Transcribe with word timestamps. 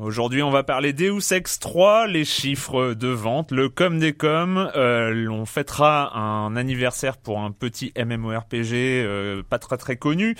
Aujourd'hui, 0.00 0.42
on 0.42 0.50
va 0.50 0.62
parler 0.62 0.94
Deus 0.94 1.30
Ex 1.30 1.58
3, 1.58 2.06
les 2.06 2.24
chiffres 2.24 2.94
de 2.94 3.08
vente, 3.08 3.50
le 3.50 3.68
com 3.68 3.98
des 3.98 4.14
com. 4.14 4.70
Euh, 4.74 5.28
on 5.28 5.44
fêtera 5.44 6.16
un 6.16 6.56
anniversaire 6.56 7.18
pour 7.18 7.40
un 7.40 7.50
petit 7.50 7.92
MMORPG 8.02 8.72
euh, 8.72 9.42
pas 9.42 9.58
très 9.58 9.76
très 9.76 9.96
connu. 9.96 10.36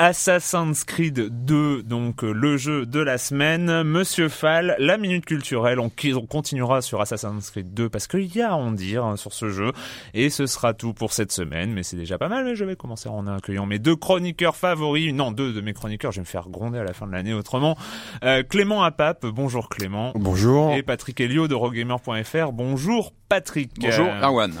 Assassin's 0.00 0.84
Creed 0.84 1.44
2, 1.44 1.82
donc 1.82 2.22
euh, 2.22 2.30
le 2.30 2.56
jeu 2.56 2.86
de 2.86 3.00
la 3.00 3.18
semaine. 3.18 3.82
Monsieur 3.82 4.28
Fall, 4.28 4.76
la 4.78 4.96
minute 4.96 5.26
culturelle, 5.26 5.80
on, 5.80 5.90
on 6.14 6.26
continuera 6.26 6.82
sur 6.82 7.00
Assassin's 7.00 7.50
Creed 7.50 7.74
2 7.74 7.88
parce 7.88 8.06
qu'il 8.06 8.32
y 8.32 8.40
a 8.40 8.52
à 8.52 8.54
en 8.54 8.70
dire 8.70 9.04
hein, 9.04 9.16
sur 9.16 9.32
ce 9.32 9.48
jeu. 9.48 9.72
Et 10.14 10.30
ce 10.30 10.46
sera 10.46 10.72
tout 10.72 10.92
pour 10.92 11.12
cette 11.12 11.32
semaine, 11.32 11.72
mais 11.72 11.82
c'est 11.82 11.96
déjà 11.96 12.16
pas 12.16 12.28
mal. 12.28 12.44
Mais 12.44 12.54
je 12.54 12.64
vais 12.64 12.76
commencer 12.76 13.08
en 13.08 13.26
accueillant 13.26 13.66
mes 13.66 13.80
deux 13.80 13.96
chroniqueurs 13.96 14.54
favoris. 14.54 15.12
Non, 15.12 15.32
deux 15.32 15.52
de 15.52 15.60
mes 15.60 15.72
chroniqueurs, 15.72 16.12
je 16.12 16.18
vais 16.18 16.22
me 16.22 16.26
faire 16.26 16.48
gronder 16.48 16.78
à 16.78 16.84
la 16.84 16.92
fin 16.92 17.08
de 17.08 17.12
l'année 17.12 17.34
autrement. 17.34 17.76
Euh, 18.22 18.44
Clément 18.90 19.10
Apap, 19.10 19.26
bonjour 19.26 19.68
Clément. 19.68 20.12
Bonjour. 20.14 20.72
Et 20.74 20.82
Patrick 20.82 21.20
Helio 21.20 21.46
de 21.48 21.54
Rogamer.fr, 21.54 22.52
bonjour 22.52 23.12
Patrick. 23.28 23.70
Bonjour 23.78 24.06
Euh, 24.06 24.22
Arwan. 24.22 24.52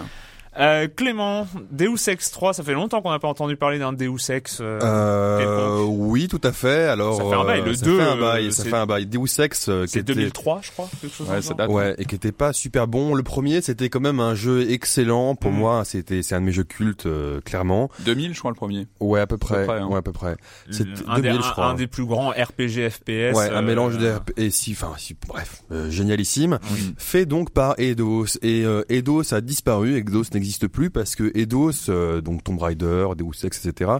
Euh, 0.58 0.88
Clément, 0.94 1.46
Deus 1.70 2.08
Ex 2.08 2.30
3, 2.30 2.52
ça 2.54 2.62
fait 2.62 2.72
longtemps 2.72 3.00
qu'on 3.02 3.10
n'a 3.10 3.18
pas 3.18 3.28
entendu 3.28 3.56
parler 3.56 3.78
d'un 3.78 3.92
Deus 3.92 4.30
Ex. 4.30 4.58
euh, 4.60 4.78
Euh, 4.82 5.82
oui, 5.86 6.28
tout 6.28 6.40
à 6.44 6.52
fait. 6.52 6.84
Alors, 6.88 7.16
Ça 7.16 7.24
fait 7.24 7.34
un 7.34 7.44
bail, 7.44 7.62
le 7.62 7.70
euh, 7.70 7.74
ça 7.74 7.84
2, 7.84 7.96
fait 7.98 8.02
un 8.04 8.16
bail, 8.16 8.52
ça 8.52 8.62
c'est- 8.62 8.68
fait 8.70 8.76
un 8.76 8.86
bail. 8.86 9.06
Deus 9.06 9.40
Ex, 9.40 9.68
euh, 9.68 9.84
qui 9.84 9.92
C'est 9.92 9.98
était, 10.00 10.14
2003, 10.14 10.60
je 10.62 10.70
crois, 10.72 10.88
quelque 11.00 11.14
chose 11.14 11.28
Ouais, 11.28 11.42
ça 11.42 11.54
date. 11.54 11.70
ouais, 11.70 11.94
et 11.98 12.04
qui 12.04 12.14
était 12.14 12.32
pas 12.32 12.52
super 12.52 12.86
bon. 12.88 13.14
Le 13.14 13.22
premier, 13.22 13.60
c'était 13.60 13.88
quand 13.88 14.00
même 14.00 14.20
un 14.20 14.34
jeu 14.34 14.70
excellent 14.70 15.34
pour 15.34 15.52
Mm. 15.52 15.56
moi. 15.56 15.84
C'était, 15.84 16.22
c'est 16.22 16.34
un 16.34 16.40
de 16.40 16.46
mes 16.46 16.52
jeux 16.52 16.64
cultes, 16.64 17.06
euh, 17.06 17.40
clairement. 17.42 17.90
2000, 18.00 18.34
je 18.34 18.38
crois, 18.38 18.50
le 18.50 18.56
premier. 18.56 18.86
Ouais, 19.00 19.20
à 19.20 19.26
peu 19.26 19.38
près. 19.38 19.64
près, 19.66 19.78
hein. 19.78 19.86
Ouais, 19.88 19.98
à 19.98 20.02
peu 20.02 20.12
près. 20.12 20.36
C'est 20.70 20.84
un, 21.06 21.16
des, 21.16 21.22
2000, 21.28 21.42
je 21.42 21.48
un- 21.48 21.52
crois. 21.52 21.66
un 21.66 21.74
des 21.74 21.86
plus 21.86 22.04
grands 22.04 22.30
RPG 22.30 22.88
FPS. 22.90 23.34
Ouais, 23.36 23.50
un 23.50 23.62
mélange 23.62 23.98
de 23.98 24.12
et 24.36 24.50
si, 24.50 24.72
enfin, 24.72 24.92
si, 24.98 25.16
bref, 25.28 25.62
euh, 25.72 25.90
génialissime. 25.90 26.58
Fait 26.96 27.26
donc 27.26 27.50
par 27.50 27.74
Eidos 27.78 28.26
et 28.42 28.64
euh, 28.64 28.82
Eidos 28.88 29.32
a 29.34 29.40
disparu. 29.40 29.96
Eidos 29.96 30.24
n'existe 30.34 30.47
plus 30.68 30.90
parce 30.90 31.14
que 31.14 31.30
Eidos, 31.36 31.88
euh, 31.88 32.20
donc 32.20 32.44
Tomb 32.44 32.58
Raider, 32.58 33.08
Deus 33.16 33.44
Ex, 33.44 33.64
etc., 33.64 33.92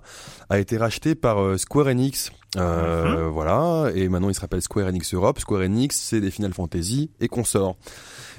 a 0.49 0.59
été 0.59 0.77
racheté 0.77 1.15
par 1.15 1.43
euh, 1.43 1.57
Square 1.57 1.89
Enix. 1.89 2.31
Euh, 2.57 3.27
Mhm. 3.27 3.29
Voilà, 3.29 3.91
et 3.95 4.09
maintenant 4.09 4.31
il 4.31 4.35
se 4.35 4.41
rappelle 4.41 4.63
Square 4.63 4.87
Enix 4.89 5.13
Europe. 5.13 5.39
Square 5.39 5.63
Enix, 5.63 5.97
c'est 5.97 6.21
des 6.21 6.31
Final 6.31 6.55
Fantasy 6.55 7.11
et 7.21 7.29
consorts. 7.29 7.77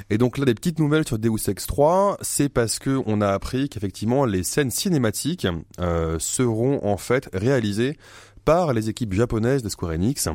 Et 0.09 0.18
donc 0.18 0.38
là, 0.38 0.46
des 0.46 0.56
petites 0.56 0.80
nouvelles 0.80 1.06
sur 1.08 1.19
Deus 1.19 1.48
Ex 1.48 1.68
3, 1.68 2.18
c'est 2.22 2.50
parce 2.50 2.80
que 2.80 3.02
on 3.06 3.22
a 3.22 3.28
appris 3.28 3.69
qu'effectivement 3.69 4.25
les 4.25 4.44
scènes 4.44 4.72
cinématiques 4.72 5.48
seront 6.18 6.80
en 6.84 6.98
fait 6.98 7.30
réalisées 7.34 7.98
par 8.46 8.74
les 8.74 8.90
équipes 8.90 9.14
japonaises 9.14 9.62
de 9.62 9.69
Square 9.69 9.92
Enix. 9.92 10.28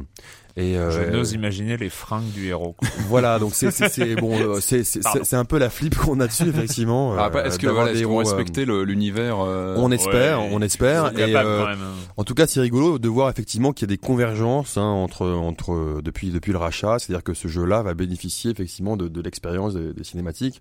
Et 0.57 0.79
euh, 0.79 0.91
Je 0.93 1.11
n'ose 1.11 1.33
imaginer 1.33 1.77
les 1.77 1.91
fringues 1.91 2.31
du 2.31 2.47
héros. 2.47 2.75
quoi. 2.79 2.89
voilà, 3.09 3.41
donc 3.41 3.55
c'est 3.57 3.73
c'est 3.73 3.89
c'est- 3.89 4.15
bon, 4.15 4.39
euh, 4.39 4.59
c'est 4.61 4.85
c'est 4.85 5.01
Pardon. 5.01 5.21
c'est- 5.25 5.31
c'est 5.31 5.37
un 5.37 5.45
peu 5.45 5.59
la 5.59 5.69
flip 5.69 5.97
qu'on 5.97 6.21
a 6.21 6.29
dessus 6.29 6.49
effectivement. 6.49 7.17
Ah, 7.19 7.29
euh, 7.35 7.45
Est-ce 7.45 7.59
que 7.59 7.67
d'avoir 7.67 7.87
voilà, 7.87 7.99
qu'on 7.99 8.01
héros, 8.01 8.21
euh, 8.21 8.23
respecter 8.23 8.65
l'univers 8.65 9.39
euh, 9.41 9.75
On 9.79 9.91
espère, 9.91 10.41
Ouais, 10.43 10.51
on 10.53 10.63
espère. 10.63 11.11
Et 11.13 11.33
capables, 11.33 11.49
euh, 11.49 11.61
quand 11.63 11.69
même, 11.71 11.81
hein. 11.83 11.95
en 12.17 12.23
tout 12.23 12.35
cas, 12.35 12.47
c'est 12.47 12.61
rigolo 12.61 13.01
de 13.01 13.09
voir 13.09 13.31
effectivement 13.31 13.73
qu'il 13.73 13.89
y 13.89 13.91
a 13.91 13.95
des 13.97 13.99
convergences 13.99 14.77
hein, 14.77 14.83
entre 14.83 15.27
entre 15.29 16.01
depuis 16.05 16.31
depuis 16.31 16.53
le 16.53 16.59
rachat, 16.59 17.01
c'est-à-dire 17.01 17.25
que 17.25 17.35
ce 17.35 17.49
jeu-là 17.49 17.83
va 17.83 17.95
bénéficier 17.95 18.53
effectivement 18.53 18.97
de, 18.97 19.09
de 19.09 19.21
l'expérience 19.21 19.75
des, 19.75 19.93
des 19.93 20.05
cinématiques. 20.05 20.61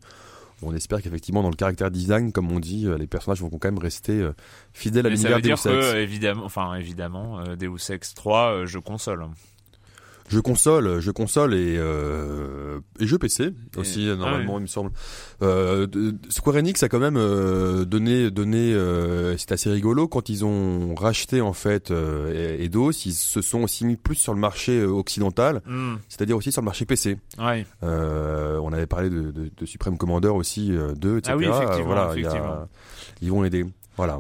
On 0.66 0.74
espère 0.74 1.02
qu'effectivement 1.02 1.44
dans 1.44 1.50
le 1.50 1.56
caractère 1.56 1.92
design, 1.92 2.32
comme 2.32 2.50
on 2.52 2.60
dit, 2.60 2.88
euh, 2.88 2.98
les 2.98 3.06
personnages 3.06 3.42
vont 3.42 3.50
quand 3.50 3.66
même 3.66 3.78
rester 3.78 4.14
euh, 4.14 4.32
fidèles 4.72 5.06
à 5.06 5.10
Mais 5.10 5.18
ça 5.18 5.30
l'univers 5.30 5.38
veut 5.38 5.42
dire 5.42 5.56
Deus 5.58 5.78
Ex. 5.78 5.92
que, 5.94 5.98
évidemment, 5.98 6.46
enfin, 6.46 6.74
évidemment, 6.76 7.40
euh, 7.42 7.56
Deus 7.58 7.92
Ex 7.92 8.14
3, 8.14 8.52
euh, 8.54 8.66
je 8.66 8.80
console. 8.80 9.26
Je 10.30 10.40
console, 10.40 11.00
je 11.02 11.12
console 11.12 11.54
et 11.54 11.76
euh, 11.78 12.80
et 13.00 13.06
jeu 13.06 13.18
PC 13.18 13.52
aussi 13.78 14.08
ah 14.10 14.16
normalement 14.16 14.58
il 14.58 14.62
me 14.64 14.68
semble. 14.68 14.92
Euh, 15.42 15.86
Square 16.30 16.56
Enix 16.56 16.82
a 16.82 16.90
quand 16.90 17.00
même 17.00 17.18
euh, 17.18 17.84
donné 17.86 18.32
donné 18.32 18.74
euh, 18.74 19.36
c'est 19.38 19.52
assez 19.52 19.70
rigolo 19.70 20.08
quand 20.08 20.30
ils 20.30 20.46
ont 20.46 20.96
racheté 20.96 21.42
en 21.42 21.54
fait 21.54 21.92
euh, 21.92 22.58
Eidos, 22.60 22.92
ils 23.06 23.12
se 23.14 23.42
sont 23.42 23.62
aussi 23.64 23.86
mis 23.86 23.98
plus 23.98 24.16
sur 24.16 24.34
le 24.34 24.40
marché 24.40 24.84
occidental, 24.84 25.62
Hmm, 25.66 25.96
c'est-à-dire 26.08 26.38
aussi 26.38 26.52
sur 26.52 26.62
le 26.62 26.66
marché 26.66 26.86
PC. 26.86 27.18
ouais. 27.40 27.66
Euh, 27.84 28.58
on 28.64 28.72
avait 28.74 28.88
parlé 28.88 29.10
de, 29.10 29.32
de, 29.32 29.52
de 29.56 29.66
Supreme 29.66 29.98
Commander 29.98 30.30
aussi 30.30 30.72
euh, 30.72 30.94
2 30.96 31.18
etc. 31.18 31.34
Ah 31.34 31.38
oui, 31.38 31.46
effectivement, 31.48 31.86
voilà, 31.86 32.10
a- 32.10 32.16
effectivement. 32.18 32.68
ils 33.22 33.30
vont 33.32 33.44
aider. 33.44 33.66
Voilà. 33.98 34.20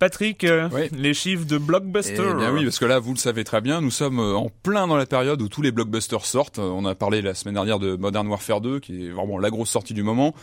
Patrick, 0.00 0.44
euh, 0.44 0.68
les 0.92 1.12
chiffres 1.14 1.44
de 1.44 1.56
Eh 1.56 1.58
Blockbuster. 1.58 2.14
bien 2.36 2.52
oui, 2.52 2.64
parce 2.64 2.78
que 2.78 2.86
là, 2.86 2.98
vous 2.98 3.12
le 3.12 3.18
savez 3.18 3.44
très 3.44 3.60
bien, 3.60 3.80
nous 3.82 3.90
sommes 3.90 4.18
euh, 4.18 4.34
en 4.34 4.50
plein 4.62 4.86
dans 4.86 4.96
la 4.96 5.04
période 5.06 5.40
où 5.42 5.48
tous 5.48 5.60
les 5.62 5.70
blockbusters 5.72 6.24
sortent. 6.24 6.58
Euh, 6.58 6.62
On 6.62 6.86
a 6.86 6.94
parlé 6.94 7.20
la 7.20 7.34
semaine 7.34 7.54
dernière 7.54 7.78
de 7.78 7.96
Modern 7.96 8.26
Warfare 8.26 8.62
2, 8.62 8.80
qui 8.80 9.06
est 9.06 9.10
vraiment 9.10 9.38
la 9.38 9.50
grosse 9.50 9.68
sortie 9.70 9.92
du 9.94 10.02
moment. 10.02 10.34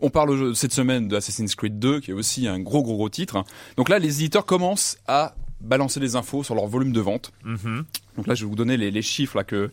On 0.00 0.08
parle 0.08 0.56
cette 0.56 0.72
semaine 0.72 1.08
de 1.08 1.16
Assassin's 1.16 1.54
Creed 1.54 1.78
2, 1.78 2.00
qui 2.00 2.10
est 2.10 2.14
aussi 2.14 2.48
un 2.48 2.58
gros 2.58 2.82
gros 2.82 2.96
gros 2.96 3.10
titre. 3.10 3.44
Donc 3.76 3.90
là, 3.90 3.98
les 3.98 4.20
éditeurs 4.20 4.46
commencent 4.46 4.96
à 5.06 5.34
balancer 5.60 6.00
des 6.00 6.16
infos 6.16 6.42
sur 6.42 6.54
leur 6.54 6.66
volume 6.66 6.92
de 6.92 7.00
vente. 7.00 7.32
Mhm. 7.44 7.84
Donc 8.16 8.26
là, 8.26 8.34
je 8.34 8.44
vais 8.44 8.48
vous 8.48 8.56
donner 8.56 8.76
les, 8.78 8.90
les 8.90 9.02
chiffres 9.02 9.36
là 9.36 9.44
que 9.44 9.70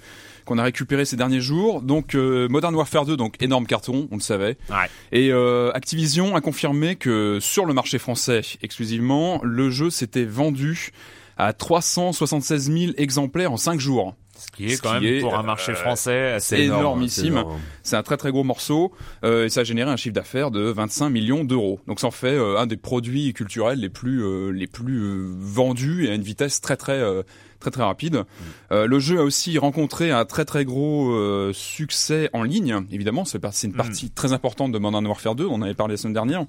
qu'on 0.50 0.58
a 0.58 0.64
récupérés 0.64 1.06
ces 1.06 1.16
derniers 1.16 1.42
jours. 1.42 1.82
Donc 1.82 2.16
euh, 2.16 2.48
Modern 2.50 2.74
Warfare 2.76 3.06
2, 3.06 3.16
donc 3.16 3.42
énorme 3.42 3.68
carton, 3.68 4.08
on 4.12 4.16
le 4.16 4.22
savait. 4.22 4.58
Ouais. 4.70 4.90
Et 5.12 5.32
euh, 5.32 5.72
Activision 5.74 6.36
a 6.36 6.42
confirmé 6.42 6.96
que 6.96 7.38
sur 7.40 7.66
le 7.66 7.74
marché 7.74 8.00
français 8.00 8.42
exclusivement, 8.64 9.40
le 9.44 9.70
jeu 9.70 9.92
s'était 9.92 10.26
vendu 10.26 10.90
à 11.38 11.54
376 11.54 12.72
000 12.72 12.92
exemplaires 12.98 13.52
en 13.52 13.58
5 13.58 13.80
jours. 13.80 14.16
Ce 14.40 14.48
qui 14.56 14.66
est 14.68 14.78
Ce 14.78 14.82
quand 14.82 14.98
qui 15.00 15.04
même 15.06 15.14
est, 15.16 15.20
pour 15.20 15.36
un 15.36 15.42
euh, 15.42 15.44
marché 15.44 15.74
français 15.74 16.32
assez 16.32 16.58
énorme. 16.62 16.80
énormissime. 16.80 17.34
énorme. 17.38 17.60
C'est 17.84 17.98
un 17.98 18.04
très 18.04 18.16
très 18.16 18.32
gros 18.32 18.46
morceau 18.46 18.94
euh, 19.26 19.46
et 19.46 19.50
ça 19.50 19.62
a 19.62 19.64
généré 19.66 19.92
un 19.92 19.98
chiffre 19.98 20.16
d'affaires 20.16 20.50
de 20.50 20.62
25 20.62 21.10
millions 21.10 21.44
d'euros. 21.44 21.80
Donc 21.88 22.00
ça 22.00 22.08
en 22.08 22.12
fait 22.12 22.36
euh, 22.36 22.58
un 22.58 22.66
des 22.66 22.78
produits 22.78 23.34
culturels 23.34 23.80
les 23.80 23.90
plus 23.90 24.24
euh, 24.24 24.52
les 24.52 24.68
plus 24.68 24.98
euh, 25.02 25.28
vendus 25.40 26.06
et 26.08 26.12
à 26.12 26.14
une 26.16 26.22
vitesse 26.22 26.62
très 26.62 26.78
très 26.78 26.94
euh, 26.94 27.22
très 27.60 27.72
très 27.72 27.84
rapide. 27.84 28.24
Euh, 28.72 28.88
le 28.88 29.00
jeu 29.00 29.20
a 29.20 29.24
aussi 29.24 29.58
rencontré 29.58 30.12
un 30.12 30.26
très 30.26 30.46
très 30.46 30.66
gros 30.66 31.12
euh, 31.12 31.52
succès 31.54 32.30
en 32.34 32.44
ligne. 32.44 32.86
Évidemment, 32.92 33.26
c'est 33.26 33.40
une 33.64 33.74
partie 33.74 34.10
très 34.10 34.34
importante 34.34 34.72
de 34.72 34.80
Modern 34.80 35.06
Warfare 35.06 35.36
2. 35.36 35.46
On 35.46 35.56
en 35.56 35.62
avait 35.62 35.74
parlé 35.74 35.94
la 35.94 35.98
semaine 35.98 36.14
dernière. 36.14 36.46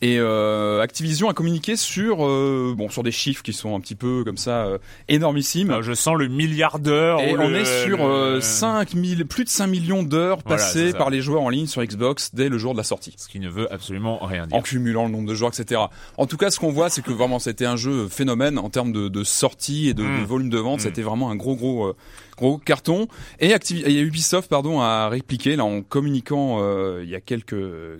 Et 0.00 0.16
euh, 0.20 0.80
Activision 0.80 1.28
a 1.28 1.34
communiqué 1.34 1.74
sur 1.74 2.24
euh, 2.24 2.72
bon 2.76 2.88
sur 2.88 3.02
des 3.02 3.10
chiffres 3.10 3.42
qui 3.42 3.52
sont 3.52 3.74
un 3.74 3.80
petit 3.80 3.96
peu 3.96 4.22
comme 4.24 4.36
ça 4.36 4.66
euh, 4.66 4.78
énormissimes. 5.08 5.70
Alors, 5.70 5.82
je 5.82 5.92
sens 5.92 6.16
le 6.16 6.28
milliard 6.28 6.78
d'heures. 6.78 7.20
Et 7.20 7.32
on 7.36 7.48
le- 7.48 7.56
est 7.56 7.84
sur 7.84 7.98
le- 7.98 8.04
euh, 8.04 8.40
5 8.40 8.90
000, 8.94 9.24
plus 9.24 9.42
de 9.44 9.48
5 9.48 9.66
millions 9.66 10.02
d'heures 10.04 10.42
passées 10.44 10.92
par 10.92 11.10
les 11.10 11.20
joueurs 11.20 11.42
en 11.42 11.48
ligne 11.48 11.66
sur 11.66 11.82
Xbox 11.84 12.30
dès 12.32 12.48
le 12.48 12.58
jour 12.58 12.72
de 12.74 12.78
la 12.78 12.84
sortie. 12.84 13.14
Ce 13.16 13.26
qui 13.28 13.40
ne 13.40 13.48
veut 13.48 13.72
absolument 13.72 14.18
rien 14.24 14.46
dire. 14.46 14.56
En 14.56 14.62
cumulant 14.62 15.04
le 15.06 15.10
nombre 15.10 15.28
de 15.28 15.34
joueurs, 15.34 15.50
etc. 15.58 15.80
En 16.16 16.26
tout 16.26 16.36
cas, 16.36 16.50
ce 16.50 16.60
qu'on 16.60 16.70
voit, 16.70 16.90
c'est 16.90 17.02
que 17.02 17.12
vraiment, 17.12 17.40
c'était 17.40 17.66
un 17.66 17.76
jeu 17.76 18.06
phénomène 18.08 18.58
en 18.58 18.70
termes 18.70 18.92
de, 18.92 19.08
de 19.08 19.24
sortie 19.24 19.88
et 19.88 19.94
de, 19.94 20.04
Mm. 20.04 20.20
de 20.20 20.24
volume 20.26 20.50
de 20.50 20.58
vente. 20.58 20.78
Mm. 20.78 20.82
C'était 20.82 21.02
vraiment 21.02 21.30
un 21.30 21.36
gros, 21.36 21.56
gros, 21.56 21.86
euh, 21.88 21.96
gros 22.38 22.58
carton. 22.58 23.08
Et, 23.40 23.52
Ubisoft, 23.52 24.48
pardon, 24.48 24.80
a 24.80 25.08
répliqué 25.08 25.56
là 25.56 25.64
en 25.64 25.82
communiquant 25.82 26.58
euh, 26.60 27.02
il 27.04 27.10
y 27.10 27.14
a 27.14 27.20
quelques 27.20 27.56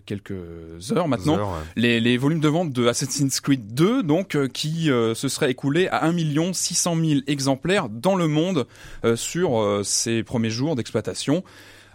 quelques 0.06 0.32
heures 0.93 1.08
maintenant 1.08 1.38
Heures, 1.38 1.49
ouais. 1.49 1.64
les, 1.76 2.00
les 2.00 2.17
volumes 2.17 2.40
de 2.40 2.49
vente 2.49 2.73
de 2.73 2.87
Assassin's 2.87 3.40
Creed 3.40 3.75
2, 3.75 4.02
donc 4.02 4.35
euh, 4.35 4.49
qui 4.49 4.90
euh, 4.90 5.14
se 5.14 5.29
serait 5.29 5.50
écoulé 5.50 5.88
à 5.88 6.06
1 6.06 6.52
600 6.52 6.96
000 6.96 7.20
exemplaires 7.26 7.88
dans 7.88 8.17
le 8.17 8.29
monde 8.29 8.67
euh, 9.05 9.17
sur 9.17 9.58
euh, 9.58 9.82
ses 9.82 10.23
premiers 10.23 10.50
jours 10.50 10.76
d'exploitation. 10.76 11.43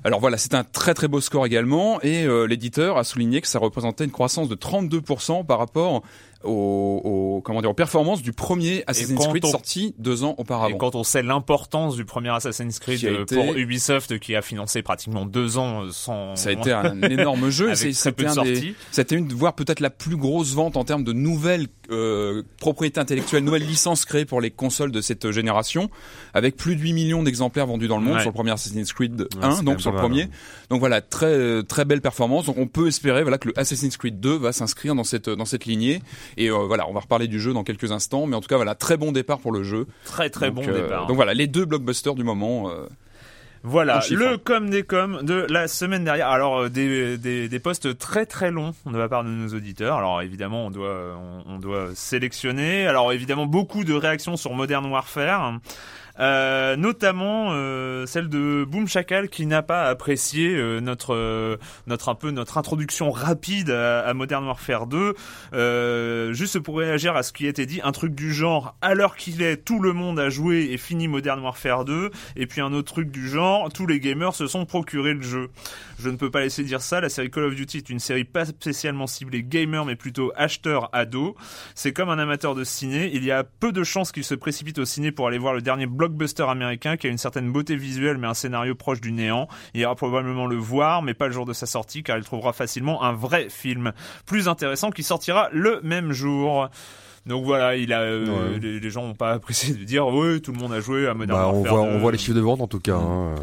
Alors 0.05 0.19
voilà, 0.19 0.37
c'est 0.37 0.53
un 0.53 0.65
très 0.65 0.93
très 0.93 1.07
beau 1.07 1.21
score 1.21 1.45
également, 1.45 2.01
et 2.01 2.25
euh, 2.25 2.45
l'éditeur 2.45 2.97
a 2.97 3.05
souligné 3.05 3.39
que 3.39 3.47
ça 3.47 3.57
représentait 3.57 4.03
une 4.03 4.11
croissance 4.11 4.49
de 4.49 4.55
32% 4.55 5.45
par 5.45 5.59
rapport 5.59 6.03
aux, 6.43 7.01
aux- 7.03 7.41
comment 7.41 7.61
dire 7.61 7.69
aux 7.69 7.73
performances 7.75 8.21
du 8.21 8.31
premier 8.33 8.83
Assassin's 8.87 9.27
Creed 9.27 9.45
on- 9.45 9.51
sorti 9.51 9.95
deux 9.97 10.23
ans 10.23 10.35
Et 10.37 10.41
auparavant. 10.41 10.77
quand 10.77 10.95
on 10.95 11.03
sait 11.03 11.23
l'importance 11.23 11.95
du 11.95 12.05
premier 12.05 12.29
Assassin's 12.29 12.79
Creed 12.79 13.03
euh, 13.05 13.23
été- 13.23 13.35
pour 13.35 13.53
Ubisoft, 13.55 14.19
qui 14.19 14.35
a 14.35 14.41
financé 14.41 14.81
pratiquement 14.81 15.25
deux 15.25 15.57
ans 15.57 15.83
euh, 15.83 15.89
sans... 15.91 16.35
Ça 16.35 16.49
a 16.49 16.51
été 16.53 16.71
un 16.71 17.01
énorme 17.09 17.49
jeu. 17.49 17.71
et 17.71 17.75
C'était 17.93 18.25
un 18.27 18.43
des- 18.43 18.75
une, 19.15 19.27
voire 19.33 19.53
peut-être 19.53 19.79
la 19.79 19.89
plus 19.89 20.15
grosse 20.17 20.53
vente 20.53 20.77
en 20.77 20.83
termes 20.83 21.03
de 21.03 21.13
nouvelles 21.13 21.67
euh, 21.91 22.43
propriétés 22.59 22.99
intellectuelles, 22.99 23.43
nouvelles 23.43 23.65
licences 23.67 24.05
créées 24.05 24.25
pour 24.25 24.39
les 24.41 24.51
consoles 24.51 24.91
de 24.91 25.01
cette 25.01 25.31
génération, 25.31 25.89
avec 26.33 26.55
plus 26.55 26.75
de 26.75 26.81
8 26.81 26.93
millions 26.93 27.23
d'exemplaires 27.23 27.67
vendus 27.67 27.87
dans 27.87 27.97
le 27.97 28.03
monde 28.03 28.13
Ouais. 28.15 28.21
sur 28.21 28.29
le 28.29 28.33
premier 28.35 28.51
Assassin's 28.51 28.91
Creed 28.93 29.21
Ouais, 29.21 29.27
1, 29.41 29.51
c'est 29.51 29.57
quand 29.57 29.63
donc 29.63 29.81
sur 29.81 29.91
le 29.91 29.97
premier. 29.97 30.23
hein. 30.23 30.29
Donc 30.69 30.79
voilà, 30.79 31.01
très 31.01 31.61
très 31.63 31.85
belle 31.85 32.01
performance. 32.01 32.45
Donc 32.45 32.57
on 32.57 32.67
peut 32.67 32.87
espérer 32.87 33.21
voilà 33.23 33.37
que 33.37 33.49
le 33.49 33.59
Assassin's 33.59 33.97
Creed 33.97 34.19
2 34.19 34.35
va 34.37 34.51
s'inscrire 34.53 34.95
dans 34.95 35.03
cette 35.03 35.29
dans 35.29 35.45
cette 35.45 35.65
lignée. 35.65 36.01
Et 36.37 36.49
euh, 36.49 36.55
voilà, 36.67 36.87
on 36.89 36.93
va 36.93 36.99
reparler 37.01 37.27
du 37.27 37.39
jeu 37.39 37.53
dans 37.53 37.63
quelques 37.63 37.91
instants, 37.91 38.25
mais 38.25 38.35
en 38.35 38.41
tout 38.41 38.47
cas 38.47 38.55
voilà, 38.57 38.75
très 38.75 38.97
bon 38.97 39.11
départ 39.11 39.39
pour 39.39 39.51
le 39.51 39.63
jeu. 39.63 39.87
Très 40.05 40.29
très 40.29 40.51
Donc, 40.51 40.65
bon 40.65 40.71
euh, 40.71 40.81
départ. 40.83 41.07
Donc 41.07 41.15
voilà, 41.15 41.33
les 41.33 41.47
deux 41.47 41.65
blockbusters 41.65 42.15
du 42.15 42.23
moment. 42.23 42.69
euh, 42.69 42.87
Voilà, 43.63 44.01
le 44.11 44.37
com 44.37 44.69
des 44.69 44.83
com 44.83 45.19
de 45.23 45.45
la 45.49 45.69
semaine 45.69 46.03
dernière. 46.03 46.27
Alors 46.27 46.63
euh, 46.63 46.69
des, 46.69 47.17
des, 47.17 47.47
des 47.47 47.59
posts 47.59 47.97
très 47.97 48.25
très 48.25 48.51
longs 48.51 48.73
de 48.85 48.97
la 48.97 49.07
part 49.07 49.23
de 49.23 49.29
nos 49.29 49.55
auditeurs. 49.55 49.97
Alors 49.97 50.21
évidemment 50.21 50.65
on 50.65 50.71
doit 50.71 51.15
on, 51.17 51.53
on 51.55 51.59
doit 51.59 51.87
sélectionner. 51.95 52.85
Alors 52.87 53.13
évidemment 53.13 53.45
beaucoup 53.45 53.85
de 53.85 53.93
réactions 53.93 54.35
sur 54.35 54.53
Modern 54.53 54.85
Warfare. 54.91 55.59
Euh, 56.19 56.75
notamment 56.75 57.47
euh, 57.53 58.05
celle 58.05 58.29
de 58.29 58.65
Boom 58.69 58.87
Chacal 58.87 59.29
qui 59.29 59.47
n'a 59.47 59.63
pas 59.63 59.85
apprécié 59.85 60.55
euh, 60.55 60.79
notre 60.79 61.15
euh, 61.15 61.57
notre 61.87 62.09
un 62.09 62.15
peu 62.15 62.29
notre 62.29 62.59
introduction 62.59 63.09
rapide 63.09 63.71
à, 63.71 64.01
à 64.01 64.13
Modern 64.13 64.45
Warfare 64.45 64.85
2 64.85 65.15
euh, 65.53 66.31
juste 66.33 66.59
pour 66.59 66.77
réagir 66.77 67.15
à 67.15 67.23
ce 67.23 67.33
qui 67.33 67.47
a 67.47 67.49
été 67.49 67.65
dit 67.65 67.81
un 67.83 67.91
truc 67.91 68.13
du 68.13 68.31
genre 68.31 68.75
l'heure 68.93 69.15
qu'il 69.15 69.41
est 69.41 69.57
tout 69.57 69.79
le 69.79 69.91
monde 69.91 70.19
a 70.19 70.29
joué 70.29 70.69
et 70.71 70.77
fini 70.77 71.07
Modern 71.07 71.39
Warfare 71.39 71.83
2 71.83 72.11
et 72.35 72.45
puis 72.45 72.61
un 72.61 72.73
autre 72.73 72.93
truc 72.93 73.09
du 73.09 73.27
genre 73.27 73.73
tous 73.73 73.87
les 73.87 73.99
gamers 73.99 74.35
se 74.35 74.45
sont 74.45 74.67
procuré 74.67 75.15
le 75.15 75.23
jeu. 75.23 75.49
Je 75.97 76.09
ne 76.09 76.15
peux 76.15 76.29
pas 76.29 76.41
laisser 76.41 76.63
dire 76.63 76.81
ça 76.81 77.01
la 77.01 77.09
série 77.09 77.31
Call 77.31 77.45
of 77.45 77.55
Duty 77.55 77.77
est 77.77 77.89
une 77.89 77.99
série 77.99 78.23
pas 78.23 78.45
spécialement 78.45 79.07
ciblée 79.07 79.41
gamer 79.41 79.83
mais 79.83 79.95
plutôt 79.95 80.31
acheteur 80.35 80.89
ado 80.93 81.35
c'est 81.73 81.91
comme 81.91 82.09
un 82.09 82.19
amateur 82.19 82.53
de 82.53 82.63
ciné 82.63 83.09
il 83.15 83.23
y 83.23 83.31
a 83.31 83.43
peu 83.43 83.71
de 83.71 83.83
chances 83.83 84.11
qu'il 84.11 84.23
se 84.23 84.35
précipite 84.35 84.77
au 84.77 84.85
ciné 84.85 85.11
pour 85.11 85.27
aller 85.27 85.39
voir 85.39 85.55
le 85.55 85.61
dernier 85.61 85.87
blockbuster 86.07 86.43
américain 86.49 86.97
qui 86.97 87.07
a 87.07 87.09
une 87.09 87.17
certaine 87.17 87.51
beauté 87.51 87.75
visuelle 87.75 88.17
mais 88.17 88.27
un 88.27 88.33
scénario 88.33 88.75
proche 88.75 88.99
du 89.01 89.11
néant 89.11 89.47
il 89.73 89.81
ira 89.81 89.95
probablement 89.95 90.45
le 90.47 90.55
voir 90.57 91.01
mais 91.01 91.13
pas 91.13 91.27
le 91.27 91.33
jour 91.33 91.45
de 91.45 91.53
sa 91.53 91.65
sortie 91.65 92.03
car 92.03 92.17
il 92.17 92.23
trouvera 92.23 92.51
facilement 92.53 93.03
un 93.03 93.13
vrai 93.13 93.47
film 93.49 93.93
plus 94.25 94.47
intéressant 94.47 94.89
qui 94.91 95.03
sortira 95.03 95.49
le 95.51 95.79
même 95.83 96.11
jour 96.11 96.69
donc 97.25 97.45
voilà, 97.45 97.77
il 97.77 97.93
a, 97.93 98.01
euh, 98.01 98.25
Ouais. 98.53 98.59
les, 98.59 98.81
les 98.81 98.89
gens 98.89 99.07
n'ont 99.07 99.13
pas 99.15 99.31
apprécié 99.35 99.73
de 99.73 99.83
dire 99.85 100.05
oui, 100.07 100.41
tout 100.41 100.51
le 100.51 100.59
monde 100.59 100.73
a 100.73 100.81
joué 100.81 101.07
à 101.07 101.13
Modern 101.13 101.39
Bah, 101.39 101.47
on 101.47 101.61
Warfare 101.61 101.75
voit, 101.77 101.87
2. 101.87 101.95
on 101.95 101.99
voit 101.99 102.11
les 102.11 102.17
chiffres 102.17 102.35
de 102.35 102.41
vente 102.41 102.59
en 102.59 102.67
tout 102.67 102.81
cas. 102.81 102.95
hein. 102.97 103.35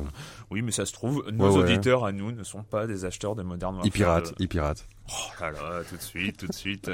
Oui, 0.51 0.61
mais 0.61 0.71
ça 0.73 0.85
se 0.85 0.93
trouve, 0.93 1.25
nos 1.33 1.47
Ouais, 1.49 1.53
ouais. 1.63 1.63
auditeurs 1.73 2.05
à 2.05 2.13
nous 2.13 2.31
ne 2.33 2.43
sont 2.45 2.63
pas 2.63 2.87
des 2.87 3.05
acheteurs 3.07 3.35
de 3.37 3.43
Modern 3.43 3.77
Warfare. 3.77 3.87
Ils 3.87 3.91
piratent, 3.93 4.29
2. 4.31 4.35
ils 4.41 4.49
piratent. 4.49 4.87
Oh 5.13 5.43
là 5.43 5.51
là, 5.51 5.83
tout 5.89 5.97
de 5.97 6.03
suite, 6.03 6.37
tout 6.37 6.47
de 6.47 6.53
suite. 6.53 6.91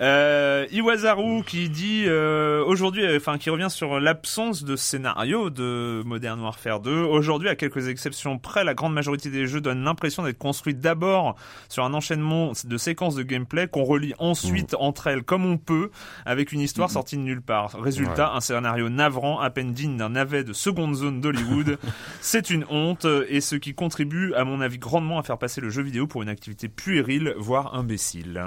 Euh, 0.00 0.66
Iwazaru 0.70 1.42
qui 1.42 1.68
dit 1.68 2.04
euh, 2.06 2.62
aujourd'hui, 2.64 3.04
euh, 3.04 3.16
enfin 3.16 3.38
qui 3.38 3.50
revient 3.50 3.70
sur 3.70 3.98
l'absence 3.98 4.62
de 4.62 4.76
scénario 4.76 5.50
de 5.50 6.02
Modern 6.06 6.40
Warfare 6.40 6.80
2. 6.80 7.02
Aujourd'hui, 7.02 7.48
à 7.48 7.56
quelques 7.56 7.88
exceptions 7.88 8.38
près, 8.38 8.62
la 8.62 8.74
grande 8.74 8.94
majorité 8.94 9.30
des 9.30 9.48
jeux 9.48 9.60
donnent 9.60 9.82
l'impression 9.82 10.22
d'être 10.22 10.38
construits 10.38 10.74
d'abord 10.74 11.34
sur 11.68 11.84
un 11.84 11.92
enchaînement 11.92 12.52
de 12.64 12.76
séquences 12.76 13.16
de 13.16 13.22
gameplay 13.24 13.66
qu'on 13.66 13.84
relie 13.84 14.14
ensuite 14.18 14.76
entre 14.78 15.08
elles 15.08 15.24
comme 15.24 15.44
on 15.44 15.58
peut, 15.58 15.90
avec 16.26 16.52
une 16.52 16.60
histoire 16.60 16.90
sortie 16.90 17.16
de 17.16 17.22
nulle 17.22 17.42
part. 17.42 17.72
Résultat, 17.80 18.32
un 18.32 18.40
scénario 18.40 18.88
navrant, 18.88 19.40
à 19.40 19.50
peine 19.50 19.72
digne 19.72 19.96
d'un 19.96 20.10
navet 20.10 20.44
de 20.44 20.52
seconde 20.52 20.94
zone 20.94 21.20
d'Hollywood. 21.20 21.78
C'est 22.20 22.50
une 22.50 22.64
honte 22.70 23.06
et 23.28 23.40
ce 23.40 23.56
qui 23.56 23.74
contribue, 23.74 24.34
à 24.34 24.44
mon 24.44 24.60
avis, 24.60 24.78
grandement 24.78 25.18
à 25.18 25.22
faire 25.24 25.38
passer 25.38 25.60
le 25.60 25.70
jeu 25.70 25.82
vidéo 25.82 26.06
pour 26.06 26.22
une 26.22 26.28
activité 26.28 26.68
puérile, 26.68 27.34
voire 27.40 27.74
imbécile. 27.74 28.42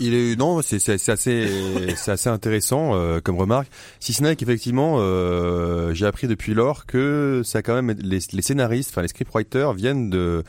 Il 0.00 0.14
est 0.14 0.36
non, 0.36 0.60
c'est 0.62 0.76
assez 0.76 1.08
c'est 1.96 2.10
assez 2.10 2.28
intéressant 2.28 2.94
euh, 2.94 3.20
comme 3.20 3.36
remarque. 3.36 3.68
Si 4.00 4.12
ce 4.12 4.22
n'est 4.22 4.36
qu'effectivement, 4.36 4.96
euh, 4.98 5.94
j'ai 5.94 6.06
appris 6.06 6.26
depuis 6.26 6.54
lors 6.54 6.86
que 6.86 7.42
ça 7.44 7.62
quand 7.62 7.74
même 7.80 7.96
les, 8.00 8.18
les 8.32 8.42
scénaristes, 8.42 8.90
enfin 8.90 9.02
les 9.02 9.08
scriptwriters 9.08 9.72
viennent 9.72 10.10
de 10.10 10.42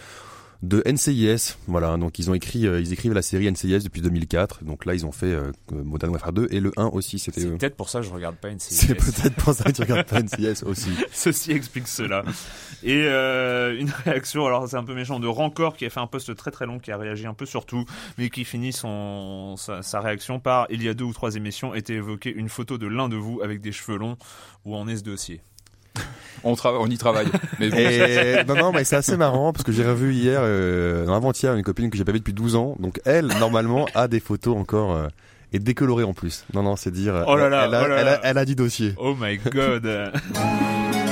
de 0.61 0.83
NCIS, 0.85 1.57
voilà. 1.67 1.97
Donc 1.97 2.19
ils 2.19 2.29
ont 2.29 2.33
écrit, 2.33 2.67
euh, 2.67 2.79
ils 2.79 2.93
écrivent 2.93 3.13
la 3.13 3.21
série 3.21 3.49
NCIS 3.51 3.83
depuis 3.83 4.01
2004. 4.01 4.63
Donc 4.63 4.85
là 4.85 4.93
ils 4.93 5.05
ont 5.05 5.11
fait 5.11 5.27
euh, 5.27 5.51
Modern 5.71 6.11
Warfare 6.11 6.33
2 6.33 6.47
et 6.51 6.59
le 6.59 6.71
1 6.77 6.87
aussi, 6.87 7.19
c'était 7.19 7.41
C'est 7.41 7.47
eux. 7.47 7.57
peut-être 7.57 7.75
pour 7.75 7.89
ça 7.89 7.99
que 7.99 8.05
je 8.05 8.11
regarde 8.11 8.35
pas 8.35 8.49
une 8.49 8.59
C'est 8.59 8.95
peut-être 8.95 9.35
pour 9.35 9.53
ça 9.53 9.65
que 9.65 9.71
tu 9.71 9.81
regardes 9.81 10.07
pas 10.07 10.21
NCIS 10.21 10.63
aussi. 10.65 10.89
Ceci 11.11 11.51
explique 11.51 11.87
cela. 11.87 12.23
Et 12.83 13.03
euh, 13.05 13.79
une 13.79 13.89
réaction, 13.89 14.45
alors 14.45 14.67
c'est 14.67 14.77
un 14.77 14.83
peu 14.83 14.95
méchant, 14.95 15.19
de 15.19 15.27
Rancor 15.27 15.75
qui 15.75 15.85
a 15.85 15.89
fait 15.89 15.99
un 15.99 16.07
post 16.07 16.35
très 16.35 16.51
très 16.51 16.65
long, 16.65 16.79
qui 16.79 16.91
a 16.91 16.97
réagi 16.97 17.27
un 17.27 17.33
peu 17.33 17.45
sur 17.45 17.65
tout, 17.65 17.85
mais 18.17 18.29
qui 18.29 18.45
finit 18.45 18.73
son 18.73 19.55
sa, 19.57 19.81
sa 19.81 19.99
réaction 19.99 20.39
par 20.39 20.67
il 20.69 20.83
y 20.83 20.89
a 20.89 20.93
deux 20.93 21.05
ou 21.05 21.13
trois 21.13 21.35
émissions 21.35 21.73
était 21.73 21.93
évoquée 21.93 22.33
une 22.33 22.49
photo 22.49 22.77
de 22.77 22.87
l'un 22.87 23.09
de 23.09 23.15
vous 23.15 23.41
avec 23.41 23.61
des 23.61 23.71
cheveux 23.71 23.97
longs. 23.97 24.17
Où 24.65 24.75
en 24.75 24.87
est 24.87 24.97
ce 24.97 25.03
dossier 25.03 25.41
on, 26.43 26.55
on 26.63 26.87
y 26.87 26.97
travaille. 26.97 27.27
Mais 27.59 27.69
bon, 27.69 27.77
Et 27.77 28.43
non, 28.47 28.55
non, 28.55 28.71
mais 28.71 28.83
c'est 28.83 28.95
assez 28.95 29.17
marrant 29.17 29.51
parce 29.51 29.63
que 29.63 29.71
j'ai 29.71 29.85
revu 29.85 30.13
hier, 30.13 30.39
euh, 30.41 31.05
non, 31.05 31.13
avant-hier, 31.13 31.53
une 31.55 31.63
copine 31.63 31.89
que 31.89 31.97
j'ai 31.97 32.05
pas 32.05 32.11
vue 32.11 32.19
depuis 32.19 32.33
12 32.33 32.55
ans. 32.55 32.75
Donc 32.79 33.01
elle, 33.05 33.27
normalement, 33.39 33.87
a 33.95 34.07
des 34.07 34.19
photos 34.19 34.55
encore 34.57 34.95
euh, 34.95 35.07
et 35.53 35.59
décolorées 35.59 36.03
en 36.03 36.13
plus. 36.13 36.45
Non, 36.53 36.63
non, 36.63 36.75
c'est 36.75 36.91
dire. 36.91 37.23
Oh 37.27 37.35
là 37.35 37.49
là, 37.49 37.65
elle, 37.65 37.73
a, 37.75 37.83
oh 37.83 37.87
là 37.87 37.95
elle, 37.99 38.07
a, 38.07 38.11
là. 38.11 38.19
elle 38.23 38.37
a 38.37 38.45
du 38.45 38.55
dossier. 38.55 38.93
Oh 38.97 39.15
my 39.19 39.37
god 39.37 39.85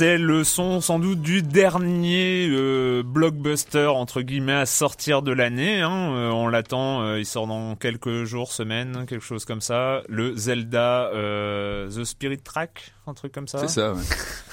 C'est 0.00 0.16
le 0.16 0.44
son 0.44 0.80
sans 0.80 0.98
doute 0.98 1.20
du 1.20 1.42
dernier 1.42 2.48
euh, 2.48 3.02
blockbuster 3.04 3.88
entre 3.88 4.22
guillemets 4.22 4.54
à 4.54 4.64
sortir 4.64 5.20
de 5.20 5.30
l'année. 5.30 5.82
Hein. 5.82 6.14
Euh, 6.14 6.30
on 6.30 6.48
l'attend, 6.48 7.02
euh, 7.02 7.18
il 7.18 7.26
sort 7.26 7.46
dans 7.46 7.76
quelques 7.76 8.24
jours, 8.24 8.50
semaines, 8.50 9.04
quelque 9.06 9.22
chose 9.22 9.44
comme 9.44 9.60
ça. 9.60 10.00
Le 10.08 10.34
Zelda 10.34 11.10
The 11.12 12.04
Spirit 12.04 12.38
Track, 12.38 12.94
un 13.10 13.14
truc 13.14 13.32
comme 13.32 13.48
ça. 13.48 13.58
C'est 13.60 13.68
ça. 13.68 13.92
Ouais. 13.92 14.00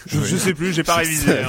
Je, 0.07 0.19
je 0.23 0.35
sais 0.37 0.53
plus, 0.53 0.73
j'ai 0.73 0.83
pas 0.83 0.95
révisé. 0.95 1.31
hein. 1.39 1.47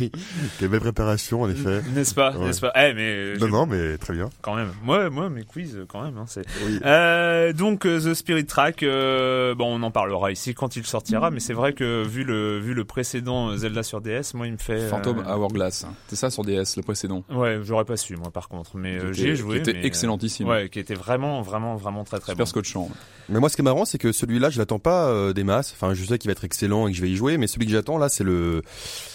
Oui. 0.00 0.10
Quelle 0.58 0.68
belle 0.68 0.80
préparation, 0.80 1.42
en 1.42 1.50
effet. 1.50 1.82
N'est-ce 1.94 2.14
pas, 2.14 2.32
Ouais. 2.36 2.46
n'est-ce 2.46 2.60
pas? 2.60 2.72
Eh, 2.76 2.94
mais 2.94 3.34
Non, 3.38 3.46
j'ai- 3.46 3.52
non, 3.52 3.66
mais 3.66 3.98
très 3.98 4.14
bien. 4.14 4.30
quand 4.42 4.54
même. 4.54 4.70
Moi, 4.82 5.10
moi, 5.10 5.28
mes 5.30 5.44
quiz, 5.44 5.76
euh, 5.76 5.84
quand 5.88 6.02
même. 6.02 6.16
Hein, 6.18 6.24
c'est. 6.28 6.44
Oui. 6.66 6.78
Euh, 6.84 7.52
donc 7.52 7.86
euh, 7.86 7.98
The 8.00 8.14
Spirit 8.14 8.46
Track, 8.46 8.82
euh, 8.82 9.54
bon, 9.54 9.78
on 9.78 9.82
en 9.82 9.90
parlera 9.90 10.30
ici 10.32 10.54
quand 10.54 10.76
il 10.76 10.86
sortira, 10.86 11.30
mais 11.30 11.40
c'est 11.40 11.52
vrai 11.54 11.72
que 11.72 12.02
vu 12.06 12.24
le 12.24 12.58
vu 12.58 12.74
le 12.74 12.84
précédent 12.84 13.50
euh, 13.50 13.56
Zelda 13.56 13.82
sur 13.82 14.00
DS, 14.00 14.34
moi, 14.34 14.46
il 14.46 14.52
me 14.52 14.58
fait. 14.58 14.80
euh, 14.80 14.88
Phantom 14.88 15.18
Hourglass. 15.26 15.84
hein. 15.84 15.94
C'est 16.08 16.16
ça 16.16 16.30
sur 16.30 16.44
DS, 16.44 16.76
le 16.76 16.82
précédent? 16.82 17.24
Ouais, 17.30 17.60
j'aurais 17.62 17.84
pas 17.84 17.96
su 17.96 18.16
moi 18.16 18.30
par 18.30 18.48
contre, 18.48 18.76
mais 18.76 18.98
euh, 18.98 19.12
j'y 19.12 19.28
ai 19.28 19.36
joué. 19.36 19.56
Qui 19.56 19.60
était 19.70 19.72
mais, 19.72 19.78
euh, 19.84 19.86
excellentissime. 19.86 20.46
Ouais, 20.48 20.68
qui 20.68 20.78
était 20.78 20.94
vraiment, 20.94 21.42
vraiment, 21.42 21.76
vraiment 21.76 22.04
très 22.04 22.18
très 22.18 22.32
Super 22.32 22.44
bon. 22.44 22.50
scotchant. 22.50 22.88
Mais 23.28 23.40
moi, 23.40 23.48
ce 23.48 23.56
qui 23.56 23.62
est 23.62 23.64
marrant, 23.64 23.84
c'est 23.84 23.98
que 23.98 24.12
celui-là, 24.12 24.48
je 24.50 24.58
l'attends 24.58 24.78
pas 24.78 25.08
euh, 25.08 25.32
des 25.32 25.44
masses. 25.44 25.74
Enfin, 25.76 25.92
je 25.94 26.04
sais 26.04 26.18
qu'il 26.18 26.27
va 26.28 26.32
être 26.32 26.44
excellent 26.44 26.86
et 26.86 26.92
que 26.92 26.96
je 26.96 27.02
vais 27.02 27.10
y 27.10 27.16
jouer, 27.16 27.36
mais 27.38 27.46
celui 27.46 27.66
que 27.66 27.72
j'attends 27.72 27.98
là, 27.98 28.08
c'est 28.08 28.24
le, 28.24 28.62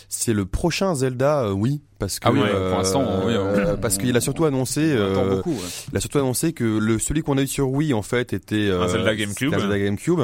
c'est 0.10 0.34
le 0.34 0.46
prochain 0.46 0.94
Zelda, 0.96 1.46
euh, 1.46 1.52
oui, 1.52 1.82
parce 2.00 2.20
que 2.20 2.28
Ah 2.28 2.32
oui, 2.32 2.40
ouais, 2.42 2.50
euh, 2.54 2.70
pour 2.70 2.78
l'instant, 2.80 3.04
oui, 3.26 3.34
euh, 3.36 3.78
parce 3.78 3.98
qu'il 3.98 4.16
a 4.18 4.22
surtout 4.22 4.46
annoncé, 4.46 4.82
euh, 4.84 5.36
beaucoup. 5.38 5.52
ouais. 5.54 5.58
il 5.92 5.98
a 5.98 6.00
surtout 6.02 6.18
annoncé 6.20 6.54
que 6.54 6.64
le 6.64 7.00
celui 7.00 7.22
qu'on 7.24 7.38
a 7.38 7.42
eu 7.42 7.48
sur 7.48 7.70
Wii 7.72 7.94
en 7.94 8.02
fait 8.02 8.34
était 8.34 8.68
euh, 8.70 8.84
Un 8.84 8.88
Zelda 8.90 9.16
GameCube. 9.16 9.50
c'était 9.52 9.56
un 9.56 9.60
Zelda 9.60 9.80
GameCube, 9.80 10.20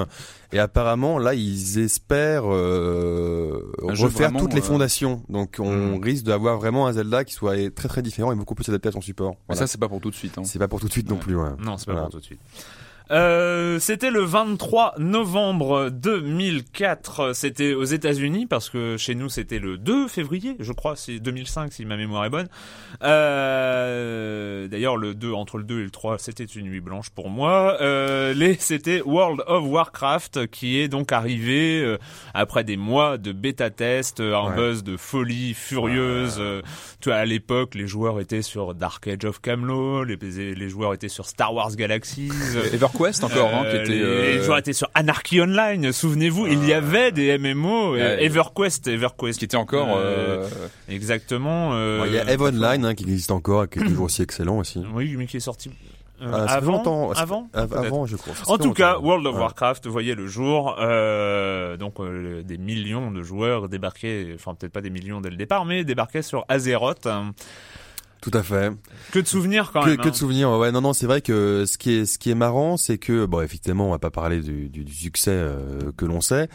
et 0.51 0.59
apparemment 0.59 1.17
là, 1.19 1.33
ils 1.33 1.79
espèrent 1.79 2.43
euh, 2.51 3.71
refaire 3.81 4.29
vraiment, 4.29 4.39
toutes 4.39 4.53
les 4.53 4.61
fondations. 4.61 5.23
Donc, 5.29 5.55
on 5.59 5.97
Mm. 5.97 6.03
risque 6.03 6.23
d'avoir 6.25 6.57
vraiment 6.57 6.87
un 6.87 6.93
Zelda 6.93 7.23
qui 7.23 7.33
soit 7.33 7.55
très 7.73 7.87
très 7.87 8.01
différent 8.01 8.31
et 8.31 8.35
beaucoup 8.35 8.55
plus 8.55 8.67
adapté 8.69 8.89
à 8.89 8.91
son 8.91 9.01
support. 9.01 9.35
Mais 9.47 9.55
ça, 9.55 9.67
c'est 9.67 9.79
pas 9.79 9.87
pour 9.87 10.01
tout 10.01 10.09
de 10.11 10.15
suite. 10.15 10.37
hein. 10.37 10.43
c'est 10.43 10.59
pas 10.59 10.67
pour 10.67 10.79
tout 10.79 10.87
de 10.87 10.91
suite 10.91 11.09
non 11.09 11.17
plus. 11.17 11.35
Ouais. 11.35 11.49
Non, 11.63 11.77
c'est 11.77 11.85
pas 11.85 11.93
Voilà. 11.93 12.07
pour 12.07 12.11
tout 12.15 12.19
de 12.19 12.25
suite. 12.25 12.39
Euh, 13.11 13.79
c'était 13.79 14.11
le 14.11 14.21
23 14.23 14.93
novembre 14.99 15.89
2004. 15.89 17.33
C'était 17.33 17.73
aux 17.73 17.83
États-Unis 17.83 18.45
parce 18.45 18.69
que 18.69 18.97
chez 18.97 19.15
nous 19.15 19.29
c'était 19.29 19.57
le 19.59 19.77
2 19.77 20.07
février, 20.07 20.55
je 20.59 20.71
crois, 20.73 20.95
c'est 20.95 21.19
2005 21.19 21.73
si 21.73 21.85
ma 21.85 21.97
mémoire 21.97 22.25
est 22.25 22.29
bonne. 22.29 22.47
Euh, 23.03 24.67
D'ailleurs, 24.67 24.97
le 24.97 25.15
2 25.15 25.31
entre 25.33 25.57
le 25.57 25.63
2 25.63 25.79
et 25.79 25.83
le 25.83 25.89
3, 25.89 26.17
c'était 26.19 26.43
une 26.43 26.67
nuit 26.67 26.81
blanche 26.81 27.09
pour 27.09 27.29
moi. 27.29 27.77
Euh, 27.81 28.33
les 28.33 28.55
c'était 28.59 29.01
World 29.01 29.41
of 29.47 29.63
Warcraft 29.65 30.47
qui 30.47 30.79
est 30.79 30.87
donc 30.87 31.11
arrivé 31.11 31.81
euh, 31.81 31.97
après 32.33 32.63
des 32.63 32.77
mois 32.77 33.17
de 33.17 33.31
bêta 33.31 33.69
test, 33.69 34.19
euh, 34.19 34.35
un 34.35 34.49
Ouais. 34.49 34.55
buzz 34.55 34.83
de 34.83 34.97
folie 34.97 35.53
furieuse. 35.53 36.37
euh, 36.39 36.61
tu 37.01 37.09
vois, 37.09 37.17
à 37.19 37.25
l'époque, 37.25 37.75
les 37.75 37.87
joueurs 37.87 38.19
étaient 38.19 38.41
sur 38.41 38.73
Dark 38.73 39.07
Age 39.07 39.25
of 39.25 39.41
Camelot, 39.41 40.03
les, 40.03 40.15
les 40.55 40.69
joueurs 40.69 40.93
étaient 40.93 41.07
sur 41.09 41.25
Star 41.27 41.53
Wars 41.53 41.75
Galaxies. 41.75 42.29
Et 42.99 43.09
EverQuest 43.09 43.23
encore, 43.23 43.49
hein, 43.53 43.63
qui 43.69 43.75
Euh, 43.77 43.81
était. 43.83 43.91
les, 43.93 44.01
euh, 44.01 44.35
les 44.37 44.43
joueurs 44.43 44.57
étaient 44.57 44.73
sur 44.73 44.89
Anarchy 44.93 45.41
Online. 45.41 45.91
Souvenez-vous, 45.91 46.47
il 46.47 46.65
y 46.65 46.73
avait 46.73 47.11
des 47.11 47.37
MMO. 47.37 47.95
euh, 47.95 48.17
Ouais. 48.17 48.23
EverQuest, 48.25 48.87
EverQuest. 48.87 49.39
qui 49.39 49.45
était 49.45 49.57
encore. 49.57 49.95
Euh, 49.95 50.43
euh, 50.43 50.47
Exactement. 50.89 51.71
euh, 51.73 52.03
Il 52.07 52.13
y 52.13 52.19
a 52.19 52.31
Eve 52.31 52.41
Online 52.41 52.85
hein, 52.85 52.95
qui 52.95 53.03
existe 53.03 53.31
encore 53.31 53.63
et 53.63 53.67
qui 53.67 53.79
est 53.79 53.83
toujours 53.83 54.05
aussi 54.05 54.21
excellent 54.21 54.57
aussi. 54.59 54.83
Oui, 54.93 55.15
mais 55.17 55.25
qui 55.27 55.37
est 55.37 55.41
sorti 55.41 55.69
euh, 56.21 56.25
Ah, 56.33 56.55
avant. 56.55 57.11
Avant. 57.15 57.47
Avant, 57.53 58.05
je 58.05 58.17
crois. 58.17 58.33
En 58.47 58.57
tout 58.57 58.73
cas. 58.73 58.97
World 58.99 59.25
of 59.25 59.35
Ouais. 59.35 59.39
Warcraft 59.41 59.87
voyait 59.87 60.15
le 60.15 60.27
jour. 60.27 60.75
Euh, 60.79 61.77
donc 61.77 61.99
euh, 62.01 62.43
des 62.43 62.57
millions 62.57 63.09
de 63.11 63.23
joueurs 63.23 63.69
débarquaient, 63.69 64.31
enfin 64.35 64.53
peut-être 64.55 64.73
pas 64.73 64.81
des 64.81 64.89
millions 64.89 65.21
dès 65.21 65.29
le 65.29 65.37
départ, 65.37 65.63
mais 65.63 65.85
débarquaient 65.85 66.21
sur 66.21 66.43
Azeroth. 66.49 67.07
Tout 68.21 68.31
à 68.33 68.43
fait. 68.43 68.73
Que 69.13 69.19
de 69.19 69.27
souvenirs 69.27 69.71
quand 69.71 69.81
que, 69.81 69.89
même. 69.91 69.97
que 69.97 70.03
de 70.03 70.09
hein. 70.09 70.13
souvenirs. 70.13 70.49
Ouais, 70.51 70.73
non, 70.73 70.81
non, 70.81 70.91
c'est 70.91 71.05
vrai 71.05 71.21
que 71.21 71.63
ce 71.65 71.77
qui 71.77 71.91
est, 71.93 72.05
ce 72.05 72.19
qui 72.19 72.29
est 72.29 72.35
marrant, 72.35 72.75
c'est 72.75 72.97
que, 72.97 73.25
bon, 73.25 73.39
effectivement, 73.41 73.87
on 73.87 73.91
va 73.91 73.99
pas 73.99 74.11
parler 74.11 74.41
du, 74.41 74.67
du, 74.67 74.83
du 74.83 74.93
succès 74.93 75.31
euh, 75.31 75.91
que 75.95 76.03
l'on 76.05 76.19
sait. 76.19 76.49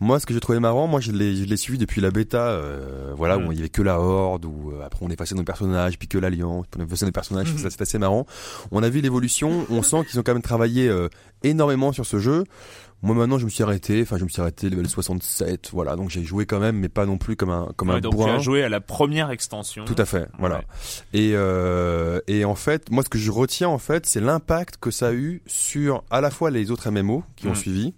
Moi, 0.00 0.18
ce 0.18 0.24
que 0.24 0.32
j'ai 0.32 0.40
trouvé 0.40 0.60
marrant, 0.60 0.86
moi, 0.86 1.00
je 1.00 1.12
l'ai, 1.12 1.36
je 1.36 1.44
l'ai 1.44 1.56
suivi 1.58 1.76
depuis 1.78 2.00
la 2.00 2.10
bêta, 2.10 2.48
euh, 2.48 3.12
voilà, 3.14 3.36
Mm. 3.36 3.46
où 3.46 3.52
il 3.52 3.58
y 3.58 3.60
avait 3.60 3.68
que 3.68 3.82
la 3.82 4.00
horde, 4.00 4.46
où 4.46 4.72
euh, 4.72 4.82
après 4.84 5.04
on 5.04 5.10
effaçait 5.10 5.34
nos 5.34 5.44
personnages, 5.44 5.98
puis 5.98 6.08
que 6.08 6.16
l'alliance, 6.16 6.64
puis 6.70 6.80
on 6.80 6.86
effaçait 6.86 7.04
nos 7.06 7.12
personnages. 7.12 7.54
Ça, 7.56 7.68
c'est 7.68 7.82
assez 7.82 7.98
marrant. 7.98 8.24
On 8.70 8.82
a 8.82 8.88
vu 8.88 9.00
l'évolution. 9.02 9.66
On 9.70 9.82
sent 9.82 10.04
qu'ils 10.08 10.18
ont 10.18 10.22
quand 10.22 10.32
même 10.32 10.42
travaillé 10.42 10.88
euh, 10.88 11.08
énormément 11.42 11.92
sur 11.92 12.06
ce 12.06 12.18
jeu. 12.18 12.44
Moi 13.02 13.14
maintenant 13.14 13.38
je 13.38 13.46
me 13.46 13.50
suis 13.50 13.62
arrêté, 13.62 14.02
enfin 14.02 14.18
je 14.18 14.24
me 14.24 14.28
suis 14.28 14.42
arrêté 14.42 14.68
level 14.68 14.86
67, 14.88 15.70
voilà 15.72 15.96
donc 15.96 16.10
j'ai 16.10 16.22
joué 16.22 16.44
quand 16.44 16.60
même 16.60 16.76
mais 16.76 16.90
pas 16.90 17.06
non 17.06 17.16
plus 17.16 17.34
comme 17.34 17.48
un 17.48 17.68
comme 17.76 17.88
Ouais, 17.88 17.94
un 17.96 18.00
donc 18.00 18.16
tu 18.16 18.22
as 18.28 18.38
joué 18.38 18.62
à 18.62 18.68
la 18.68 18.80
première 18.80 19.30
extension. 19.30 19.84
Tout 19.86 19.94
à 19.96 20.04
fait, 20.04 20.28
voilà. 20.38 20.56
Ouais. 20.56 20.64
Et, 21.14 21.30
euh, 21.34 22.20
et 22.26 22.44
en 22.44 22.54
fait, 22.54 22.90
moi, 22.90 23.02
ce 23.02 23.08
que 23.08 23.18
je 23.18 23.30
retiens, 23.30 23.68
en 23.68 23.78
fait, 23.78 24.04
c'est 24.06 24.20
l'impact 24.20 24.76
que 24.78 24.90
ça 24.90 25.08
a 25.08 25.12
eu 25.12 25.40
sur 25.46 26.04
à 26.10 26.20
la 26.20 26.30
fois 26.30 26.50
les 26.50 26.70
autres 26.70 26.90
MMO 26.90 27.24
qui 27.36 27.46
ont 27.48 27.52
Mm. 27.52 27.56
suivi. 27.56 27.94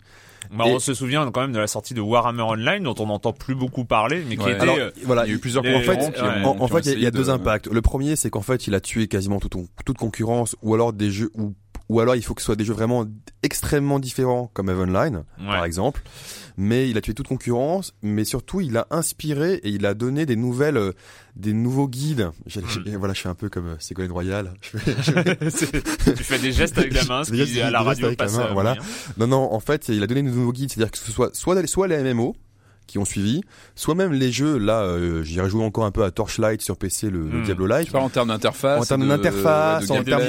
Bah, 0.56 0.64
Et- 0.66 0.72
On 0.74 0.78
se 0.80 0.92
souvient 0.94 1.28
quand 1.30 1.40
même 1.40 1.52
de 1.52 1.58
la 1.58 1.66
sortie 1.68 1.94
de 1.94 2.00
Warhammer 2.00 2.42
Online, 2.42 2.82
dont 2.82 2.94
on 2.98 3.06
n'entend 3.06 3.32
plus 3.32 3.54
beaucoup 3.54 3.84
parler, 3.84 4.22
mais 4.28 4.36
qui 4.36 4.44
Ouais. 4.44 4.52
était. 4.52 4.60
Alors, 4.62 4.76
euh, 4.76 4.90
voilà, 5.04 5.24
Il 5.24 5.30
y 5.30 5.32
a 5.32 5.36
eu 5.36 5.38
plusieurs 5.38 5.64
en 5.64 5.80
fait, 5.80 6.12
qui 6.12 6.20
ouais. 6.20 6.44
en, 6.44 6.68
fait, 6.68 6.86
il 6.86 7.00
y 7.00 7.06
a- 7.06 7.10
deux 7.10 7.24
de- 7.24 7.30
impacts. 7.30 7.68
Le 7.68 7.80
premier, 7.80 8.16
c'est 8.16 8.28
qu'en 8.28 8.40
fait, 8.42 8.66
il 8.66 8.74
a 8.74 8.80
tué 8.80 9.06
quasiment 9.08 9.40
toute, 9.40 9.54
toute 9.86 9.98
concurrence, 9.98 10.54
ou 10.62 10.74
alors 10.74 10.92
des 10.92 11.10
jeux, 11.10 11.30
ou, 11.34 11.54
ou 11.92 12.00
alors 12.00 12.16
il 12.16 12.22
faut 12.22 12.34
que 12.34 12.40
ce 12.40 12.46
soit 12.46 12.56
des 12.56 12.64
jeux 12.64 12.72
vraiment 12.74 13.04
extrêmement 13.42 13.98
différents, 13.98 14.50
comme 14.54 14.70
Eve 14.70 14.80
Online, 14.80 15.24
par 15.38 15.64
exemple. 15.64 16.02
Mais 16.58 16.88
il 16.90 16.98
a 16.98 17.00
tué 17.00 17.14
toute 17.14 17.28
concurrence, 17.28 17.94
mais 18.02 18.24
surtout, 18.24 18.60
il 18.60 18.76
a 18.76 18.86
inspiré 18.90 19.54
et 19.62 19.70
il 19.70 19.86
a 19.86 19.94
donné 19.94 20.26
des 20.26 20.36
nouvelles, 20.36 20.76
euh, 20.76 20.92
des 21.34 21.54
nouveaux 21.54 21.88
guides. 21.88 22.30
Mm. 22.44 22.60
j'ai- 22.84 22.96
Voilà, 22.96 23.14
je 23.14 23.20
suis 23.20 23.28
un 23.28 23.34
peu 23.34 23.48
comme 23.48 23.68
euh, 23.68 23.76
Ségolène 23.78 24.12
Royal. 24.12 24.52
Je 24.62 25.48
C'est- 25.50 26.14
tu 26.14 26.22
fais 26.24 26.38
des 26.38 26.52
gestes 26.52 26.76
avec 26.76 26.92
la 26.92 27.04
main, 27.04 27.24
ce 27.24 27.30
Des 27.32 27.44
qui 27.46 27.60
à 27.60 27.70
la 27.70 27.78
des 27.80 27.84
radio 27.86 28.14
passe. 28.16 28.36
main, 28.36 28.46
euh, 28.46 28.52
voilà. 28.52 28.76
Non, 29.16 29.26
non, 29.26 29.52
en 29.52 29.60
fait, 29.60 29.88
il 29.88 30.02
a 30.02 30.06
donné 30.06 30.22
de 30.22 30.28
nouveaux 30.28 30.52
guides, 30.52 30.70
c'est-à-dire 30.72 30.90
que 30.90 30.98
ce 30.98 31.10
soit 31.10 31.34
soit, 31.34 31.66
soit 31.66 31.88
les 31.88 31.96
MMO 32.02 32.36
qui 32.86 32.98
ont 32.98 33.04
suivi, 33.04 33.40
soit 33.74 33.94
même 33.94 34.12
les 34.12 34.30
jeux. 34.32 34.58
Là, 34.58 34.82
euh, 34.82 35.22
j'irai 35.22 35.48
jouer 35.48 35.64
encore 35.64 35.84
un 35.84 35.90
peu 35.90 36.04
à 36.04 36.10
Torchlight 36.10 36.60
sur 36.62 36.76
PC, 36.76 37.10
le, 37.10 37.22
le 37.28 37.38
Mm. 37.38 37.42
Diablo 37.44 37.66
Light. 37.66 37.86
Tu 37.86 37.92
parles 37.92 38.04
en 38.04 38.08
termes 38.10 38.28
d'interface. 38.28 38.82
En 38.82 38.84
termes 38.84 39.08
d'interface, 39.08 39.90
en 39.90 40.02
termes 40.04 40.22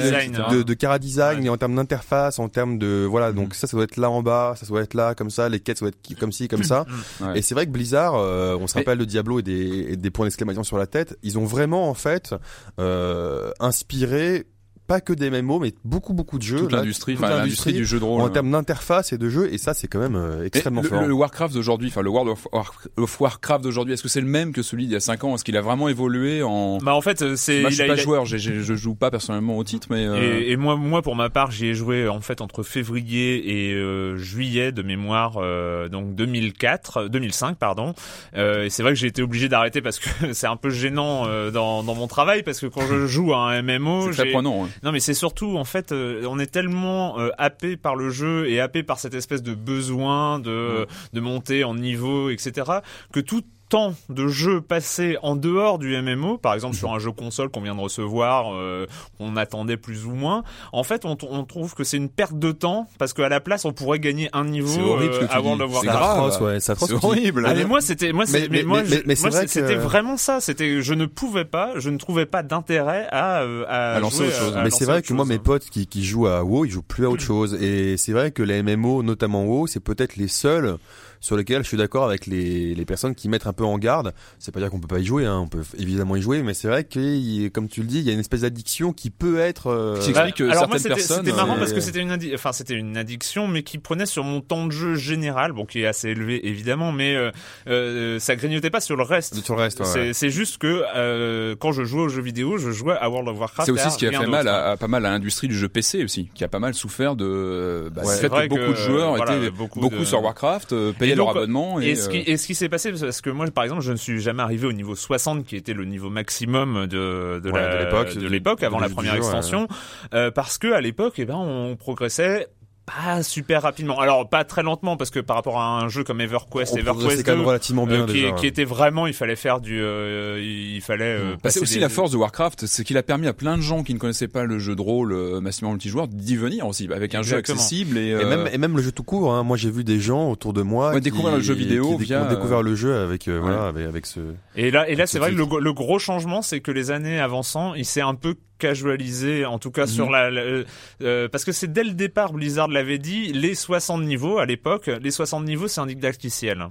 de, 0.50 0.62
de 0.62 0.74
cara 0.74 0.98
design, 0.98 1.40
Ouais. 1.40 1.46
et 1.46 1.48
en 1.48 1.56
termes 1.56 1.74
d'interface, 1.74 2.38
en 2.38 2.48
termes 2.48 2.78
de 2.78 3.06
voilà. 3.08 3.32
Mm. 3.32 3.34
Donc 3.36 3.54
ça, 3.54 3.66
ça 3.66 3.76
doit 3.76 3.84
être 3.84 3.96
là 3.96 4.10
en 4.10 4.22
bas, 4.22 4.54
ça 4.56 4.66
doit 4.66 4.82
être 4.82 4.94
là 4.94 5.14
comme 5.14 5.30
ça. 5.30 5.48
Les 5.48 5.60
quêtes, 5.60 5.78
ça 5.78 5.86
doit 5.86 5.90
être 5.90 6.18
comme 6.18 6.32
ci, 6.32 6.48
comme 6.48 6.62
ça. 6.64 6.86
Ouais. 7.20 7.38
Et 7.38 7.42
c'est 7.42 7.54
vrai 7.54 7.66
que 7.66 7.70
Blizzard, 7.70 8.14
euh, 8.14 8.56
on 8.58 8.66
se 8.66 8.74
rappelle 8.74 8.98
de 8.98 9.04
Diablo 9.04 9.40
et 9.40 9.42
des, 9.42 9.86
et 9.90 9.96
des 9.96 10.10
points 10.10 10.26
d'exclamation 10.26 10.62
sur 10.64 10.78
la 10.78 10.86
tête. 10.86 11.18
Ils 11.22 11.38
ont 11.38 11.44
vraiment 11.44 11.88
en 11.90 11.94
fait 11.94 12.34
euh, 12.80 13.50
inspiré 13.60 14.46
pas 14.86 15.00
que 15.00 15.12
des 15.12 15.30
MMO, 15.30 15.58
mais 15.60 15.72
beaucoup 15.84 16.12
beaucoup 16.14 16.38
de 16.38 16.42
jeux. 16.42 16.58
Toute 16.58 16.72
l'industrie, 16.72 17.16
l'industrie 17.20 17.72
du 17.72 17.84
jeu 17.86 17.98
de 17.98 18.04
rôle. 18.04 18.20
en 18.20 18.26
hein. 18.26 18.30
termes 18.30 18.50
d'interface 18.50 19.12
et 19.12 19.18
de 19.18 19.28
jeu, 19.28 19.52
et 19.52 19.58
ça 19.58 19.72
c'est 19.74 19.88
quand 19.88 19.98
même 19.98 20.16
euh, 20.16 20.44
extrêmement 20.44 20.82
le, 20.82 20.88
fort. 20.88 21.02
le 21.02 21.12
Warcraft 21.14 21.54
d'aujourd'hui, 21.54 21.88
enfin 21.88 22.02
le 22.02 22.10
World 22.10 22.30
of, 22.32 22.46
War- 22.52 22.72
of 22.96 23.20
Warcraft 23.20 23.64
d'aujourd'hui, 23.64 23.94
est-ce 23.94 24.02
que 24.02 24.08
c'est 24.08 24.20
le 24.20 24.26
même 24.26 24.52
que 24.52 24.62
celui 24.62 24.84
d'il 24.86 24.92
y 24.92 24.96
a 24.96 25.00
5 25.00 25.24
ans? 25.24 25.34
Est-ce 25.34 25.44
qu'il 25.44 25.56
a 25.56 25.60
vraiment 25.62 25.88
évolué 25.88 26.42
en 26.42 26.78
Bah 26.78 26.94
en 26.94 27.00
fait, 27.00 27.22
euh, 27.22 27.34
c'est. 27.36 27.60
Moi, 27.62 27.70
je 27.70 27.74
il 27.74 27.76
suis 27.76 27.82
a- 27.84 27.86
pas 27.86 27.94
il 27.94 28.00
a- 28.00 28.02
joueur, 28.02 28.24
je 28.26 28.74
joue 28.74 28.94
pas 28.94 29.10
personnellement 29.10 29.56
au 29.56 29.64
titre, 29.64 29.86
mais 29.90 30.04
euh, 30.06 30.40
Et, 30.40 30.50
et 30.52 30.56
moi, 30.56 30.76
moi 30.76 31.02
pour 31.02 31.16
ma 31.16 31.30
part, 31.30 31.50
j'y 31.50 31.66
ai 31.66 31.74
joué 31.74 32.06
en 32.08 32.20
fait 32.20 32.40
entre 32.40 32.62
février 32.62 33.68
et 33.68 33.74
euh, 33.74 34.16
juillet 34.18 34.70
de 34.72 34.82
mémoire, 34.82 35.36
euh, 35.38 35.88
donc 35.88 36.14
2004, 36.14 37.08
2005 37.08 37.56
pardon. 37.56 37.94
Euh, 38.36 38.64
et 38.64 38.70
c'est 38.70 38.82
vrai 38.82 38.92
que 38.92 38.98
j'ai 38.98 39.06
été 39.06 39.22
obligé 39.22 39.48
d'arrêter 39.48 39.80
parce 39.80 39.98
que 39.98 40.08
c'est 40.32 40.46
un 40.46 40.56
peu 40.56 40.70
gênant 40.70 41.26
euh, 41.26 41.50
dans, 41.50 41.82
dans 41.82 41.94
mon 41.94 42.06
travail 42.06 42.42
parce 42.42 42.60
que 42.60 42.66
quand 42.66 42.86
je 42.86 43.06
joue 43.06 43.32
à 43.34 43.38
un 43.50 43.62
MMO, 43.62 44.12
c'est 44.12 44.22
très 44.22 44.30
prenant. 44.32 44.64
hein. 44.64 44.68
Non 44.82 44.92
mais 44.92 45.00
c'est 45.00 45.14
surtout 45.14 45.56
en 45.56 45.64
fait 45.64 45.92
euh, 45.92 46.26
on 46.28 46.38
est 46.38 46.52
tellement 46.52 47.18
euh, 47.18 47.30
happé 47.38 47.76
par 47.76 47.96
le 47.96 48.10
jeu 48.10 48.48
et 48.48 48.60
happé 48.60 48.82
par 48.82 48.98
cette 48.98 49.14
espèce 49.14 49.42
de 49.42 49.54
besoin 49.54 50.38
de 50.38 50.86
de 51.12 51.20
monter 51.20 51.64
en 51.64 51.74
niveau 51.74 52.30
etc 52.30 52.80
que 53.12 53.20
tout 53.20 53.42
temps 53.74 53.94
de 54.08 54.28
jeu 54.28 54.60
passé 54.60 55.16
en 55.22 55.34
dehors 55.36 55.78
du 55.80 56.00
MMO, 56.00 56.38
par 56.38 56.54
exemple 56.54 56.76
sur 56.76 56.92
un 56.92 56.98
jeu 57.00 57.10
console 57.10 57.48
qu'on 57.48 57.60
vient 57.60 57.74
de 57.74 57.80
recevoir, 57.80 58.54
euh, 58.54 58.86
qu'on 59.18 59.36
attendait 59.36 59.76
plus 59.76 60.06
ou 60.06 60.12
moins, 60.12 60.44
en 60.72 60.84
fait 60.84 61.04
on, 61.04 61.16
on 61.28 61.44
trouve 61.44 61.74
que 61.74 61.82
c'est 61.82 61.96
une 61.96 62.08
perte 62.08 62.38
de 62.38 62.52
temps 62.52 62.86
parce 62.98 63.12
qu'à 63.12 63.28
la 63.28 63.40
place 63.40 63.64
on 63.64 63.72
pourrait 63.72 63.98
gagner 63.98 64.28
un 64.32 64.44
niveau 64.44 64.94
euh, 64.96 65.00
dis. 65.28 65.62
of 65.62 65.72
C'est 65.80 65.86
grave. 65.86 66.42
ouais, 66.42 66.60
c'est 66.60 66.72
atroce 66.72 66.88
C'est 66.90 67.04
horrible. 67.04 67.44
Ah, 67.46 67.54
mais 67.54 67.64
moi 67.64 67.80
c'était 67.80 68.12
moi 68.12 68.24
Mais- 68.32 68.40
mais, 68.42 68.48
mais- 68.48 68.62
moi, 68.62 68.82
mais- 68.82 69.14
moi, 69.20 69.30
vrai 69.30 69.46
c'était 69.48 69.74
que- 69.74 69.80
vraiment 69.80 70.16
ça 70.16 70.40
c'était 70.40 70.80
je 70.80 70.94
ne 70.94 71.06
pouvais 71.06 71.44
pas 71.44 71.72
je 71.78 71.90
ne 71.90 71.98
trouvais 71.98 72.26
pas 72.26 72.42
d'intérêt 72.44 73.08
à 73.10 73.42
euh, 73.42 73.64
à, 73.68 73.94
À 73.96 74.00
lancer 74.00 74.18
jouer 74.18 74.26
autre 74.28 74.36
chose. 74.38 74.56
à 74.56 74.62
mais 74.62 74.70
c'est 74.70 74.84
vrai 74.84 75.02
que 75.02 75.12
moi 75.12 75.24
mes 75.24 75.38
potes 75.38 75.64
qui, 75.68 75.86
qui 75.86 76.04
jouent 76.04 76.28
à 76.28 76.44
WoW 76.44 76.66
ils 76.66 76.70
jouent 76.70 76.82
plus 76.82 77.06
à 77.06 77.10
autre 77.10 77.22
chose 77.34 77.54
et 77.60 77.96
c'est 77.96 78.12
vrai 78.12 78.30
que 78.30 78.42
les 78.44 78.62
MMO 78.62 79.02
notamment 79.02 79.44
WoW 79.44 79.66
c'est 79.66 79.80
peut-être 79.80 80.16
les 80.16 80.28
seuls 80.28 80.76
sur 81.24 81.36
lesquels 81.36 81.62
je 81.62 81.68
suis 81.68 81.76
d'accord 81.76 82.04
avec 82.04 82.26
les, 82.26 82.74
les 82.74 82.84
personnes 82.84 83.14
qui 83.14 83.28
mettent 83.28 83.46
un 83.46 83.52
peu 83.54 83.64
en 83.64 83.78
garde 83.78 84.12
c'est 84.38 84.52
pas 84.52 84.60
dire 84.60 84.68
qu'on 84.70 84.78
peut 84.80 84.86
pas 84.88 84.98
y 84.98 85.04
jouer 85.06 85.24
hein, 85.24 85.38
on 85.42 85.48
peut 85.48 85.62
évidemment 85.78 86.16
y 86.16 86.22
jouer 86.22 86.42
mais 86.42 86.52
c'est 86.52 86.68
vrai 86.68 86.84
que 86.84 87.48
comme 87.48 87.68
tu 87.68 87.80
le 87.80 87.86
dis 87.86 87.98
il 88.00 88.04
y 88.04 88.10
a 88.10 88.12
une 88.12 88.20
espèce 88.20 88.42
d'addiction 88.42 88.92
qui 88.92 89.08
peut 89.10 89.38
être 89.40 89.68
euh, 89.68 89.96
que 90.36 90.44
alors 90.44 90.68
moi, 90.68 90.78
certaines 90.78 90.78
c'était- 90.78 90.88
personnes, 90.94 91.24
C'était 91.24 91.36
marrant 91.36 91.54
euh, 91.54 91.58
parce 91.58 91.72
que 91.72 91.80
c'était 91.80 92.00
une, 92.00 92.12
addi- 92.12 92.34
enfin 92.34 92.52
c'était 92.52 92.74
une 92.74 92.96
addiction, 92.96 93.48
mais 93.48 93.62
qui 93.62 93.78
prenait 93.78 94.06
sur 94.06 94.22
mon 94.24 94.40
temps 94.40 94.66
de 94.66 94.72
jeu 94.72 94.94
général, 94.96 95.52
bon 95.52 95.64
qui 95.64 95.80
est 95.80 95.86
assez 95.86 96.08
élevé 96.08 96.46
évidemment, 96.48 96.92
mais 96.92 97.14
euh, 97.16 97.30
euh, 97.68 98.18
ça 98.18 98.36
grignotait 98.36 98.70
pas 98.70 98.80
sur 98.80 98.96
le 98.96 99.02
reste. 99.02 99.42
sur 99.44 99.54
le 99.56 99.62
reste 99.62 99.80
ouais, 99.80 100.12
C'est 100.12 100.30
juste 100.30 100.58
que 100.58 100.82
euh, 100.94 101.54
quand 101.58 101.72
je 101.72 101.84
jouais 101.84 102.02
aux 102.02 102.08
jeux 102.08 102.22
vidéo, 102.22 102.58
je 102.58 102.70
jouais 102.70 102.96
à 103.00 103.08
World 103.08 103.28
of 103.28 103.38
Warcraft. 103.38 103.66
C'est 103.66 103.72
aussi 103.72 103.90
ce 103.90 103.98
qui 103.98 104.06
a 104.06 104.12
fait 104.12 104.26
mal 104.26 104.48
à, 104.48 104.72
à 104.72 104.76
pas 104.76 104.88
mal 104.88 105.06
à 105.06 105.10
l'industrie 105.10 105.48
du 105.48 105.56
jeu 105.56 105.68
PC 105.68 106.04
aussi, 106.04 106.28
qui 106.34 106.44
a 106.44 106.48
pas 106.48 106.58
mal 106.58 106.74
souffert 106.74 107.16
de 107.16 107.90
bah, 107.94 108.02
Ouais. 108.04 108.14
C'est 108.14 108.20
fait 108.22 108.28
vrai 108.28 108.48
que 108.48 108.54
beaucoup 108.54 108.62
que, 108.66 108.70
de 108.70 108.74
joueurs 108.76 109.16
voilà, 109.16 109.36
étaient 109.36 109.50
beaucoup 109.50 109.80
beaucoup, 109.80 109.98
de- 110.00 110.04
sur 110.04 110.22
Warcraft, 110.22 110.72
euh, 110.72 110.92
leur 111.14 111.30
abonnement. 111.30 111.80
Et, 111.80 111.88
Et 111.90 111.94
ce 111.96 112.08
qui, 112.08 112.18
euh, 112.18 112.24
et 112.26 112.36
ce 112.36 112.46
qui 112.46 112.54
s'est 112.54 112.68
passé, 112.68 112.92
parce 112.92 113.20
que 113.20 113.30
moi, 113.30 113.46
par 113.50 113.64
exemple, 113.64 113.82
je 113.82 113.92
ne 113.92 113.96
suis 113.96 114.20
jamais 114.20 114.42
arrivé 114.42 114.66
au 114.66 114.72
niveau 114.72 114.94
60, 114.94 115.44
qui 115.44 115.56
était 115.56 115.74
le 115.74 115.84
niveau 115.84 116.10
maximum 116.10 116.86
de, 116.86 117.40
de 117.42 117.50
Ouais, 117.50 117.84
l'époque, 117.84 118.16
de 118.16 118.28
l'époque, 118.28 118.62
avant 118.62 118.80
la 118.80 118.88
première 118.88 119.14
extension, 119.14 119.68
euh, 120.12 120.30
parce 120.30 120.58
que 120.58 120.72
à 120.72 120.80
l'époque, 120.80 121.14
eh 121.18 121.24
ben, 121.24 121.36
on 121.36 121.76
progressait 121.76 122.48
pas 122.86 123.22
super 123.22 123.62
rapidement. 123.62 123.98
Alors 123.98 124.28
pas 124.28 124.44
très 124.44 124.62
lentement, 124.62 124.96
parce 124.96 125.10
que 125.10 125.20
par 125.20 125.36
rapport 125.36 125.58
à 125.60 125.80
un 125.80 125.88
jeu 125.88 126.04
comme 126.04 126.20
EverQuest, 126.20 126.72
On 126.74 126.76
EverQuest 126.76 127.00
progressait 127.00 127.22
quand 127.22 127.32
même 127.32 127.40
2, 127.40 127.46
relativement 127.46 127.86
bien 127.86 128.02
euh, 128.02 128.06
qui, 128.06 128.12
déjà. 128.12 128.32
qui 128.32 128.46
était 128.46 128.64
vraiment, 128.64 129.06
il 129.06 129.14
fallait 129.14 129.36
faire 129.36 129.60
du, 129.60 129.80
euh, 129.80 130.38
il 130.42 130.80
fallait. 130.82 131.04
euh, 131.04 131.30
Bah, 131.32 131.38
passer 131.44 131.58
c'est 131.58 131.62
aussi 131.62 131.74
des- 131.76 131.80
la 131.80 131.88
force 131.88 132.10
de 132.10 132.16
Warcraft, 132.16 132.66
c'est 132.66 132.84
qu'il 132.84 132.96
a 132.98 133.02
permis 133.02 133.26
à 133.26 133.32
plein 133.32 133.56
de 133.56 133.62
gens 133.62 133.82
qui 133.82 133.94
ne 133.94 133.98
connaissaient 133.98 134.28
pas 134.28 134.44
le 134.44 134.58
jeu 134.58 134.76
de 134.76 134.82
rôle 134.82 135.12
euh, 135.12 135.40
massivement 135.40 135.70
multijoueur 135.70 136.08
d'y 136.08 136.36
venir 136.36 136.66
aussi, 136.66 136.84
avec 136.92 137.14
un 137.14 137.20
Exactement. 137.20 137.22
jeu 137.22 137.36
accessible 137.62 137.96
et, 137.98 138.08
Et 138.08 138.12
euh, 138.14 138.28
même, 138.28 138.48
et 138.52 138.58
même 138.58 138.76
le 138.76 138.82
jeu 138.82 138.92
tout 138.92 139.02
court, 139.04 139.32
hein. 139.32 139.42
moi 139.44 139.56
j'ai 139.56 139.70
vu 139.70 139.82
des 139.84 139.98
gens 140.00 140.30
autour 140.30 140.52
de 140.52 140.62
moi 140.62 140.90
Ouais, 140.90 140.96
qui, 140.96 141.00
découvrir 141.02 141.34
le 141.36 141.40
jeu 141.42 141.54
vidéo 141.54 141.96
qui, 141.96 142.04
via, 142.04 142.24
ont 142.24 142.28
découvert 142.28 142.58
euh, 142.58 142.62
le 142.62 142.74
jeu 142.74 142.94
avec 142.98 143.28
euh, 143.28 143.36
ouais. 143.36 143.40
voilà 143.40 143.66
avec, 143.68 143.86
avec 143.86 144.06
ce 144.06 144.20
Et 144.56 144.70
là, 144.70 144.88
et 144.88 144.94
là, 144.94 145.06
c'est 145.06 145.14
Ce 145.14 145.18
vrai 145.18 145.30
que 145.30 145.36
le 145.36 145.72
gros 145.72 145.98
changement, 145.98 146.42
c'est 146.42 146.60
que 146.60 146.70
les 146.70 146.90
années 146.90 147.18
avançant, 147.18 147.74
il 147.74 147.84
s'est 147.86 148.00
un 148.02 148.14
peu 148.14 148.34
casualisé, 148.58 149.44
en 149.44 149.58
tout 149.58 149.70
cas 149.70 149.86
sur 149.86 150.10
la, 150.10 150.30
la- 150.30 150.64
euh, 151.02 151.28
parce 151.28 151.44
que 151.44 151.52
c'est 151.52 151.72
dès 151.72 151.84
le 151.84 151.92
départ, 151.92 152.32
Blizzard 152.32 152.68
l'avait 152.68 152.98
dit, 152.98 153.32
les 153.32 153.54
60 153.54 154.02
niveaux 154.02 154.38
à 154.38 154.46
l'époque, 154.46 154.86
les 155.02 155.10
60 155.10 155.44
niveaux, 155.44 155.68
c'est 155.68 155.80
un 155.80 155.86
didacticiel. 155.86 156.66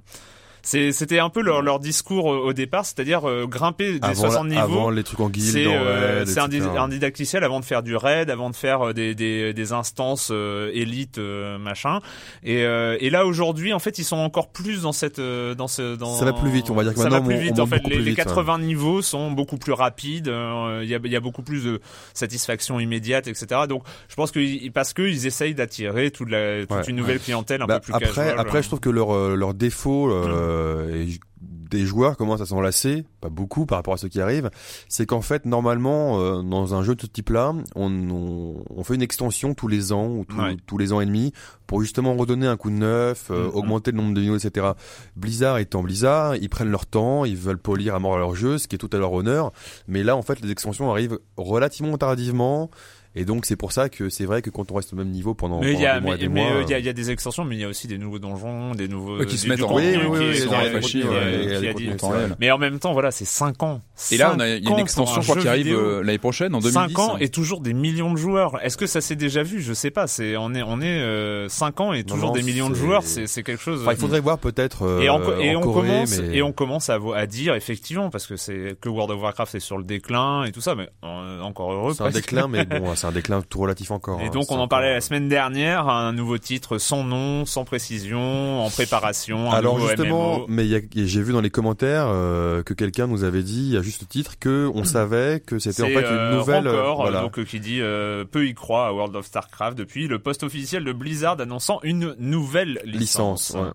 C'est- 0.65 0.93
C'était 0.93 1.20
un 1.20 1.29
peu 1.29 1.41
leur, 1.41 1.62
leur 1.62 1.79
discours 1.79 2.25
au 2.25 2.53
départ, 2.53 2.86
c'est-à-dire 2.86 3.27
euh, 3.29 3.46
grimper 3.46 4.00
des 4.00 4.05
avant, 4.08 4.13
60 4.15 4.48
la- 4.48 4.50
niveaux. 4.55 4.63
avant 4.79 4.89
les 4.91 5.03
trucs 5.03 5.20
en 5.20 5.29
guilde, 5.29 5.51
C'est 5.51 5.65
euh, 5.67 6.24
un, 6.38 6.48
di- 6.48 6.62
un 6.62 6.88
didacticiel 6.88 7.43
avant 7.43 7.60
de 7.60 7.65
faire 7.65 7.84
du 7.84 7.96
raid, 7.98 8.29
avant 8.29 8.50
de 8.50 8.55
faire 8.55 8.88
euh, 8.88 8.93
des, 8.93 9.13
des, 9.13 9.53
des 9.53 9.72
instances 9.74 10.29
euh, 10.32 10.72
élites 10.74 11.17
euh, 11.17 11.58
machin. 11.58 12.00
Et, 12.43 12.63
euh, 12.63 12.96
et 13.01 13.10
là 13.10 13.25
aujourd'hui, 13.25 13.74
en 13.74 13.79
fait, 13.79 13.98
ils 14.00 14.05
sont 14.05 14.15
encore 14.17 14.48
plus 14.53 14.84
dans 14.84 14.93
cette 14.93 15.20
euh, 15.20 15.53
dans 15.53 15.67
ce 15.67 15.96
dans 15.98 16.15
Ça 16.15 16.24
va 16.24 16.32
plus 16.34 16.50
vite, 16.50 16.70
on 16.70 16.75
va 16.75 16.84
dire 16.84 16.93
que 16.93 17.00
ça 17.00 17.10
va 17.10 17.20
plus 17.20 17.36
on- 17.36 17.39
vite. 17.39 17.60
on 17.60 17.63
en 17.63 17.67
fait, 17.67 17.82
les, 17.86 17.98
les 17.98 18.01
vite, 18.12 18.20
ouais. 18.20 18.24
80 18.24 18.60
niveaux 18.60 19.01
sont 19.01 19.32
beaucoup 19.32 19.58
plus 19.58 19.74
rapides. 19.74 20.29
euh, 20.29 20.79
Il 20.84 20.89
y, 20.89 20.96
a, 20.96 21.00
il 21.03 21.12
y 21.12 21.15
a 21.17 21.20
beaucoup 21.20 21.41
plus 21.43 21.65
de 21.65 21.82
satisfaction 22.13 22.79
immédiate, 22.79 23.27
etc. 23.27 23.62
Donc, 23.67 23.84
je 24.08 24.15
pense 24.15 24.32
que 24.32 24.70
parce 24.70 24.93
que 24.93 25.01
ils 25.01 25.25
essayent 25.27 25.55
d'attirer 25.55 26.10
toute 26.12 26.29
la 26.29 26.62
toute 26.62 26.72
Ouais, 26.72 26.84
une 26.88 26.96
nouvelle 26.96 27.20
clientèle 27.20 27.62
un 27.62 27.65
Bah, 27.65 27.79
peu 27.79 27.86
plus 27.86 27.93
après, 27.93 28.08
casual. 28.08 28.39
après, 28.39 28.63
je 28.63 28.67
trouve 28.70 28.79
que 28.79 28.89
leur 28.89 29.13
leur 29.36 29.53
défaut 29.53 30.10
euh, 30.10 30.52
et 30.93 31.07
j- 31.07 31.19
des 31.41 31.86
joueurs 31.88 32.17
commencent 32.17 32.39
à 32.41 32.45
s'en 32.45 32.62
lasser, 32.62 33.03
pas 33.19 33.29
beaucoup 33.29 33.65
par 33.65 33.79
rapport 33.79 33.95
à 33.95 33.98
ce 33.98 34.05
qui 34.05 34.22
arrive, 34.22 34.51
c'est 34.88 35.05
qu'en 35.07 35.22
fait 35.22 35.45
normalement 35.45 36.19
euh, 36.22 36.41
dans 36.43 36.75
un 36.75 36.83
jeu 36.83 36.93
de 36.95 37.01
ce 37.01 37.07
type-là, 37.07 37.53
on, 37.75 37.91
on, 38.12 38.63
on 38.69 38.83
fait 38.83 38.93
une 38.95 39.01
extension 39.01 39.53
tous 39.55 39.67
les 39.67 39.91
ans 39.91 40.07
ou 40.07 40.24
tous- 40.24 40.38
Ouais. 40.39 40.55
tous 40.67 40.77
les 40.77 40.93
ans 40.93 41.01
et 41.01 41.05
demi 41.07 41.33
pour 41.65 41.81
justement 41.81 42.13
redonner 42.15 42.45
un 42.48 42.57
coup 42.57 42.69
de 42.69 42.75
neuf, 42.75 43.29
euh, 43.31 43.45
Mhm. 43.50 43.55
augmenter 43.55 43.91
le 43.91 43.98
nombre 43.98 44.13
de 44.13 44.22
niveaux, 44.22 44.38
etc. 44.38 44.67
Blizzard 45.15 45.57
étant 45.57 45.81
Blizzard, 45.81 46.36
ils 46.36 46.50
prennent 46.50 46.69
leur 46.69 46.86
temps, 46.86 47.25
ils 47.25 47.36
veulent 47.38 47.57
polir 47.57 47.95
à 47.95 48.00
mort 48.00 48.17
leur 48.19 48.36
jeu, 48.36 48.57
ce 48.60 48.67
qui 48.67 48.75
est 48.75 48.79
tout 48.79 48.89
à 48.93 48.98
leur 48.98 49.12
honneur. 49.12 49.51
Mais 49.88 50.03
là, 50.03 50.15
en 50.15 50.22
fait, 50.22 50.39
les 50.41 50.51
extensions 50.51 50.91
arrivent 50.91 51.17
relativement 51.38 51.98
tardivement. 51.98 52.69
Et 53.15 53.25
donc 53.25 53.46
c'est 53.46 53.55
pour 53.55 53.72
ça 53.72 53.89
que 53.89 54.10
c'est 54.10 54.25
vrai 54.25 54.41
que 54.41 54.50
quand 54.50 54.72
on 54.72 54.75
reste 54.75 54.93
au 54.93 54.96
même 54.96 55.10
niveau 55.10 55.34
pendant, 55.34 55.60
mais 55.62 55.74
il 55.74 55.74
pendant 55.74 55.84
y 55.84 55.88
a, 55.88 56.00
des 56.00 56.01
mois 56.01 56.13
mais, 56.13 56.20
des 56.20 56.29
mais, 56.29 56.41
mois, 56.41 56.51
euh, 56.58 56.63
il 56.63 56.70
y 56.70 56.74
a, 56.74 56.79
il 56.79 56.86
y 56.86 56.89
a 56.89 56.93
des 56.93 57.12
extensions, 57.12 57.46
mais 57.46 57.55
il 57.55 57.62
y 57.62 57.63
a 57.63 57.67
aussi 57.67 57.88
des 57.88 57.98
nouveaux 57.98 58.20
donjons, 58.20 58.74
des 58.74 58.88
nouveaux 58.88 59.24
qui 59.25 59.38
se 59.38 59.48
mettent 59.48 59.63
en- 59.63 59.75
Oui, 59.75 59.96
oui, 59.96 60.41
réel. 60.41 62.36
Mais 62.39 62.51
en 62.51 62.58
même 62.58 62.79
temps, 62.79 62.93
voilà, 62.93 63.12
c'est 63.12 63.25
5 63.25 63.62
ans. 63.63 63.82
Et 64.12 64.17
là, 64.17 64.29
Cinq 64.29 64.36
on 64.36 64.39
a, 64.39 64.48
il 64.48 64.51
y 64.51 64.53
a 64.53 64.58
ans 64.58 64.58
une 64.58 64.65
pour 64.70 64.79
extension, 64.79 65.17
un 65.17 65.22
je 65.22 65.25
crois, 65.25 65.36
jeu 65.36 65.41
qui 65.41 65.48
arrive 65.48 65.65
vidéo. 65.65 65.79
euh, 65.79 66.03
l'année 66.03 66.17
prochaine, 66.17 66.55
en 66.55 66.60
2010. 66.60 66.74
5 66.74 67.00
ans 67.00 67.17
et 67.17 67.29
toujours 67.29 67.62
des 67.62 67.74
millions 67.74 68.12
de 68.12 68.17
joueurs. 68.17 68.63
Est-ce 68.63 68.77
que 68.77 68.88
ça 68.88 69.01
s'est 69.01 69.15
déjà 69.15 69.43
vu? 69.43 69.62
Je 69.62 69.74
sais 69.74 69.91
pas. 69.91 70.08
C'est 70.08 70.36
on 70.38 70.53
est 70.53 70.63
on 70.63 70.82
est 70.82 71.00
euh, 71.00 71.48
5 71.50 71.82
ans 71.82 71.93
et 71.93 72.03
toujours 72.03 72.29
non, 72.29 72.36
des 72.36 72.43
millions 72.43 72.70
de 72.70 72.75
joueurs. 72.75 73.03
C'est 73.03 73.27
c'est 73.27 73.43
quelque 73.43 73.62
chose. 73.62 73.82
Enfin, 73.82 73.91
il 73.91 73.98
faudrait 73.98 74.20
voir 74.20 74.38
peut-être 74.39 74.84
euh, 74.84 75.01
et 75.01 75.10
on, 75.10 75.62
commence 75.62 76.20
et 76.20 76.41
on 76.41 76.51
commence 76.51 76.89
à, 76.89 77.27
dire 77.27 77.55
effectivement 77.55 78.10
parce 78.10 78.27
que 78.27 78.36
c'est 78.36 78.77
que 78.79 78.89
World 78.89 79.12
of 79.12 79.22
Warcraft 79.22 79.55
est 79.55 79.60
sur 79.60 79.77
le 79.77 79.84
déclin 79.84 80.43
et 80.43 80.51
tout 80.51 80.62
ça, 80.62 80.75
mais 80.75 80.89
euh, 81.03 81.41
encore 81.41 81.74
heureux. 81.74 81.93
c'est 81.93 82.03
un 82.03 82.10
déclin, 82.10 82.48
mais 82.48 82.65
bon, 82.65 82.96
c'est 83.03 83.07
un 83.10 83.12
déclin 83.12 83.41
tout 83.41 83.60
relatif 83.60 83.91
encore. 83.91 84.22
Et 84.22 84.27
hein, 84.27 84.29
donc 84.29 84.45
on 84.50 84.53
en 84.53 84.57
encore- 84.60 84.69
parlait 84.69 84.93
la 84.93 85.01
semaine 85.01 85.27
dernière, 85.27 85.89
un 85.89 86.13
nouveau 86.13 86.38
titre 86.38 86.77
sans 86.77 87.03
nom, 87.03 87.45
sans 87.45 87.65
précision, 87.65 88.63
en 88.65 88.69
préparation, 88.69 89.51
un 89.51 89.55
Alors 89.55 89.77
justement, 89.79 90.38
MMO. 90.39 90.45
mais 90.48 90.65
j'ai 90.95 91.22
vu 91.22 91.33
dans 91.33 91.41
les 91.41 91.50
commentaires 91.50 92.05
euh, 92.07 92.63
que 92.63 92.74
quelqu'un 92.74 93.07
nous 93.07 93.24
avait 93.25 93.43
dit 93.43 93.75
à 93.77 93.81
juste 93.81 94.07
titre 94.07 94.39
que 94.39 94.72
on 94.74 94.83
savait 94.86 95.41
que 95.45 95.60
c'était 95.60 95.83
en 95.83 95.88
fait 95.88 96.05
euh, 96.05 96.31
une 96.31 96.37
nouvelle. 96.37 96.68
euh, 96.68 96.81
Rancor, 96.81 97.01
voilà. 97.01 97.22
donc 97.22 97.39
euh, 97.39 97.44
qui 97.44 97.59
dit 97.59 97.81
euh, 97.81 98.24
peu 98.24 98.48
y 98.48 98.53
croit 98.53 98.87
à 98.87 98.94
World 98.94 99.16
of 99.16 99.25
Starcraft 99.25 99.77
depuis 99.77 100.07
le 100.07 100.20
post 100.20 100.44
officiel 100.44 100.83
de 100.85 100.94
Blizzard 100.94 101.39
annonçant 101.42 101.79
une 101.83 102.16
nouvelle 102.20 102.79
licence. 102.85 103.50
Licence, 103.50 103.51
ouais. 103.55 103.70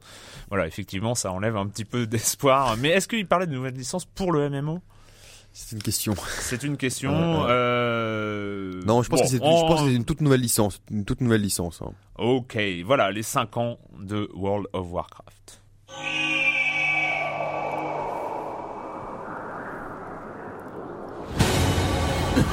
Voilà, 0.48 0.66
effectivement, 0.66 1.14
ça 1.14 1.30
enlève 1.32 1.56
un 1.58 1.66
petit 1.66 1.84
peu 1.84 2.06
d'espoir. 2.06 2.76
Mais 2.78 2.88
est-ce 2.88 3.06
qu'il 3.08 3.26
parlait 3.26 3.46
de 3.46 3.52
nouvelle 3.52 3.74
licence 3.74 4.06
pour 4.06 4.32
le 4.32 4.48
MMO 4.48 4.80
C'est 5.60 5.74
une 5.74 5.82
question. 5.82 6.14
C'est 6.40 6.62
une 6.62 6.76
question. 6.76 7.10
Euh, 7.50 8.80
Non, 8.86 9.02
je 9.02 9.08
pense 9.08 9.20
bon, 9.20 9.24
que 9.24 9.30
c'est, 9.30 9.40
on- 9.42 9.56
je 9.58 9.62
pense 9.66 9.80
que 9.82 9.88
c'est 9.88 9.94
une 9.94 10.04
toute 10.04 10.20
nouvelle 10.20 10.40
licence, 10.40 10.80
une 10.90 11.04
toute 11.04 11.20
nouvelle 11.20 11.40
licence. 11.42 11.82
hein. 11.82 11.90
Ok, 12.16 12.56
voilà 12.84 13.10
les 13.10 13.22
5 13.24 13.56
ans 13.56 13.78
de 13.98 14.30
World 14.34 14.66
of 14.72 14.86
Warcraft. 14.92 15.60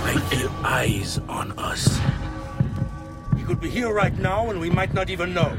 I 0.07 0.19
feel 0.29 0.49
eyes 0.63 1.19
on 1.29 1.51
us. 1.59 1.99
He 3.37 3.43
could 3.43 3.59
be 3.59 3.69
here 3.69 3.93
right 3.93 4.15
now 4.17 4.49
and 4.49 4.59
we 4.59 4.69
might 4.69 4.93
not 4.93 5.09
even 5.09 5.33
know. 5.33 5.51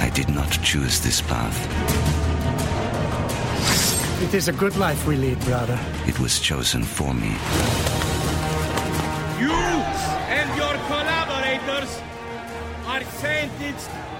I 0.00 0.10
did 0.10 0.28
not 0.28 0.50
choose 0.62 1.00
this 1.00 1.20
path. 1.20 1.56
It 4.22 4.34
is 4.34 4.48
a 4.48 4.52
good 4.52 4.76
life 4.76 5.06
we 5.06 5.16
lead, 5.16 5.38
brother. 5.40 5.78
It 6.06 6.18
was 6.18 6.40
chosen 6.40 6.82
for 6.82 7.14
me. 7.14 7.32
You 9.38 9.52
and 10.38 10.48
your 10.56 10.74
collaborators 10.88 12.00
are 12.86 13.04
sentenced 13.04 13.90
to 13.90 13.92
death. 13.92 14.15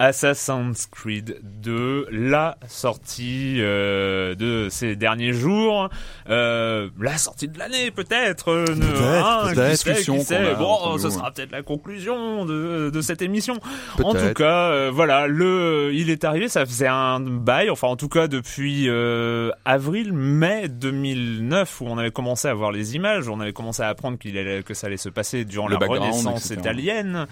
Assassin's 0.00 0.86
Creed 0.86 1.38
2, 1.42 2.08
la 2.10 2.56
sortie 2.68 3.56
euh, 3.60 4.34
de 4.34 4.68
ces 4.68 4.96
derniers 4.96 5.32
jours, 5.32 5.88
euh, 6.28 6.88
la 7.00 7.16
sortie 7.16 7.46
de 7.48 7.58
l'année 7.58 7.90
peut-être, 7.92 8.50
euh, 8.50 8.64
Peut-être, 8.64 9.54
sait, 9.76 9.92
Discussion 9.92 10.20
sait. 10.20 10.36
a 10.36 10.54
bon, 10.54 10.98
ce 10.98 11.10
sera 11.10 11.30
peut-être 11.30 11.52
la 11.52 11.62
conclusion 11.62 12.44
de, 12.44 12.90
de 12.90 13.00
cette 13.00 13.22
émission. 13.22 13.60
En 14.02 14.14
tout 14.14 14.34
cas, 14.34 14.70
euh, 14.70 14.90
voilà, 14.92 15.26
le, 15.28 15.92
il 15.94 16.10
est 16.10 16.24
arrivé, 16.24 16.48
ça 16.48 16.66
faisait 16.66 16.88
un 16.88 17.20
bail, 17.20 17.70
enfin 17.70 17.86
en 17.88 17.96
tout 17.96 18.08
cas 18.08 18.26
depuis 18.26 18.88
euh, 18.88 19.50
avril, 19.64 20.12
mai 20.12 20.68
2009 20.68 21.80
où 21.80 21.86
on 21.86 21.98
avait 21.98 22.10
commencé 22.10 22.48
à 22.48 22.54
voir 22.54 22.72
les 22.72 22.96
images, 22.96 23.28
où 23.28 23.32
on 23.32 23.40
avait 23.40 23.52
commencé 23.52 23.82
à 23.82 23.88
apprendre 23.88 24.18
qu'il 24.18 24.36
allait, 24.38 24.62
que 24.64 24.74
ça 24.74 24.88
allait 24.88 24.96
se 24.96 25.08
passer 25.08 25.44
durant 25.44 25.68
Le 25.68 25.76
la 25.78 25.86
renaissance 25.86 26.46
etc. 26.46 26.60
italienne. 26.60 27.26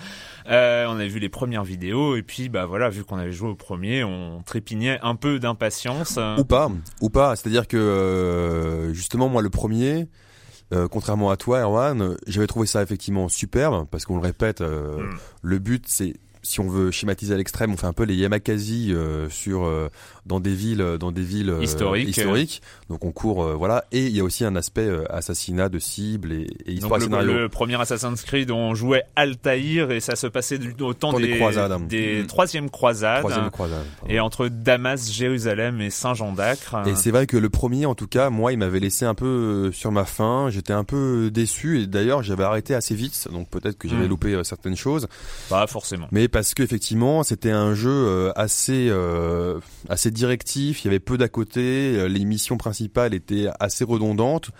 Euh, 0.49 0.87
on 0.89 0.95
avait 0.95 1.09
vu 1.09 1.19
les 1.19 1.29
premières 1.29 1.65
vidéos 1.65 2.17
et 2.17 2.23
puis 2.23 2.49
bah 2.53 2.67
voilà, 2.67 2.91
vu 2.91 3.03
qu'on 3.05 3.17
avait 3.19 3.33
joué 3.33 3.49
au 3.49 3.55
premier, 3.57 4.05
on 4.05 4.43
trépignait 4.45 4.99
un 5.03 5.17
peu 5.17 5.39
d'impatience. 5.39 6.19
Ou 6.39 6.45
pas, 6.45 6.71
ou 7.01 7.11
pas. 7.11 7.35
C'est-à-dire 7.35 7.67
que 7.67 7.77
euh, 7.77 8.93
justement 8.95 9.29
moi 9.29 9.43
le 9.43 9.51
premier, 9.51 10.09
euh, 10.73 10.89
contrairement 10.89 11.31
à 11.31 11.37
toi 11.37 11.61
Erwan, 11.61 12.17
j'avais 12.27 12.47
trouvé 12.47 12.67
ça 12.67 12.83
effectivement 12.83 13.29
superbe 13.29 13.87
parce 13.91 14.05
qu'on 14.05 14.17
le 14.17 14.23
répète, 14.23 14.61
euh, 14.61 14.99
Mm. 14.99 15.19
le 15.43 15.59
but 15.59 15.85
c'est 15.89 16.15
si 16.45 16.59
on 16.59 16.67
veut 16.69 16.91
schématiser 16.91 17.35
à 17.35 17.37
l'extrême, 17.37 17.73
on 17.73 17.77
fait 17.77 17.87
un 17.87 17.93
peu 17.93 18.03
les 18.03 18.17
Yamakasi 18.17 18.93
euh, 18.93 19.29
sur 19.31 19.65
dans 20.27 20.41
des 20.41 20.55
villes, 20.55 20.85
dans 21.01 21.11
des 21.13 21.23
villes 21.23 21.51
euh, 21.51 21.63
Historiques. 21.63 22.63
Donc 22.89 23.05
on 23.05 23.13
court, 23.13 23.43
euh, 23.45 23.55
voilà. 23.55 23.85
Et 23.93 24.07
il 24.07 24.17
y 24.17 24.21
a 24.21 24.25
aussi 24.25 24.45
un 24.45 24.55
aspect 24.57 24.87
euh, 24.87 25.05
assassinat 25.13 25.69
de 25.69 25.79
cible 25.79 26.33
et, 26.33 26.47
et 26.67 26.73
histoire 26.73 27.01
Donc 27.01 27.11
le, 27.23 27.43
le 27.43 27.49
premier 27.49 27.81
Assassin's 27.81 28.23
Creed, 28.23 28.51
on 28.51 28.75
jouait 28.75 29.03
Altaïr 29.17 29.91
et 29.91 30.01
ça 30.01 30.15
se 30.17 30.27
passait 30.27 30.59
du, 30.59 30.75
au 30.81 30.95
temps 30.95 31.13
Temps 31.13 31.19
des 31.19 31.27
des, 31.29 31.37
croisades. 31.37 31.87
des 31.89 32.23
Mm. 32.23 32.27
troisième 32.27 32.71
croisade. 32.71 33.25
Et 34.09 34.21
entre 34.21 34.49
Damas, 34.49 35.11
Jérusalem 35.11 35.81
et 35.81 35.91
Saint-Jean 35.91 36.33
d'Acre. 36.33 36.77
Et 36.87 36.95
c'est 36.95 37.11
vrai 37.11 37.27
que 37.27 37.37
le 37.37 37.51
premier, 37.51 37.87
en 37.87 37.95
tout 37.95 38.07
cas, 38.07 38.31
moi, 38.31 38.53
il 38.53 38.59
m'avait 38.59 38.81
laissé 38.81 39.05
un 39.05 39.15
peu 39.15 39.27
euh, 39.27 39.73
sur 39.73 39.91
ma 39.93 40.05
faim. 40.05 40.49
J'étais 40.51 40.73
un 40.73 40.85
peu 40.85 41.31
déçu 41.33 41.81
et 41.83 41.87
d'ailleurs, 41.87 42.23
j'avais 42.23 42.45
arrêté 42.45 42.75
assez 42.75 42.95
vite, 42.95 43.29
donc 43.33 43.49
peut-être 43.49 43.77
que 43.79 43.89
j'avais 43.89 44.07
Mm. 44.07 44.09
loupé 44.09 44.35
euh, 44.35 44.45
certaines 44.45 44.77
choses. 44.77 45.09
Pas 45.49 45.67
forcément. 45.67 46.07
Mais 46.13 46.29
parce 46.29 46.55
qu'effectivement, 46.55 47.23
c'était 47.25 47.51
un 47.51 47.75
jeu 47.75 47.91
euh, 47.91 48.33
assez 48.37 48.89
euh, 48.91 49.59
assez 49.89 50.11
directif. 50.13 50.85
Il 50.85 50.87
y 50.87 50.89
avait 50.91 51.01
peu 51.01 51.19
d'à 51.19 51.29
côté. 51.29 51.61
euh, 51.97 52.07
Les 52.09 52.25
missions 52.25 52.57
principales 52.57 53.15
étaient 53.15 53.47
assez 53.61 53.85
redondantes. 53.85 54.51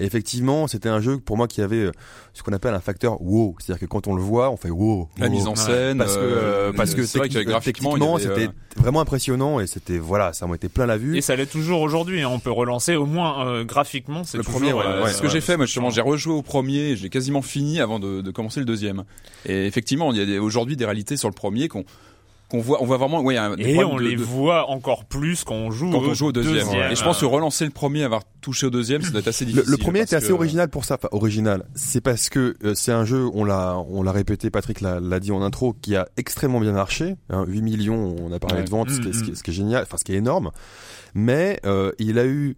Et 0.00 0.04
effectivement, 0.04 0.68
c'était 0.68 0.88
un 0.88 1.00
jeu 1.00 1.18
pour 1.18 1.36
moi 1.36 1.48
qui 1.48 1.60
avait 1.60 1.86
euh, 1.86 1.92
ce 2.32 2.44
qu'on 2.44 2.52
appelle 2.52 2.74
un 2.74 2.80
facteur 2.80 3.20
wow. 3.20 3.56
C'est-à-dire 3.58 3.80
que 3.80 3.86
quand 3.86 4.06
on 4.06 4.14
le 4.14 4.22
voit, 4.22 4.50
on 4.50 4.56
fait 4.56 4.70
wow. 4.70 5.08
La 5.18 5.26
wow. 5.26 5.32
mise 5.32 5.46
en 5.48 5.56
scène, 5.56 5.98
parce 5.98 6.14
que 6.14 6.20
euh, 6.20 6.68
euh, 6.68 6.72
parce 6.72 6.94
que 6.94 7.04
c'est 7.04 7.18
vrai 7.18 7.28
que 7.28 7.40
graphiquement, 7.40 8.16
c'était 8.18 8.46
euh, 8.46 8.52
vraiment 8.76 9.00
impressionnant 9.00 9.58
et 9.58 9.66
c'était 9.66 9.98
voilà, 9.98 10.32
ça 10.32 10.46
m'a 10.46 10.54
été 10.54 10.68
plein 10.68 10.86
la 10.86 10.98
vue. 10.98 11.16
Et 11.16 11.20
ça 11.20 11.34
l'est 11.34 11.46
toujours 11.46 11.80
aujourd'hui. 11.80 12.22
hein. 12.22 12.28
On 12.30 12.38
peut 12.38 12.52
relancer 12.52 12.94
au 12.94 13.06
moins 13.06 13.44
euh, 13.48 13.64
graphiquement. 13.64 14.22
C'est 14.22 14.38
Le 14.38 14.44
toujours, 14.44 14.60
premier, 14.60 14.72
ouais, 14.72 14.84
euh, 14.86 15.02
ouais, 15.04 15.12
ce 15.12 15.20
que 15.20 15.28
j'ai 15.28 15.40
fait, 15.40 15.56
moi, 15.56 15.66
justement, 15.66 15.90
j'ai 15.90 16.00
rejoué 16.00 16.32
au 16.34 16.42
premier, 16.42 16.94
j'ai 16.94 17.08
quasiment 17.10 17.42
fini 17.42 17.80
avant 17.80 17.98
de, 17.98 18.20
de 18.20 18.30
commencer 18.30 18.60
le 18.60 18.66
deuxième. 18.66 19.02
Et 19.46 19.66
effectivement, 19.66 20.12
il 20.12 20.18
y 20.18 20.22
a 20.22 20.26
des- 20.26 20.38
aujourd'hui 20.38 20.76
des 20.76 20.84
réalités 20.84 21.16
sur 21.16 21.28
le 21.28 21.34
premier 21.34 21.66
qu'on 21.66 21.84
qu'on 22.48 22.60
voit, 22.60 22.82
on 22.82 22.86
voit 22.86 22.96
vraiment, 22.96 23.20
ouais, 23.20 23.36
un, 23.36 23.56
des 23.56 23.62
Et 23.70 23.84
on 23.84 23.96
de- 23.96 24.02
les 24.02 24.16
de- 24.16 24.22
voit 24.22 24.70
encore 24.70 25.04
plus 25.04 25.44
quand 25.44 25.54
on 25.54 25.70
joue 25.70 25.90
quand 25.90 25.98
au 26.00 26.08
on 26.10 26.14
joue 26.14 26.26
au 26.28 26.32
deuxième. 26.32 26.54
deuxième. 26.54 26.90
Et 26.92 26.96
je 26.96 27.04
pense 27.04 27.20
que 27.20 27.26
relancer 27.26 27.64
le 27.66 27.70
premier, 27.70 28.04
avoir 28.04 28.22
touché 28.40 28.66
au 28.66 28.70
deuxième, 28.70 29.02
ça 29.02 29.10
doit 29.10 29.20
être 29.20 29.28
assez 29.28 29.44
Le, 29.44 29.52
difficile. 29.52 29.70
le 29.72 29.76
premier 29.76 30.00
était 30.00 30.16
assez 30.16 30.28
que- 30.28 30.32
original 30.32 30.68
pour 30.70 30.84
ça. 30.86 30.94
Enfin, 30.94 31.08
original. 31.12 31.64
C'est 31.74 32.00
parce 32.00 32.28
que 32.30 32.56
euh, 32.64 32.74
c'est 32.74 32.92
un 32.92 33.04
jeu, 33.04 33.28
on 33.34 33.44
l'a, 33.44 33.76
on 33.90 34.02
l'a 34.02 34.12
répété, 34.12 34.48
Patrick 34.50 34.80
l'a, 34.80 34.98
l'a 35.00 35.20
dit 35.20 35.30
en 35.32 35.42
intro, 35.42 35.74
qui 35.82 35.94
a 35.96 36.08
extrêmement 36.16 36.60
bien 36.60 36.72
marché. 36.72 37.16
Hein, 37.28 37.44
8 37.46 37.60
millions, 37.62 38.16
on 38.22 38.32
a 38.32 38.38
parlé 38.38 38.58
Ouais. 38.60 38.64
de 38.64 38.70
ventes, 38.70 38.90
ce, 38.90 39.00
qui 39.00 39.08
est, 39.08 39.10
Mm, 39.10 39.14
ce 39.14 39.22
qui 39.24 39.30
est- 39.30 39.34
ce 39.34 39.42
qui 39.42 39.50
est 39.50 39.54
génial, 39.54 39.82
enfin 39.82 39.96
ce 39.98 40.04
qui 40.04 40.12
est 40.14 40.16
énorme. 40.18 40.50
Mais 41.14 41.60
euh, 41.66 41.92
il 41.98 42.18
a 42.18 42.24
eu, 42.24 42.56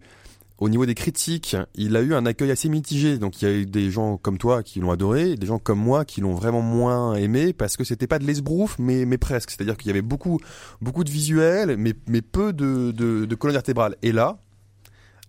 au 0.61 0.69
niveau 0.69 0.85
des 0.85 0.93
critiques, 0.93 1.57
il 1.73 1.95
a 1.97 2.01
eu 2.01 2.13
un 2.13 2.25
accueil 2.27 2.51
assez 2.51 2.69
mitigé. 2.69 3.17
Donc 3.17 3.41
il 3.41 3.47
y 3.47 3.51
a 3.51 3.53
eu 3.53 3.65
des 3.65 3.89
gens 3.89 4.17
comme 4.17 4.37
toi 4.37 4.61
qui 4.61 4.79
l'ont 4.79 4.91
adoré, 4.91 5.35
des 5.35 5.47
gens 5.47 5.57
comme 5.57 5.79
moi 5.79 6.05
qui 6.05 6.21
l'ont 6.21 6.35
vraiment 6.35 6.61
moins 6.61 7.15
aimé 7.15 7.51
parce 7.51 7.75
que 7.75 7.83
c'était 7.83 8.05
pas 8.05 8.19
de 8.19 8.25
l'esbrouf, 8.25 8.77
mais 8.77 9.05
mais 9.05 9.17
presque. 9.17 9.49
C'est-à-dire 9.49 9.75
qu'il 9.75 9.87
y 9.87 9.89
avait 9.89 10.03
beaucoup 10.03 10.39
beaucoup 10.79 11.03
de 11.03 11.09
visuels, 11.09 11.77
mais 11.77 11.93
mais 12.07 12.21
peu 12.21 12.53
de 12.53 12.91
de, 12.91 13.25
de 13.25 13.35
colonne 13.35 13.55
vertébrale. 13.55 13.95
Et 14.03 14.11
là. 14.11 14.39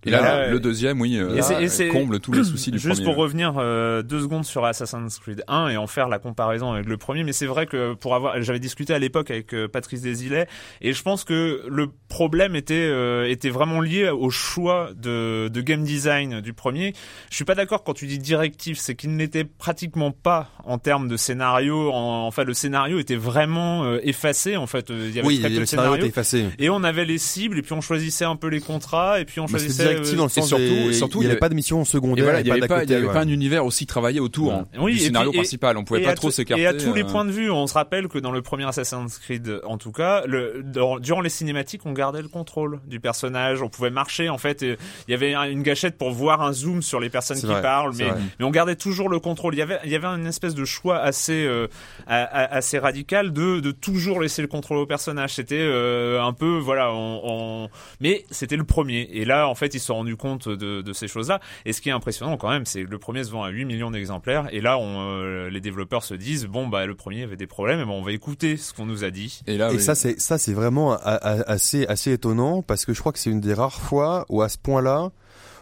Et 0.05 0.09
là, 0.11 0.21
Là, 0.21 0.47
le 0.49 0.59
deuxième, 0.59 0.99
oui, 1.01 1.17
euh, 1.17 1.35
et 1.59 1.67
c'est- 1.69 1.87
comble 1.87 2.19
tous 2.19 2.31
les 2.33 2.43
soucis 2.43 2.71
du 2.71 2.79
Juste 2.79 2.95
premier. 3.01 3.05
pour 3.05 3.15
revenir 3.15 3.53
euh, 3.57 4.01
deux 4.01 4.21
secondes 4.21 4.45
sur 4.45 4.65
Assassin's 4.65 5.17
Creed 5.19 5.43
1 5.47 5.69
et 5.69 5.77
en 5.77 5.87
faire 5.87 6.07
la 6.09 6.19
comparaison 6.19 6.71
avec 6.73 6.87
le 6.87 6.97
premier, 6.97 7.23
mais 7.23 7.31
c'est 7.33 7.45
vrai 7.45 7.65
que 7.65 7.93
pour 7.93 8.15
avoir, 8.15 8.41
j'avais 8.41 8.59
discuté 8.59 8.93
à 8.93 8.99
l'époque 8.99 9.31
avec 9.31 9.53
euh, 9.53 9.67
Patrice 9.67 10.01
Desilets 10.01 10.47
et 10.81 10.93
je 10.93 11.01
pense 11.03 11.23
que 11.23 11.63
le 11.69 11.87
problème 12.09 12.55
était 12.55 12.73
euh, 12.75 13.29
était 13.29 13.49
vraiment 13.49 13.79
lié 13.81 14.09
au 14.09 14.29
choix 14.29 14.89
de, 14.95 15.47
de 15.47 15.61
game 15.61 15.83
design 15.83 16.41
du 16.41 16.53
premier. 16.53 16.93
Je 17.29 17.35
suis 17.35 17.45
pas 17.45 17.55
d'accord 17.55 17.83
quand 17.83 17.93
tu 17.93 18.07
dis 18.07 18.19
directif, 18.19 18.77
c'est 18.79 18.95
qu'il 18.95 19.15
n'était 19.15 19.43
pratiquement 19.45 20.11
pas 20.11 20.49
en 20.65 20.77
termes 20.77 21.07
de 21.07 21.17
scénario. 21.17 21.91
En, 21.91 22.27
enfin, 22.27 22.43
le 22.43 22.53
scénario 22.53 22.99
était 22.99 23.15
vraiment 23.15 23.83
euh, 23.85 23.99
effacé. 24.03 24.57
En 24.57 24.67
fait, 24.67 24.87
il 24.89 25.11
y 25.11 25.19
avait 25.19 25.27
Oui, 25.27 25.39
très 25.39 25.49
peu 25.49 25.55
le 25.55 25.61
de 25.61 25.65
scénario 25.65 25.95
était 25.95 26.07
effacé. 26.07 26.45
Et 26.59 26.69
on 26.69 26.83
avait 26.83 27.05
les 27.05 27.17
cibles, 27.17 27.57
et 27.57 27.61
puis 27.61 27.73
on 27.73 27.81
choisissait 27.81 28.25
un 28.25 28.35
peu 28.35 28.47
les 28.47 28.59
contrats, 28.59 29.19
et 29.19 29.25
puis 29.25 29.39
on 29.39 29.47
choisissait. 29.47 29.92
Directif 29.93 30.17
dans 30.17 30.23
le 30.23 30.29
sens 30.29 30.47
surtout- 30.47 30.63
des- 30.63 30.89
et 30.89 30.93
surtout, 30.93 31.21
il 31.21 31.25
n'y 31.25 31.31
avait 31.31 31.39
pas 31.39 31.49
de 31.49 31.55
mission 31.55 31.83
secondaire, 31.85 32.25
voilà, 32.25 32.41
il 32.41 32.45
n'y 32.45 32.51
avait, 32.51 32.61
pas, 32.67 32.77
il 32.77 32.77
y 32.77 32.81
côté, 32.81 32.95
avait 32.95 33.07
ouais. 33.07 33.13
pas 33.13 33.21
un 33.21 33.27
univers 33.27 33.65
aussi 33.65 33.85
travaillé 33.85 34.19
autour 34.19 34.53
hein, 34.53 34.65
Oui, 34.79 34.93
du 34.93 34.99
scénario 34.99 35.31
puis- 35.31 35.39
principal. 35.39 35.77
On 35.77 35.83
pouvait 35.83 36.01
et 36.01 36.05
pas 36.05 36.13
trop 36.15 36.31
s'écarter. 36.31 36.63
Et 36.63 36.67
à 36.67 36.73
tous 36.73 36.93
les 36.93 37.03
euh, 37.03 37.07
points 37.07 37.25
de 37.25 37.31
vue, 37.31 37.49
on 37.51 37.67
se 37.67 37.73
rappelle 37.73 38.07
que 38.07 38.17
dans 38.19 38.31
le 38.31 38.41
premier 38.41 38.65
Assassin's 38.65 39.17
Creed, 39.19 39.61
en 39.65 39.77
tout 39.77 39.91
cas, 39.91 40.23
le, 40.25 40.63
dans- 40.63 40.99
durant 40.99 41.21
les 41.21 41.29
cinématiques, 41.29 41.81
on 41.85 41.91
gardait 41.93 42.21
le 42.21 42.27
contrôle 42.27 42.79
du 42.87 42.99
personnage. 42.99 43.61
On 43.61 43.69
pouvait 43.69 43.89
marcher, 43.89 44.29
en 44.29 44.37
fait. 44.37 44.61
Il 44.61 44.77
y 45.09 45.13
avait 45.13 45.33
un- 45.33 45.49
une 45.49 45.63
gâchette 45.63 45.97
pour 45.97 46.11
voir 46.11 46.41
un 46.41 46.53
zoom 46.53 46.81
sur 46.81 46.99
les 46.99 47.09
personnes 47.09 47.39
qui 47.39 47.45
vrai, 47.45 47.61
parlent, 47.61 47.93
mais, 47.97 48.07
on 48.41 48.49
gardait 48.51 48.75
toujours 48.75 49.09
le 49.09 49.19
contrôle. 49.19 49.53
Il 49.55 49.59
y 49.59 49.61
avait, 49.61 49.79
il 49.85 49.91
y 49.91 49.95
avait 49.95 50.07
une 50.07 50.27
espèce 50.27 50.55
de 50.55 50.65
choix 50.65 50.99
assez, 50.99 51.45
euh, 51.45 51.67
assez 52.07 52.79
radical 52.79 53.33
de, 53.33 53.59
de 53.59 53.71
toujours 53.71 54.21
laisser 54.21 54.41
le 54.41 54.47
contrôle 54.47 54.77
au 54.77 54.85
personnage. 54.85 55.33
C'était 55.35 55.55
euh, 55.59 56.21
un 56.21 56.33
peu, 56.33 56.57
voilà, 56.57 56.91
on, 56.93 57.21
on- 57.23 57.69
mais 57.99 58.25
c'était 58.31 58.57
le 58.57 58.63
premier. 58.63 59.09
Et 59.13 59.25
là, 59.25 59.47
en 59.47 59.55
fait, 59.55 59.73
ils 59.73 59.79
se 59.83 59.87
sont 59.87 59.95
rendus 59.95 60.17
compte 60.17 60.49
de, 60.49 60.81
de 60.81 60.93
ces 60.93 61.07
choses-là. 61.07 61.39
Et 61.65 61.73
ce 61.73 61.81
qui 61.81 61.89
est 61.89 61.93
impressionnant 61.93 62.37
quand 62.37 62.49
même, 62.49 62.65
c'est 62.65 62.83
que 62.83 62.89
le 62.89 62.97
premier 62.99 63.23
se 63.23 63.31
vend 63.31 63.43
à 63.43 63.49
8 63.49 63.65
millions 63.65 63.91
d'exemplaires. 63.91 64.47
Et 64.51 64.61
là, 64.61 64.77
on, 64.79 65.01
euh, 65.11 65.49
les 65.49 65.61
développeurs 65.61 66.03
se 66.03 66.13
disent, 66.13 66.45
bon, 66.45 66.67
bah, 66.67 66.85
le 66.85 66.95
premier 66.95 67.23
avait 67.23 67.35
des 67.37 67.47
problèmes, 67.47 67.79
et 67.79 67.85
ben, 67.85 67.91
on 67.91 68.01
va 68.03 68.11
écouter 68.11 68.57
ce 68.57 68.73
qu'on 68.73 68.85
nous 68.85 69.03
a 69.03 69.11
dit. 69.11 69.41
Et 69.47 69.57
là, 69.57 69.71
Et 69.71 69.75
oui. 69.75 69.81
ça, 69.81 69.95
c'est 69.95 70.19
ça, 70.19 70.37
c'est 70.37 70.53
vraiment 70.53 70.93
a- 70.93 70.95
a- 70.95 71.51
assez 71.51 71.85
assez 71.87 72.11
étonnant 72.13 72.61
parce 72.61 72.85
que 72.85 72.93
je 72.93 72.99
crois 72.99 73.11
que 73.11 73.19
c'est 73.19 73.29
une 73.29 73.41
des 73.41 73.53
rares 73.53 73.81
fois 73.81 74.25
où 74.29 74.41
à 74.41 74.49
ce 74.49 74.57
point-là, 74.57 75.11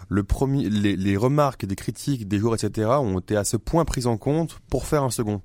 le 0.10 0.24
premier, 0.24 0.70
les, 0.70 0.96
les 0.96 1.18
remarques 1.18 1.66
des 1.66 1.76
critiques, 1.76 2.28
des 2.28 2.38
joueurs, 2.38 2.56
etc., 2.56 2.90
ont 3.00 3.20
été 3.20 3.36
à 3.38 3.44
ce 3.44 3.56
point 3.58 3.86
prises 3.86 4.08
en 4.08 4.18
compte 4.18 4.60
pour 4.70 4.86
faire 4.86 5.04
un 5.04 5.10
second. 5.10 5.42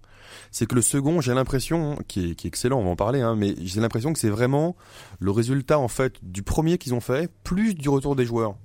C'est 0.50 0.66
que 0.66 0.74
le 0.74 0.82
second, 0.82 1.20
j'ai 1.20 1.34
l'impression, 1.34 1.98
qui 2.08 2.30
est, 2.30 2.34
qui 2.34 2.46
est 2.46 2.48
excellent, 2.48 2.78
on 2.80 2.84
va 2.84 2.90
en 2.90 2.96
parler, 2.96 3.20
hein, 3.20 3.36
mais 3.36 3.54
j'ai 3.62 3.80
l'impression 3.80 4.12
que 4.12 4.18
c'est 4.18 4.30
vraiment 4.30 4.76
le 5.18 5.30
résultat 5.30 5.78
en 5.78 5.88
fait 5.88 6.14
du 6.22 6.42
premier 6.42 6.78
qu'ils 6.78 6.94
ont 6.94 7.00
fait, 7.00 7.30
plus 7.44 7.74
du 7.74 7.88
retour 7.88 8.16
des 8.16 8.24
joueurs, 8.24 8.56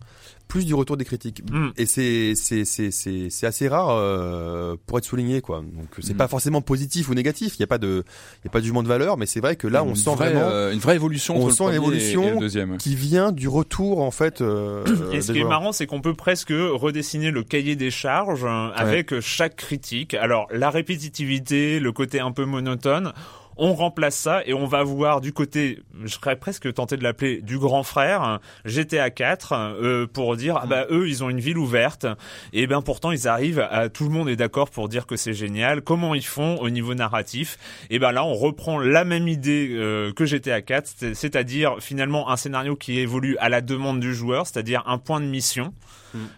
plus 0.51 0.65
du 0.65 0.73
retour 0.75 0.97
des 0.97 1.05
critiques. 1.05 1.41
Mm. 1.49 1.69
Et 1.77 1.85
c'est 1.85 2.33
c'est 2.35 2.65
c'est 2.65 2.91
c'est 2.91 3.29
c'est 3.29 3.47
assez 3.47 3.69
rare 3.69 3.87
euh, 3.91 4.75
pour 4.85 4.97
être 4.97 5.05
souligné 5.05 5.39
quoi. 5.39 5.59
Donc 5.61 5.87
c'est 6.01 6.13
Mm. 6.13 6.17
pas 6.17 6.27
forcément 6.27 6.61
positif 6.61 7.07
ou 7.09 7.13
négatif. 7.13 7.53
Il 7.57 7.61
y 7.61 7.63
a 7.63 7.67
pas 7.67 7.77
de 7.77 8.03
il 8.43 8.45
y 8.45 8.47
a 8.49 8.51
pas 8.51 8.59
de 8.59 8.65
jugement 8.65 8.83
de 8.83 8.87
valeur, 8.89 9.15
mais 9.17 9.25
c'est 9.25 9.39
vrai 9.39 9.55
que 9.55 9.67
là 9.67 9.83
on 9.83 9.89
Une 9.91 9.95
sent 9.95 10.13
vraie, 10.13 10.33
vraiment 10.33 10.49
euh, 10.51 10.73
une 10.73 10.79
vraie 10.79 10.95
évolution. 10.95 11.37
on 11.37 11.49
sent 11.49 11.63
le 11.63 11.69
une 11.75 11.75
premier 11.75 11.75
évolution 11.77 12.23
et, 12.23 12.27
et 12.27 12.31
le 12.33 12.39
deuxième. 12.39 12.77
qui 12.77 12.95
vient 12.95 13.31
du 13.31 13.47
retour 13.47 14.01
en 14.01 14.11
fait. 14.11 14.41
Euh, 14.41 14.83
Et 15.13 15.21
ce 15.21 15.31
qui 15.31 15.39
est 15.39 15.43
marrant, 15.45 15.71
c'est 15.71 15.87
qu'on 15.87 16.01
peut 16.01 16.13
presque 16.15 16.51
redessiner 16.51 17.31
le 17.31 17.43
cahier 17.43 17.77
des 17.77 17.89
charges 17.91 18.43
euh, 18.43 18.69
avec 18.75 19.13
euh, 19.13 19.21
chaque 19.21 19.55
critique. 19.55 20.13
Alors, 20.15 20.47
la 20.51 20.69
répétitivité, 20.69 21.79
le 21.79 21.91
côté 21.93 22.19
un 22.19 22.31
peu 22.31 22.43
monotone, 22.45 23.13
on 23.57 23.73
remplace 23.73 24.15
ça 24.15 24.41
et 24.45 24.53
on 24.53 24.65
va 24.65 24.83
voir 24.83 25.21
du 25.21 25.33
côté, 25.33 25.79
je 26.03 26.07
serais 26.07 26.35
presque 26.35 26.73
tenté 26.73 26.97
de 26.97 27.03
l'appeler 27.03 27.41
du 27.41 27.57
grand 27.59 27.83
frère, 27.83 28.39
GTA 28.65 29.09
4, 29.09 29.53
euh, 29.53 30.07
pour 30.07 30.35
dire, 30.37 30.57
ah 30.61 30.65
bah 30.65 30.85
eux, 30.89 31.07
ils 31.07 31.23
ont 31.23 31.29
une 31.29 31.39
ville 31.39 31.57
ouverte, 31.57 32.05
et 32.53 32.65
ben 32.67 32.81
pourtant 32.81 33.11
ils 33.11 33.27
arrivent 33.27 33.59
à, 33.69 33.89
tout 33.89 34.05
le 34.05 34.09
monde 34.11 34.29
est 34.29 34.35
d'accord 34.35 34.69
pour 34.69 34.89
dire 34.89 35.05
que 35.05 35.15
c'est 35.15 35.33
génial. 35.33 35.81
Comment 35.81 36.15
ils 36.15 36.25
font 36.25 36.55
au 36.57 36.69
niveau 36.69 36.93
narratif? 36.93 37.57
Et 37.89 37.99
ben 37.99 38.11
là, 38.11 38.23
on 38.23 38.33
reprend 38.33 38.79
la 38.79 39.03
même 39.03 39.27
idée 39.27 39.69
euh, 39.71 40.11
que 40.13 40.25
GTA 40.25 40.61
4, 40.61 40.87
c'est- 40.97 41.13
c'est-à-dire 41.13 41.75
finalement 41.79 42.29
un 42.29 42.37
scénario 42.37 42.75
qui 42.75 42.99
évolue 42.99 43.37
à 43.39 43.49
la 43.49 43.61
demande 43.61 43.99
du 43.99 44.13
joueur, 44.15 44.47
c'est-à-dire 44.47 44.83
un 44.87 44.97
point 44.97 45.19
de 45.19 45.25
mission 45.25 45.73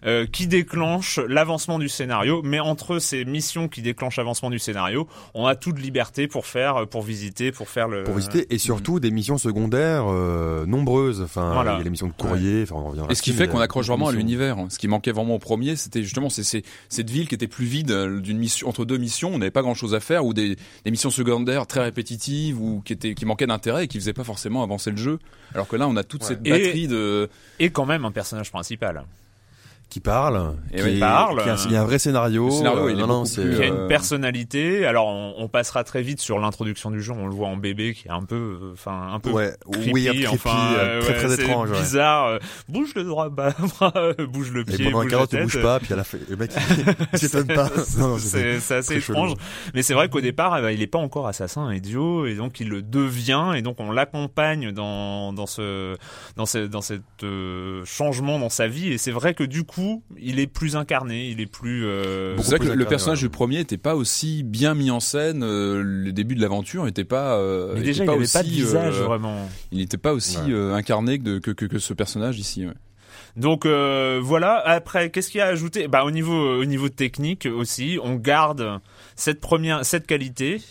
euh, 0.05 0.25
qui 0.25 0.47
déclenche 0.47 1.19
l'avancement 1.27 1.79
du 1.79 1.89
scénario. 1.89 2.41
Mais 2.43 2.59
entre 2.59 2.99
ces 2.99 3.25
missions 3.25 3.67
qui 3.67 3.81
déclenchent 3.81 4.17
l'avancement 4.17 4.49
du 4.49 4.59
scénario, 4.59 5.07
on 5.33 5.45
a 5.45 5.55
toute 5.55 5.79
liberté 5.79 6.27
pour 6.27 6.45
faire, 6.45 6.87
pour 6.87 7.01
visiter, 7.01 7.51
pour 7.51 7.69
faire 7.69 7.87
le. 7.87 8.03
pour 8.03 8.15
visiter 8.15 8.53
et 8.53 8.57
surtout 8.57 8.99
des 8.99 9.11
missions 9.11 9.37
secondaires 9.37 10.05
euh, 10.07 10.65
nombreuses. 10.65 11.21
Enfin, 11.21 11.53
Voilà. 11.53 11.73
il 11.73 11.77
y 11.77 11.81
a 11.81 11.83
les 11.83 11.89
missions 11.89 12.07
de 12.07 12.13
courrier. 12.13 12.63
Enfin, 12.63 12.75
on 12.75 12.89
reviendra 12.89 13.11
Et 13.11 13.15
ce 13.15 13.21
qui 13.21 13.31
fait 13.33 13.47
qu'on 13.47 13.59
euh, 13.59 13.63
accroche 13.63 13.87
vraiment 13.87 14.07
à 14.07 14.11
l'univers. 14.11 14.57
Ce 14.69 14.77
qui 14.79 14.87
manquait 14.87 15.11
vraiment 15.11 15.35
au 15.35 15.39
premier, 15.39 15.75
c'était 15.75 16.03
justement 16.03 16.29
c'est- 16.29 16.43
c'est- 16.43 16.63
cette 16.89 17.09
ville 17.09 17.27
qui 17.27 17.35
était 17.35 17.47
plus 17.47 17.65
vide 17.65 17.91
euh, 17.91 18.19
d'une 18.19 18.37
mission 18.37 18.67
entre 18.67 18.85
deux 18.85 18.97
missions. 18.97 19.31
On 19.33 19.37
n'avait 19.37 19.51
pas 19.51 19.61
grand 19.61 19.73
chose 19.75 19.93
à 19.95 19.99
faire 19.99 20.25
ou 20.25 20.33
des, 20.33 20.55
des 20.85 20.91
missions 20.91 21.09
secondaires 21.09 21.65
très 21.67 21.81
répétitives 21.81 22.59
ou 22.61 22.81
qui 22.85 22.93
étaient 22.93 23.13
qui 23.15 23.25
manquaient 23.25 23.47
d'intérêt 23.47 23.85
et 23.85 23.87
qui 23.87 23.97
faisaient 23.99 24.13
pas 24.13 24.23
forcément 24.23 24.63
avancer 24.63 24.91
le 24.91 24.97
jeu. 24.97 25.19
Alors 25.53 25.67
que 25.67 25.75
là, 25.75 25.87
on 25.87 25.95
a 25.95 26.03
toute 26.03 26.23
cette 26.23 26.45
Et- 26.45 26.49
batterie 26.49 26.87
de. 26.87 27.29
Et 27.59 27.69
quand 27.69 27.85
même 27.85 28.05
un 28.05 28.11
personnage 28.11 28.51
principal. 28.51 29.03
Qui 29.93 29.99
parle, 29.99 30.55
Et 30.73 30.77
qui 30.77 30.83
oui, 30.83 30.97
est- 30.97 30.99
parle. 30.99 31.43
qui 31.43 31.49
a- 31.49 31.55
il 31.65 31.71
y 31.71 31.75
a 31.75 31.81
un 31.81 31.85
vrai 31.85 31.99
scénario. 31.99 32.49
Scénario, 32.49 32.87
euh, 32.87 32.91
il 32.91 32.97
est 32.97 33.01
non, 33.01 33.07
non, 33.07 33.23
plus, 33.23 33.31
qui 33.55 33.61
a 33.61 33.65
Euh, 33.65 33.83
une 33.83 33.87
personnalité. 33.87 34.85
Alors 34.87 35.05
on, 35.07 35.35
on 35.37 35.47
passera 35.47 35.83
très 35.83 36.01
vite 36.01 36.19
sur 36.19 36.39
l'introduction 36.39 36.89
du 36.91 37.01
jeu. 37.01 37.13
On 37.13 37.27
le 37.27 37.33
voit 37.35 37.47
en 37.47 37.57
bébé 37.57 37.93
qui 37.93 38.07
est 38.07 38.11
un 38.11 38.23
peu, 38.23 38.35
euh, 38.61 38.73
enfin 38.73 39.09
un 39.13 39.19
peu 39.19 39.29
ouais, 39.29 39.55
creepy, 39.71 39.91
weird, 39.93 40.33
enfin 40.33 40.73
euh, 40.75 40.77
euh, 40.79 41.01
très 41.01 41.13
ouais, 41.27 41.35
très 41.35 41.43
étrange. 41.45 41.69
ouais. 41.71 41.79
bizarre. 41.79 42.25
euh, 42.27 42.39
bouge 42.69 42.93
le 42.95 43.03
droit 43.03 43.29
bas, 43.29 43.53
bouge 44.29 44.51
le 44.51 44.61
Et 44.61 44.63
pied, 44.65 44.85
pendant 44.85 44.99
un 44.99 45.03
bouge 45.03 45.11
quart 45.11 45.19
la 45.21 45.27
tête. 45.27 45.43
bouges 45.43 45.61
pas, 45.61 45.79
puis 45.79 45.93
à 45.93 45.95
la 45.97 46.03
fin, 46.03 46.17
le 46.29 46.35
mec, 46.35 46.51
il 47.13 47.19
s'étonne 47.19 47.47
pas. 47.47 47.69
C'est 48.19 48.55
assez 48.57 48.81
très 48.83 48.99
chelou. 49.01 49.19
étrange. 49.19 49.33
Mais 49.73 49.83
c'est 49.83 49.93
vrai 49.93 50.09
qu'au 50.09 50.21
départ, 50.21 50.57
eh 50.57 50.61
ben, 50.61 50.69
il 50.71 50.81
est 50.81 50.87
pas 50.87 50.99
encore 50.99 51.27
assassin 51.27 51.71
idiot 51.73 52.25
et 52.25 52.35
donc 52.35 52.59
il 52.59 52.69
le 52.69 52.81
devient 52.81 53.51
et 53.55 53.61
donc 53.61 53.75
on 53.79 53.91
l'accompagne 53.91 54.71
dans 54.71 55.33
dans 55.33 55.45
ce 55.45 55.97
dans 56.35 56.45
ce 56.45 56.65
dans 56.65 56.81
cet 56.81 57.01
euh, 57.23 57.83
changement 57.85 58.39
dans 58.39 58.49
sa 58.49 58.67
vie 58.67 58.91
et 58.93 58.97
c'est 58.97 59.11
vrai 59.11 59.33
que 59.33 59.43
du 59.43 59.63
coup, 59.63 59.82
il 60.19 60.39
est 60.39 60.47
plus 60.47 60.75
incarné, 60.75 61.29
il 61.29 61.39
est 61.41 61.45
plus 61.51 61.85
euh, 61.85 62.37
C'est 62.37 62.57
vrai 62.57 62.67
que 62.67 62.71
le, 62.73 62.85
personnage 62.85 63.19
ouais. 63.19 63.27
du 63.27 63.31
premier 63.31 63.59
était 63.59 63.77
pas 63.77 63.95
aussi 63.95 64.43
bien 64.43 64.73
mis 64.73 64.91
en 64.91 64.99
scène. 64.99 65.43
euh, 65.43 65.81
le 65.83 66.11
début 66.11 66.35
de 66.35 66.41
l'aventure 66.41 66.85
n'était 66.85 67.03
pas. 67.03 67.37
euh, 67.37 67.73
mais 67.75 67.81
déjà, 67.81 68.03
il 68.03 68.07
pas 68.07 68.13
avait 68.13 68.23
aussi, 68.23 68.33
pas 68.33 68.43
de 68.43 68.49
visage 68.49 68.99
euh, 68.99 69.03
vraiment. 69.05 69.49
Il 69.71 69.79
n'était 69.79 69.97
pas 69.97 70.13
aussi 70.13 70.37
Ouais. 70.37 70.51
euh, 70.51 70.73
incarné 70.73 71.19
que, 71.19 71.39
que, 71.39 71.51
que, 71.51 71.65
que 71.65 71.79
ce 71.79 71.93
personnage 71.93 72.39
ici. 72.39 72.65
ouais. 72.65 72.73
Donc 73.35 73.65
euh, 73.65 74.19
voilà. 74.21 74.57
Après, 74.65 75.09
qu'est-ce 75.09 75.29
qu'il 75.31 75.39
y 75.39 75.41
a 75.41 75.45
à 75.47 75.49
ajouter? 75.49 75.87
Bah 75.87 76.03
au 76.05 76.11
niveau 76.11 76.59
au 76.59 76.65
niveau 76.65 76.89
technique 76.89 77.47
aussi, 77.51 77.97
on 78.03 78.15
garde 78.15 78.79
cette 79.15 79.39
première 79.39 79.85
cette 79.85 80.05
qualité. 80.07 80.61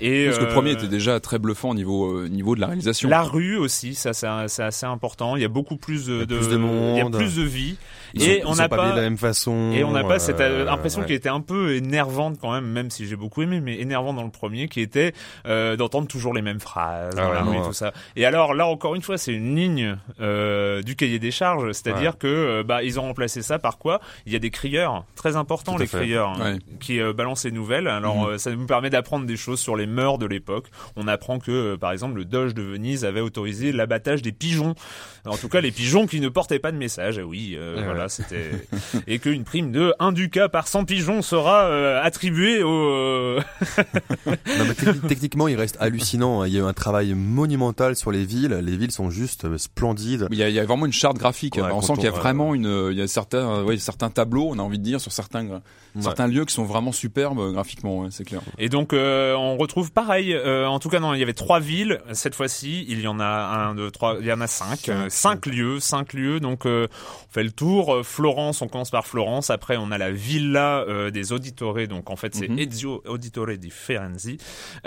Et 0.00 0.24
Parce 0.26 0.38
que 0.38 0.42
le 0.44 0.50
euh, 0.50 0.52
premier 0.54 0.72
était 0.72 0.88
déjà 0.88 1.20
très 1.20 1.38
bluffant 1.38 1.70
au 1.70 1.74
niveau, 1.74 2.10
euh, 2.18 2.28
niveau 2.28 2.56
de 2.56 2.60
la 2.60 2.66
réalisation. 2.66 3.08
La 3.08 3.22
rue 3.22 3.56
aussi, 3.56 3.94
ça 3.94 4.12
c'est 4.14 4.26
c'est 4.48 4.64
assez 4.64 4.86
important. 4.86 5.36
Il 5.36 5.42
y 5.42 5.44
a 5.44 5.48
beaucoup 5.48 5.76
plus 5.76 6.06
de, 6.06 6.14
Il 6.14 6.18
y 6.18 6.22
a 6.22 6.38
plus 6.38 6.48
de 6.48 6.56
monde. 6.56 6.96
il 6.96 6.98
y 6.98 7.00
a 7.02 7.10
plus 7.10 7.36
de 7.36 7.42
vie. 7.42 7.76
Ils 8.14 8.22
et 8.22 8.42
on 8.46 8.54
n'a 8.54 8.68
pas, 8.68 8.90
de 8.90 8.96
la 8.96 9.02
même 9.02 9.16
façon. 9.18 9.72
et 9.72 9.84
on 9.84 9.92
n'a 9.92 10.04
pas 10.04 10.18
cette 10.18 10.40
euh, 10.40 10.68
impression 10.68 11.00
ouais. 11.02 11.06
qui 11.06 11.12
était 11.14 11.28
un 11.28 11.40
peu 11.40 11.74
énervante 11.74 12.38
quand 12.40 12.52
même, 12.52 12.66
même 12.66 12.90
si 12.90 13.06
j'ai 13.06 13.16
beaucoup 13.16 13.42
aimé, 13.42 13.60
mais 13.60 13.78
énervant 13.80 14.12
dans 14.14 14.22
le 14.24 14.30
premier, 14.30 14.68
qui 14.68 14.80
était 14.80 15.12
euh, 15.46 15.76
d'entendre 15.76 16.06
toujours 16.08 16.32
les 16.34 16.42
mêmes 16.42 16.60
phrases 16.60 17.14
Ah 17.18 17.44
ouais, 17.44 17.58
et 17.58 17.62
tout 17.62 17.72
ça. 17.72 17.92
Et 18.16 18.24
alors 18.26 18.54
là 18.54 18.66
encore 18.66 18.94
une 18.94 19.02
fois, 19.02 19.18
c'est 19.18 19.32
une 19.32 19.56
ligne 19.56 19.96
euh, 20.20 20.82
du 20.82 20.96
cahier 20.96 21.18
des 21.18 21.30
charges, 21.30 21.72
c'est-à-dire 21.72 22.18
que 22.18 22.26
euh, 22.26 22.62
bah 22.62 22.82
ils 22.82 22.98
ont 22.98 23.02
remplacé 23.02 23.42
ça 23.42 23.58
par 23.58 23.78
quoi? 23.78 24.00
Il 24.26 24.32
y 24.32 24.36
a 24.36 24.38
des 24.38 24.50
crieurs 24.50 25.04
très 25.14 25.36
importants, 25.36 25.76
les 25.76 25.86
fait. 25.86 25.98
crieurs, 25.98 26.30
hein, 26.40 26.54
Ouais. 26.54 26.58
qui 26.80 27.00
euh, 27.00 27.12
balancent 27.12 27.44
les 27.44 27.50
nouvelles. 27.52 27.88
Alors 27.88 28.16
Mhm. 28.26 28.28
euh, 28.34 28.38
ça 28.38 28.50
nous 28.50 28.66
permet 28.66 28.90
d'apprendre 28.90 29.26
des 29.26 29.36
choses 29.36 29.60
sur 29.60 29.76
les 29.76 29.86
mœurs 29.86 30.18
de 30.18 30.26
l'époque. 30.26 30.66
On 30.96 31.08
apprend 31.08 31.38
que 31.38 31.50
euh, 31.50 31.76
par 31.76 31.92
exemple 31.92 32.16
le 32.16 32.24
Doge 32.24 32.54
de 32.54 32.62
Venise 32.62 33.04
avait 33.04 33.20
autorisé 33.20 33.72
l'abattage 33.72 34.22
des 34.22 34.32
pigeons. 34.32 34.74
En 35.24 35.36
tout 35.36 35.48
cas, 35.48 35.60
les 35.60 35.72
pigeons 35.72 36.06
qui 36.06 36.20
ne 36.20 36.28
portaient 36.28 36.58
pas 36.60 36.70
de 36.70 36.76
message. 36.76 37.18
Ah 37.20 37.24
Oui, 37.26 37.54
euh, 37.58 37.78
Et 37.80 37.84
voilà, 37.84 37.95
voilà. 37.96 38.08
c'était 38.08 38.50
et 39.06 39.18
qu'une 39.18 39.44
prime 39.44 39.72
de 39.72 39.92
1 39.98 40.12
ducat 40.12 40.48
par 40.48 40.68
100 40.68 40.84
pigeons 40.84 41.22
sera 41.22 41.64
euh, 41.64 42.02
attribuée 42.02 42.62
au 42.62 42.70
euh, 42.70 43.40
Non, 44.26 44.32
mais 44.66 44.72
techni- 44.74 45.06
techniquement, 45.08 45.48
il 45.48 45.56
reste 45.56 45.76
hallucinant. 45.80 46.42
hein. 46.42 46.46
Il 46.46 46.54
y 46.54 46.56
a 46.56 46.60
eu 46.60 46.64
un 46.64 46.72
travail 46.72 47.14
monumental 47.14 47.96
sur 47.96 48.10
les 48.12 48.24
villes. 48.24 48.52
Les 48.62 48.76
villes 48.76 48.92
sont 48.92 49.10
juste 49.10 49.44
euh, 49.44 49.58
splendides. 49.58 50.28
Il 50.30 50.38
y, 50.38 50.42
a, 50.42 50.48
il 50.48 50.54
y 50.54 50.60
a 50.60 50.64
vraiment 50.64 50.86
une 50.86 50.92
charte 50.92 51.18
graphique. 51.18 51.56
Ouais, 51.56 51.62
on 51.72 51.80
sent 51.80 51.94
qu'il 51.94 52.04
y 52.04 52.08
a 52.08 52.10
vraiment 52.10 52.54
une, 52.54 52.88
il 52.92 52.98
y 52.98 53.02
a 53.02 53.06
certains, 53.08 53.62
ouais, 53.64 53.76
certains 53.78 54.10
tableaux, 54.10 54.48
on 54.50 54.58
a 54.58 54.62
envie 54.62 54.78
de 54.78 54.84
dire, 54.84 55.00
sur 55.00 55.12
certains, 55.12 55.60
euh, 55.96 56.00
certains 56.02 56.26
lieux 56.28 56.44
qui 56.44 56.54
sont 56.54 56.64
vraiment 56.64 56.92
superbes 56.92 57.38
euh, 57.38 57.52
graphiquement, 57.52 58.00
ouais, 58.00 58.08
c'est 58.10 58.24
clair. 58.24 58.40
Et 58.58 58.68
donc 58.68 58.92
euh, 58.92 59.34
on 59.34 59.56
retrouve 59.56 59.92
pareil. 59.92 60.32
euh, 60.34 60.66
en 60.66 60.78
tout 60.78 60.88
cas 60.88 61.00
non, 61.00 61.14
il 61.14 61.20
y 61.20 61.22
avait 61.22 61.32
trois 61.32 61.60
villes. 61.60 62.00
Cette 62.12 62.34
fois-ci, 62.34 62.84
il 62.88 63.00
y 63.00 63.06
en 63.08 63.20
a 63.20 63.24
un, 63.26 63.74
deux, 63.74 63.90
trois. 63.90 64.16
Il 64.20 64.26
y 64.26 64.32
en 64.32 64.40
a 64.40 64.46
cinq. 64.46 64.88
euh, 64.88 65.06
cinq 65.08 65.46
lieux, 65.46 65.80
cinq 65.80 66.12
lieux. 66.12 66.40
Donc 66.40 66.66
euh, 66.66 66.86
on 67.28 67.32
fait 67.32 67.42
le 67.44 67.50
tour. 67.52 67.94
Euh, 67.94 68.02
Florence, 68.02 68.62
on 68.62 68.68
commence 68.68 68.90
par 68.90 69.06
Florence. 69.06 69.50
Après 69.50 69.76
on 69.76 69.90
a 69.90 69.98
la 69.98 70.10
villa 70.10 70.84
euh, 70.88 71.10
des 71.10 71.32
Auditore. 71.32 71.86
Donc 71.88 72.10
en 72.10 72.16
fait 72.16 72.34
c'est 72.34 72.48
Mhm. 72.48 72.58
Ezio 72.58 73.02
Auditore 73.06 73.56
di 73.58 73.70
Firenze, 73.70 74.28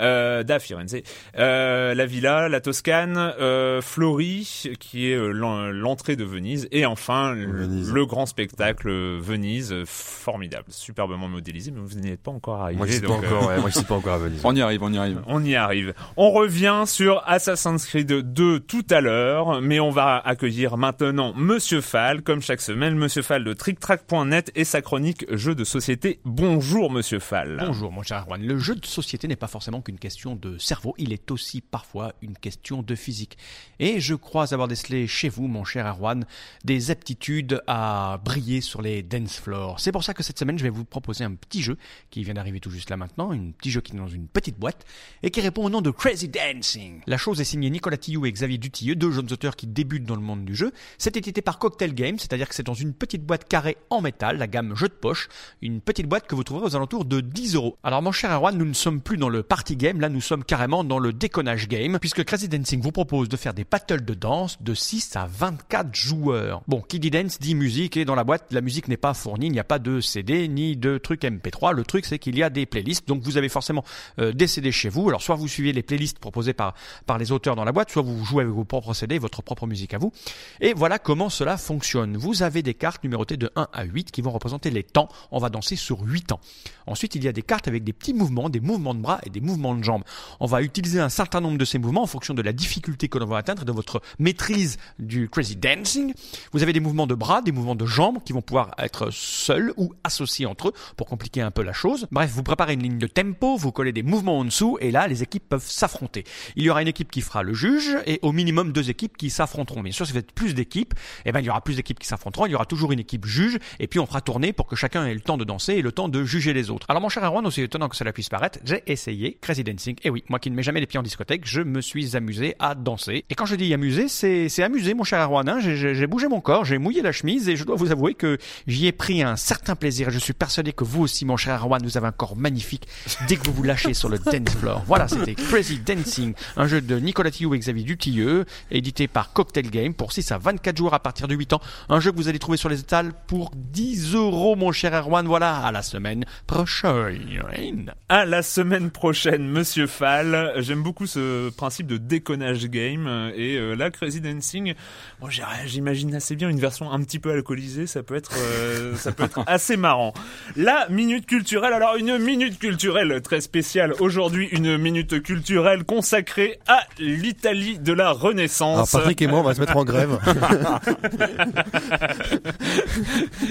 euh, 0.00 0.42
da 0.42 0.58
Firenze. 0.58 0.96
Euh, 1.38 1.94
la 1.94 2.06
villa, 2.06 2.48
la 2.48 2.60
Toscane, 2.60 3.16
euh, 3.40 3.80
Flori 3.82 4.70
qui 4.80 5.08
est 5.10 5.14
euh, 5.14 5.30
l'en- 5.32 5.70
l'entrée 5.70 6.16
de 6.16 6.24
Venise. 6.24 6.68
Et 6.72 6.86
enfin 6.86 7.32
le- 7.34 7.66
Venise. 7.66 7.92
le 7.92 8.06
grand 8.06 8.26
spectacle 8.26 8.88
euh, 8.88 9.18
Venise, 9.20 9.72
euh, 9.72 9.84
formidable, 9.86 10.64
superbement 11.00 11.28
modélisé. 11.28 11.70
Mais 11.70 11.80
vous 11.80 11.98
n'y 11.98 12.10
êtes 12.10 12.20
pas 12.20 12.30
encore 12.30 12.60
arrivé. 12.60 12.76
Moi, 12.76 12.86
je 12.86 12.92
suis 12.92 13.00
pas 13.00 13.08
donc, 13.08 13.24
euh, 13.24 13.26
encore, 13.28 13.48
ouais, 13.48 13.58
moi, 13.60 13.70
je 13.70 13.76
suis 13.76 13.84
pas 13.84 13.94
encore 13.94 14.14
à 14.14 14.18
Venise. 14.20 14.40
On 14.44 14.54
y 14.54 14.60
arrive, 14.60 14.82
on 14.82 14.92
y 14.92 14.98
arrive. 14.98 15.22
on 15.26 15.44
y 15.44 15.54
arrive. 15.54 15.94
On 16.16 16.30
revient 16.30 16.84
sur 16.86 17.22
Assassin's 17.26 17.86
Creed 17.86 18.12
2 18.12 18.60
tout 18.60 18.84
à 18.90 19.00
l'heure, 19.00 19.62
mais 19.62 19.80
on 19.80 19.90
va 19.90 20.18
accueillir 20.18 20.76
maintenant 20.76 21.32
Monsieur 21.34 21.80
Fall, 21.80 22.22
comme 22.22 22.42
chaque 22.42 22.60
semaine, 22.60 22.96
Monsieur 22.96 23.22
Fall 23.22 23.44
de 23.44 23.52
TrickTrack.net 23.54 24.52
et 24.54 24.64
sa 24.64 24.82
chronique 24.82 25.24
jeux 25.34 25.54
de 25.54 25.64
société. 25.64 26.20
Bonjour 26.24 26.90
Monsieur 26.90 27.18
Fall. 27.18 27.62
Bonjour 27.66 27.92
mon 27.92 28.02
cher 28.02 28.24
Erwan. 28.26 28.42
Le 28.42 28.58
jeu 28.58 28.74
de 28.74 28.84
société 28.84 29.26
n'est 29.26 29.36
pas 29.36 29.46
forcément 29.46 29.80
qu'une 29.80 29.98
question 29.98 30.36
de 30.36 30.58
cerveau, 30.58 30.94
il 30.98 31.12
est 31.12 31.30
aussi 31.30 31.62
parfois 31.62 32.12
une 32.20 32.36
question 32.36 32.82
de 32.82 32.94
physique. 32.94 33.38
Et 33.78 34.00
je 34.00 34.14
crois 34.14 34.52
avoir 34.52 34.68
décelé 34.68 35.06
chez 35.06 35.28
vous, 35.28 35.46
mon 35.46 35.64
cher 35.64 35.86
Erwan, 35.86 36.26
des 36.64 36.90
aptitudes 36.90 37.62
à 37.66 38.20
briller 38.24 38.60
sur 38.60 38.82
les 38.82 39.02
dance 39.02 39.38
floors. 39.38 39.80
C'est 39.80 39.92
pour 39.92 40.04
ça 40.04 40.14
que 40.14 40.22
cette 40.22 40.38
semaine, 40.38 40.58
je 40.58 40.64
vais 40.64 40.70
vous 40.70 40.84
proposer 40.90 41.24
un 41.24 41.34
petit 41.34 41.62
jeu 41.62 41.76
qui 42.10 42.22
vient 42.24 42.34
d'arriver 42.34 42.60
tout 42.60 42.70
juste 42.70 42.90
là 42.90 42.96
maintenant, 42.96 43.32
un 43.32 43.52
petit 43.52 43.70
jeu 43.70 43.80
qui 43.80 43.92
est 43.94 43.98
dans 43.98 44.08
une 44.08 44.26
petite 44.26 44.58
boîte 44.58 44.84
et 45.22 45.30
qui 45.30 45.40
répond 45.40 45.64
au 45.64 45.70
nom 45.70 45.80
de 45.80 45.90
Crazy 45.90 46.28
Dancing. 46.28 47.00
La 47.06 47.16
chose 47.16 47.40
est 47.40 47.44
signée 47.44 47.70
Nicolas 47.70 47.96
Tillou 47.96 48.26
et 48.26 48.32
Xavier 48.32 48.58
Dutilleux, 48.58 48.96
deux 48.96 49.10
jeunes 49.10 49.32
auteurs 49.32 49.56
qui 49.56 49.66
débutent 49.66 50.04
dans 50.04 50.16
le 50.16 50.22
monde 50.22 50.44
du 50.44 50.54
jeu. 50.54 50.72
C'est 50.98 51.16
édité 51.16 51.42
par 51.42 51.58
Cocktail 51.58 51.94
Games, 51.94 52.18
c'est-à-dire 52.18 52.48
que 52.48 52.54
c'est 52.54 52.62
dans 52.62 52.74
une 52.74 52.92
petite 52.92 53.24
boîte 53.24 53.48
carrée 53.48 53.76
en 53.88 54.00
métal, 54.00 54.38
la 54.38 54.46
gamme 54.46 54.74
jeu 54.74 54.88
de 54.88 54.94
poche, 54.94 55.28
une 55.62 55.80
petite 55.80 56.06
boîte 56.06 56.26
que 56.26 56.34
vous 56.34 56.44
trouverez 56.44 56.66
aux 56.66 56.76
alentours 56.76 57.04
de 57.04 57.20
10 57.20 57.54
euros. 57.54 57.78
Alors 57.82 58.02
mon 58.02 58.12
cher 58.12 58.32
Erwan, 58.32 58.56
nous 58.56 58.64
ne 58.64 58.74
sommes 58.74 59.00
plus 59.00 59.16
dans 59.16 59.28
le 59.28 59.42
party 59.42 59.76
game, 59.76 60.00
là 60.00 60.08
nous 60.08 60.20
sommes 60.20 60.44
carrément 60.44 60.84
dans 60.84 60.98
le 60.98 61.12
déconnage 61.12 61.68
game, 61.68 61.98
puisque 62.00 62.24
Crazy 62.24 62.48
Dancing 62.48 62.80
vous 62.80 62.92
propose 62.92 63.28
de 63.28 63.36
faire 63.36 63.54
des 63.54 63.64
battles 63.64 64.04
de 64.04 64.14
danse 64.14 64.60
de 64.60 64.74
6 64.74 65.16
à 65.16 65.26
24 65.26 65.94
joueurs. 65.94 66.62
Bon, 66.66 66.80
qui 66.80 66.98
dit 66.98 67.10
dance 67.10 67.38
dit 67.38 67.54
musique, 67.54 67.96
et 67.96 68.04
dans 68.04 68.14
la 68.14 68.24
boîte, 68.24 68.52
la 68.52 68.60
musique 68.60 68.88
n'est 68.88 68.96
pas 68.96 69.14
fournie, 69.14 69.46
il 69.46 69.52
n'y 69.52 69.60
a 69.60 69.64
pas 69.64 69.78
de 69.78 70.00
CD 70.00 70.48
ni 70.48 70.76
de 70.80 70.98
trucs 70.98 71.22
MP3, 71.22 71.74
le 71.74 71.84
truc 71.84 72.04
c'est 72.06 72.18
qu'il 72.18 72.36
y 72.36 72.42
a 72.42 72.50
des 72.50 72.66
playlists, 72.66 73.06
donc 73.06 73.22
vous 73.22 73.36
avez 73.36 73.48
forcément 73.48 73.84
euh, 74.18 74.32
des 74.32 74.46
CD 74.46 74.72
chez 74.72 74.88
vous, 74.88 75.08
alors 75.08 75.22
soit 75.22 75.36
vous 75.36 75.48
suivez 75.48 75.72
les 75.72 75.82
playlists 75.82 76.18
proposées 76.18 76.54
par, 76.54 76.74
par 77.06 77.18
les 77.18 77.32
auteurs 77.32 77.56
dans 77.56 77.64
la 77.64 77.72
boîte, 77.72 77.90
soit 77.90 78.02
vous 78.02 78.24
jouez 78.24 78.42
avec 78.42 78.54
vos 78.54 78.64
propres 78.64 78.94
CD, 78.94 79.18
votre 79.18 79.42
propre 79.42 79.66
musique 79.66 79.94
à 79.94 79.98
vous, 79.98 80.12
et 80.60 80.74
voilà 80.74 80.98
comment 80.98 81.28
cela 81.28 81.56
fonctionne. 81.56 82.16
Vous 82.16 82.42
avez 82.42 82.62
des 82.62 82.74
cartes 82.74 83.04
numérotées 83.04 83.36
de 83.36 83.50
1 83.56 83.68
à 83.72 83.84
8 83.84 84.10
qui 84.10 84.22
vont 84.22 84.30
représenter 84.30 84.70
les 84.70 84.82
temps. 84.82 85.08
On 85.30 85.38
va 85.38 85.48
danser 85.48 85.76
sur 85.76 86.00
8 86.00 86.32
ans. 86.32 86.40
Ensuite, 86.86 87.14
il 87.14 87.24
y 87.24 87.28
a 87.28 87.32
des 87.32 87.42
cartes 87.42 87.68
avec 87.68 87.84
des 87.84 87.92
petits 87.92 88.14
mouvements, 88.14 88.48
des 88.48 88.60
mouvements 88.60 88.94
de 88.94 89.00
bras 89.00 89.20
et 89.24 89.30
des 89.30 89.40
mouvements 89.40 89.74
de 89.74 89.84
jambes. 89.84 90.02
On 90.40 90.46
va 90.46 90.62
utiliser 90.62 91.00
un 91.00 91.08
certain 91.08 91.40
nombre 91.40 91.58
de 91.58 91.64
ces 91.64 91.78
mouvements 91.78 92.02
en 92.02 92.06
fonction 92.06 92.34
de 92.34 92.42
la 92.42 92.52
difficulté 92.52 93.08
que 93.08 93.18
l'on 93.18 93.26
va 93.26 93.38
atteindre 93.38 93.62
et 93.62 93.64
de 93.64 93.72
votre 93.72 94.02
maîtrise 94.18 94.76
du 94.98 95.28
crazy 95.28 95.56
dancing. 95.56 96.12
Vous 96.52 96.62
avez 96.62 96.72
des 96.72 96.80
mouvements 96.80 97.06
de 97.06 97.14
bras, 97.14 97.42
des 97.42 97.52
mouvements 97.52 97.74
de 97.74 97.86
jambes 97.86 98.18
qui 98.24 98.32
vont 98.32 98.42
pouvoir 98.42 98.72
être 98.78 99.10
seuls 99.10 99.72
ou 99.76 99.94
associés 100.04 100.46
entre 100.46 100.59
pour 100.96 101.06
compliquer 101.06 101.40
un 101.42 101.50
peu 101.50 101.62
la 101.62 101.72
chose. 101.72 102.06
Bref, 102.10 102.30
vous 102.30 102.42
préparez 102.42 102.74
une 102.74 102.82
ligne 102.82 102.98
de 102.98 103.06
tempo, 103.06 103.56
vous 103.56 103.72
collez 103.72 103.92
des 103.92 104.02
mouvements 104.02 104.38
en 104.38 104.44
dessous 104.44 104.78
et 104.80 104.90
là, 104.90 105.06
les 105.08 105.22
équipes 105.22 105.48
peuvent 105.48 105.66
s'affronter. 105.66 106.24
Il 106.56 106.64
y 106.64 106.70
aura 106.70 106.82
une 106.82 106.88
équipe 106.88 107.10
qui 107.10 107.20
fera 107.20 107.42
le 107.42 107.54
juge 107.54 107.96
et 108.06 108.18
au 108.22 108.32
minimum 108.32 108.72
deux 108.72 108.90
équipes 108.90 109.16
qui 109.16 109.30
s'affronteront. 109.30 109.82
Bien 109.82 109.92
sûr, 109.92 110.06
si 110.06 110.12
vous 110.12 110.18
êtes 110.18 110.32
plus 110.32 110.54
d'équipes, 110.54 110.94
eh 111.24 111.32
ben, 111.32 111.40
il 111.40 111.46
y 111.46 111.50
aura 111.50 111.60
plus 111.62 111.76
d'équipes 111.76 111.98
qui 111.98 112.06
s'affronteront. 112.06 112.46
Il 112.46 112.52
y 112.52 112.54
aura 112.54 112.66
toujours 112.66 112.92
une 112.92 113.00
équipe 113.00 113.26
juge 113.26 113.58
et 113.78 113.86
puis 113.86 113.98
on 113.98 114.06
fera 114.06 114.20
tourner 114.20 114.52
pour 114.52 114.66
que 114.66 114.76
chacun 114.76 115.06
ait 115.06 115.14
le 115.14 115.20
temps 115.20 115.36
de 115.38 115.44
danser 115.44 115.74
et 115.74 115.82
le 115.82 115.92
temps 115.92 116.08
de 116.08 116.24
juger 116.24 116.52
les 116.52 116.70
autres. 116.70 116.86
Alors 116.88 117.02
mon 117.02 117.08
cher 117.08 117.24
Erwan, 117.24 117.46
aussi 117.46 117.62
étonnant 117.62 117.88
que 117.88 117.96
cela 117.96 118.12
puisse 118.12 118.28
paraître, 118.28 118.58
j'ai 118.64 118.82
essayé 118.86 119.38
Crazy 119.40 119.64
Dancing. 119.64 119.96
Et 120.02 120.10
oui, 120.10 120.24
moi 120.28 120.38
qui 120.38 120.50
ne 120.50 120.56
mets 120.56 120.62
jamais 120.62 120.80
les 120.80 120.86
pieds 120.86 120.98
en 120.98 121.02
discothèque, 121.02 121.42
je 121.46 121.60
me 121.62 121.80
suis 121.80 122.16
amusé 122.16 122.54
à 122.58 122.74
danser. 122.74 123.24
Et 123.30 123.34
quand 123.34 123.46
je 123.46 123.54
dis 123.56 123.72
amusé, 123.72 124.08
c'est 124.08 124.62
amusé, 124.62 124.94
mon 124.94 125.04
cher 125.04 125.20
Erwan. 125.20 125.48
Hein. 125.48 125.60
J'ai- 125.60 126.06
bougé 126.06 126.26
mon 126.28 126.40
corps, 126.40 126.64
j'ai 126.64 126.78
mouillé 126.78 127.02
la 127.02 127.12
chemise 127.12 127.48
et 127.48 127.54
je 127.56 127.64
dois 127.64 127.76
vous 127.76 127.92
avouer 127.92 128.14
que 128.14 128.36
j'y 128.66 128.86
ai 128.86 128.92
pris 128.92 129.22
un 129.22 129.36
certain 129.36 129.76
plaisir. 129.76 130.10
Je 130.10 130.18
suis 130.18 130.32
persuadé 130.50 130.72
que 130.72 130.82
vous 130.82 131.02
aussi, 131.02 131.24
mon 131.24 131.36
cher 131.36 131.62
Erwan, 131.62 131.80
vous 131.80 131.96
avez 131.96 132.08
un 132.08 132.12
corps 132.12 132.34
magnifique 132.34 132.88
dès 133.28 133.36
que 133.36 133.44
vous 133.44 133.52
vous 133.52 133.62
lâchez 133.62 133.94
sur 133.94 134.08
le 134.08 134.18
dance 134.18 134.56
floor. 134.58 134.82
Voilà, 134.84 135.06
c'était 135.06 135.36
Crazy 135.36 135.78
Dancing, 135.78 136.34
un 136.56 136.66
jeu 136.66 136.80
de 136.80 136.98
Nicolas 136.98 137.30
Tillou 137.30 137.54
et 137.54 137.58
Xavier 137.60 137.84
Dutilleux, 137.84 138.46
édité 138.72 139.06
par 139.06 139.32
Cocktail 139.32 139.70
Game 139.70 139.94
pour 139.94 140.10
6 140.10 140.32
à 140.32 140.38
24 140.38 140.76
jours 140.76 140.92
à 140.92 140.98
partir 140.98 141.28
de 141.28 141.36
8 141.36 141.52
ans. 141.52 141.60
Un 141.88 142.00
jeu 142.00 142.10
que 142.10 142.16
vous 142.16 142.26
allez 142.26 142.40
trouver 142.40 142.56
sur 142.58 142.68
les 142.68 142.80
étals 142.80 143.12
pour 143.28 143.52
10 143.54 144.16
euros, 144.16 144.56
mon 144.56 144.72
cher 144.72 144.92
Erwan. 144.92 145.24
Voilà, 145.24 145.58
à 145.58 145.70
la 145.70 145.82
semaine 145.82 146.24
prochaine. 146.48 147.92
À 148.08 148.24
la 148.26 148.42
semaine 148.42 148.90
prochaine, 148.90 149.48
Monsieur 149.48 149.86
Fall. 149.86 150.54
J'aime 150.56 150.82
beaucoup 150.82 151.06
ce 151.06 151.50
principe 151.50 151.86
de 151.86 151.96
déconnage 151.96 152.66
game 152.66 153.30
et 153.36 153.54
euh, 153.54 153.74
là, 153.76 153.92
Crazy 153.92 154.20
Dancing. 154.20 154.74
Moi, 155.20 155.30
j'imagine 155.66 156.12
assez 156.12 156.34
bien 156.34 156.48
une 156.48 156.58
version 156.58 156.90
un 156.90 157.00
petit 157.04 157.20
peu 157.20 157.30
alcoolisée. 157.30 157.86
Ça 157.86 158.02
peut 158.02 158.16
être, 158.16 158.32
euh, 158.36 158.96
ça 158.96 159.12
peut 159.12 159.22
être 159.22 159.44
assez 159.46 159.76
marrant. 159.76 160.12
La 160.56 160.88
minute 160.88 161.26
culturelle. 161.26 161.72
Alors, 161.72 161.96
une 161.96 162.18
minute 162.18 162.58
culturelle 162.58 163.20
très 163.22 163.40
spéciale. 163.40 163.94
Aujourd'hui, 164.00 164.48
une 164.52 164.76
minute 164.78 165.22
culturelle 165.22 165.84
consacrée 165.84 166.58
à 166.66 166.80
l'Italie 166.98 167.78
de 167.78 167.92
la 167.92 168.08
Alors 168.08 168.20
Renaissance. 168.20 168.90
Patrick 168.92 169.22
et 169.22 169.26
moi, 169.26 169.40
on 169.40 169.42
va 169.44 169.54
se 169.54 169.60
mettre 169.60 169.76
en 169.76 169.84
grève. 169.84 170.18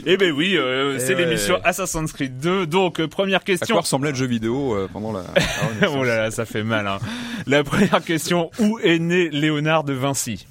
Eh 0.06 0.18
ben 0.18 0.32
oui, 0.32 0.56
euh, 0.58 0.96
Eh 0.96 1.00
c'est 1.00 1.16
ouais. 1.16 1.26
l'émission 1.26 1.60
Assassin's 1.64 2.12
Creed 2.14 2.40
2. 2.40 2.66
Donc, 2.68 3.00
euh, 3.00 3.08
première 3.08 3.40
À 3.40 3.44
question. 3.44 3.76
quoi 3.76 3.82
ressemblait 3.82 4.10
le 4.12 4.16
jeu 4.16 4.26
vidéo 4.26 4.74
euh, 4.76 4.88
pendant 4.92 5.12
la... 5.12 5.24
oh 5.90 6.04
là 6.04 6.18
là, 6.18 6.32
ça 6.32 6.46
fait 6.46 6.64
mal. 6.64 6.88
Hein. 6.88 7.00
La 7.48 7.64
première 7.64 8.04
question 8.04 8.50
où 8.60 8.80
est 8.80 9.00
né 9.00 9.30
Léonard 9.30 9.84
de 9.84 9.94
Vinci? 9.94 10.48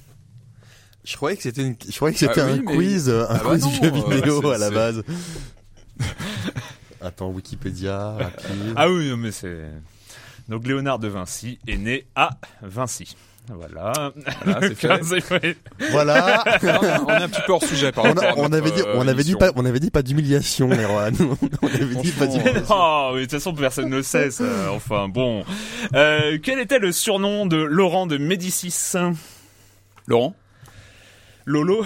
Je 1.04 1.16
croyais 1.16 1.36
que 1.36 1.42
c'était 1.42 1.62
une... 1.62 1.76
je 1.88 1.94
croyais 1.96 2.12
que 2.14 2.20
c'était 2.20 2.40
Ah 2.40 2.46
oui, 2.46 2.52
un 2.52 2.62
mais- 2.70 2.76
quiz, 2.76 3.08
un 3.10 3.26
Ah 3.28 3.34
bah 3.42 3.50
quiz 3.50 3.64
non, 3.64 3.70
jeu 3.82 3.90
vidéo 3.90 4.50
à 4.50 4.58
la 4.58 4.70
base. 4.70 5.02
Attends, 7.00 7.28
Wikipédia, 7.30 8.12
rapide. 8.12 8.72
Ah 8.76 8.88
oui, 8.90 9.12
mais 9.16 9.30
c'est. 9.32 9.66
Donc 10.48 10.66
Léonard 10.66 10.98
de 10.98 11.08
Vinci 11.08 11.58
est 11.68 11.76
né 11.76 12.06
à 12.16 12.30
Vinci. 12.62 13.16
Voilà. 13.50 14.12
Voilà, 14.44 14.60
c'est 14.60 14.74
fait. 14.74 14.88
15 14.88 15.14
oui. 15.30 15.56
Voilà. 15.90 16.42
on, 16.62 17.08
est, 17.08 17.12
un 17.22 17.28
petit 17.28 17.40
peu 17.46 17.52
hors 17.52 17.64
sujet 17.64 17.92
par 17.92 18.04
On, 18.04 18.12
a- 18.12 18.34
on 18.36 18.52
avait 18.52 18.70
dit, 18.70 18.82
euh, 18.82 18.92
on 18.96 19.08
avait 19.08 19.22
dit 19.22 19.30
émission. 19.32 19.38
pas, 19.38 19.52
on 19.56 19.64
avait 19.64 19.80
dit 19.80 19.90
pas 19.90 20.02
d'humiliation, 20.02 20.68
Erwan. 20.70 21.14
on 21.62 21.66
avait 21.66 21.94
dit 22.02 22.12
pas 22.12 22.26
d'humiliation. 22.26 22.64
Oh, 22.68 23.10
mais 23.14 23.20
de 23.20 23.24
toute 23.24 23.30
façon, 23.32 23.54
personne 23.54 23.88
ne 23.88 24.02
sait 24.02 24.30
ça. 24.30 24.44
Enfin, 24.72 25.08
bon. 25.08 25.44
Euh, 25.94 26.38
quel 26.42 26.58
était 26.58 26.78
le 26.78 26.92
surnom 26.92 27.46
de 27.46 27.56
Laurent 27.56 28.06
de 28.06 28.18
Médicis? 28.18 28.92
Laurent? 30.06 30.34
Lolo 31.46 31.82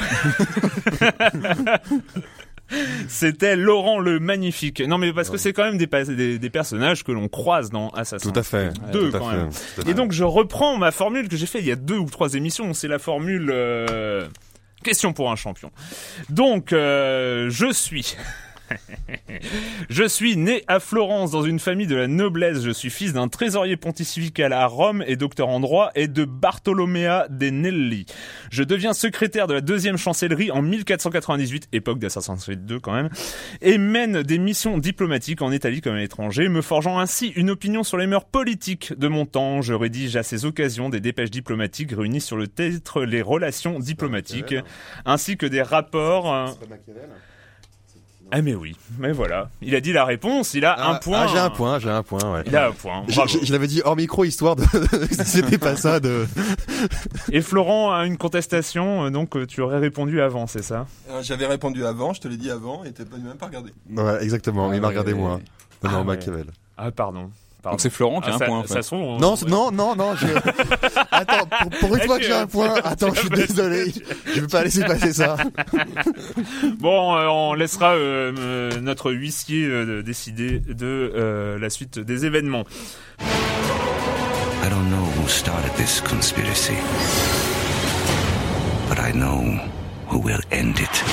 C'était 3.08 3.56
Laurent 3.56 3.98
le 3.98 4.18
Magnifique. 4.20 4.80
Non, 4.80 4.98
mais 4.98 5.12
parce 5.12 5.30
que 5.30 5.36
c'est 5.36 5.52
quand 5.52 5.64
même 5.64 5.78
des, 5.78 5.86
pas- 5.86 6.04
des, 6.04 6.38
des 6.38 6.50
personnages 6.50 7.04
que 7.04 7.12
l'on 7.12 7.28
croise 7.28 7.70
dans 7.70 7.90
Assassin's 7.90 8.32
Tout 8.32 8.38
à 8.38 8.42
fait. 8.42 8.72
Creed 8.74 8.90
2 8.92 9.10
Tout 9.10 9.18
quand 9.18 9.32
même. 9.32 9.52
Fait. 9.52 9.88
Et 9.88 9.94
donc 9.94 10.12
je 10.12 10.24
reprends 10.24 10.76
ma 10.78 10.90
formule 10.90 11.28
que 11.28 11.36
j'ai 11.36 11.46
fait 11.46 11.58
il 11.60 11.66
y 11.66 11.72
a 11.72 11.76
deux 11.76 11.98
ou 11.98 12.08
trois 12.10 12.34
émissions. 12.34 12.72
C'est 12.74 12.88
la 12.88 12.98
formule 12.98 13.50
euh, 13.52 14.26
question 14.84 15.12
pour 15.12 15.30
un 15.30 15.36
champion. 15.36 15.70
Donc 16.30 16.72
euh, 16.72 17.48
je 17.50 17.72
suis. 17.72 18.16
Je 19.90 20.04
suis 20.04 20.36
né 20.36 20.64
à 20.66 20.80
Florence 20.80 21.30
dans 21.30 21.42
une 21.42 21.58
famille 21.58 21.86
de 21.86 21.96
la 21.96 22.08
noblesse. 22.08 22.62
Je 22.62 22.70
suis 22.70 22.90
fils 22.90 23.12
d'un 23.12 23.28
trésorier 23.28 23.76
pontifical 23.76 24.52
à 24.52 24.66
Rome 24.66 25.04
et 25.06 25.16
docteur 25.16 25.48
en 25.48 25.60
droit 25.60 25.90
et 25.94 26.08
de 26.08 26.24
Bartolomea 26.24 27.26
de 27.28 27.50
Nelli. 27.50 28.06
Je 28.50 28.62
deviens 28.62 28.92
secrétaire 28.92 29.46
de 29.46 29.54
la 29.54 29.60
deuxième 29.60 29.96
chancellerie 29.96 30.50
en 30.50 30.62
1498, 30.62 31.68
époque 31.72 31.98
d'Assassin's 31.98 32.42
Creed 32.42 32.64
2 32.64 32.80
quand 32.80 32.92
même, 32.92 33.08
et 33.60 33.78
mène 33.78 34.22
des 34.22 34.38
missions 34.38 34.78
diplomatiques 34.78 35.42
en 35.42 35.52
Italie 35.52 35.80
comme 35.80 35.94
à 35.94 36.00
l'étranger, 36.00 36.48
me 36.48 36.62
forgeant 36.62 36.98
ainsi 36.98 37.28
une 37.36 37.50
opinion 37.50 37.82
sur 37.82 37.96
les 37.96 38.06
mœurs 38.06 38.24
politiques 38.24 38.92
de 38.96 39.08
mon 39.08 39.26
temps. 39.26 39.62
Je 39.62 39.74
rédige 39.74 40.16
à 40.16 40.22
ces 40.22 40.44
occasions 40.44 40.88
des 40.88 41.00
dépêches 41.00 41.30
diplomatiques 41.30 41.92
réunies 41.92 42.20
sur 42.20 42.36
le 42.36 42.48
titre 42.48 43.04
Les 43.04 43.22
relations 43.22 43.78
diplomatiques, 43.78 44.54
ainsi 45.04 45.36
que 45.36 45.46
des 45.46 45.62
rapports... 45.62 46.56
ah 48.34 48.42
mais 48.42 48.54
oui, 48.54 48.74
mais 48.98 49.12
voilà. 49.12 49.50
Il 49.60 49.74
a 49.74 49.80
dit 49.80 49.92
la 49.92 50.04
réponse, 50.04 50.54
il 50.54 50.64
a 50.64 50.72
un 50.88 50.94
Ah, 50.94 51.00
point. 51.02 51.20
ah, 51.22 51.26
j'ai 51.28 51.38
un 51.38 51.50
point, 51.50 51.78
j'ai 51.78 51.90
un 51.90 52.02
point, 52.02 52.32
ouais. 52.32 52.42
Il 52.46 52.56
a 52.56 52.68
un 52.68 52.72
point. 52.72 53.04
Je, 53.06 53.14
bravo. 53.14 53.28
je- 53.40 53.44
je 53.46 53.52
l'avais 53.52 53.66
dit 53.66 53.82
hors 53.84 53.94
micro 53.94 54.24
histoire 54.24 54.56
de 54.56 54.64
c'était 55.24 55.58
pas 55.58 55.76
ça 55.76 56.00
de 56.00 56.26
Et 57.30 57.42
Florent 57.42 57.92
a 57.92 58.06
une 58.06 58.16
contestation, 58.16 59.04
euh, 59.04 59.10
donc 59.10 59.36
euh, 59.36 59.46
tu 59.46 59.60
aurais 59.60 59.78
répondu 59.78 60.20
avant, 60.20 60.46
c'est 60.46 60.62
ça? 60.62 60.86
Euh, 61.10 61.22
J'avais 61.22 61.46
répondu 61.46 61.84
avant, 61.84 62.12
je 62.14 62.20
te 62.22 62.28
l'ai 62.28 62.36
dit 62.38 62.50
avant, 62.50 62.84
et 62.84 62.92
t'as 62.92 63.04
pas- 63.04 63.18
même 63.18 63.36
pas 63.36 63.46
regardé. 63.46 63.72
Ouais, 63.90 64.22
exactement, 64.24 64.72
il 64.72 64.80
m'a 64.80 64.86
Ah, 64.86 64.90
regardé 64.90 65.12
ouais. 65.12 65.18
moi. 65.18 65.38
Non, 65.38 65.40
Ah, 65.84 65.88
non, 65.92 65.98
ouais. 65.98 66.16
Machiavel. 66.16 66.46
Ah 66.78 66.90
pardon. 66.90 67.30
Pardon. 67.62 67.74
Donc 67.74 67.80
c'est 67.80 67.90
Florent 67.90 68.20
qui 68.20 68.28
a 68.28 68.32
Ah, 68.32 68.34
un 68.34 68.38
ça- 68.38 68.44
point 68.46 68.58
en 68.58 68.62
fait. 68.64 68.92
Non, 68.92 69.34
non, 69.46 69.70
non, 69.70 69.94
non, 69.94 70.16
je... 70.16 70.26
Attends, 71.12 71.46
pour, 71.46 71.70
pour 71.78 71.94
une 71.96 72.02
fois 72.02 72.18
que 72.18 72.24
j'ai 72.24 72.32
un 72.32 72.46
point, 72.48 72.74
attends, 72.84 73.14
je 73.14 73.20
suis 73.20 73.30
désolé, 73.30 73.92
je 74.34 74.40
vais 74.40 74.46
pas 74.48 74.64
laisser 74.64 74.82
passer 74.84 75.12
ça. 75.12 75.36
Bon, 76.78 77.16
euh, 77.16 77.26
on 77.28 77.54
laissera 77.54 77.92
euh, 77.92 78.32
euh, 78.36 78.80
notre 78.80 79.12
huissier 79.12 79.64
euh, 79.66 80.02
décider 80.02 80.58
de 80.58 81.12
euh, 81.14 81.58
la 81.58 81.70
suite 81.70 81.98
des 82.00 82.26
événements. 82.26 82.64
I 83.20 84.68
don't 84.68 84.88
know 84.90 85.04
who 85.22 85.28
started 85.28 85.72
this 85.76 86.00
conspiracy, 86.00 86.74
but 88.88 88.98
I 88.98 89.12
know 89.12 89.60
who 90.10 90.18
will 90.18 90.40
end 90.50 90.78
it. 90.80 91.04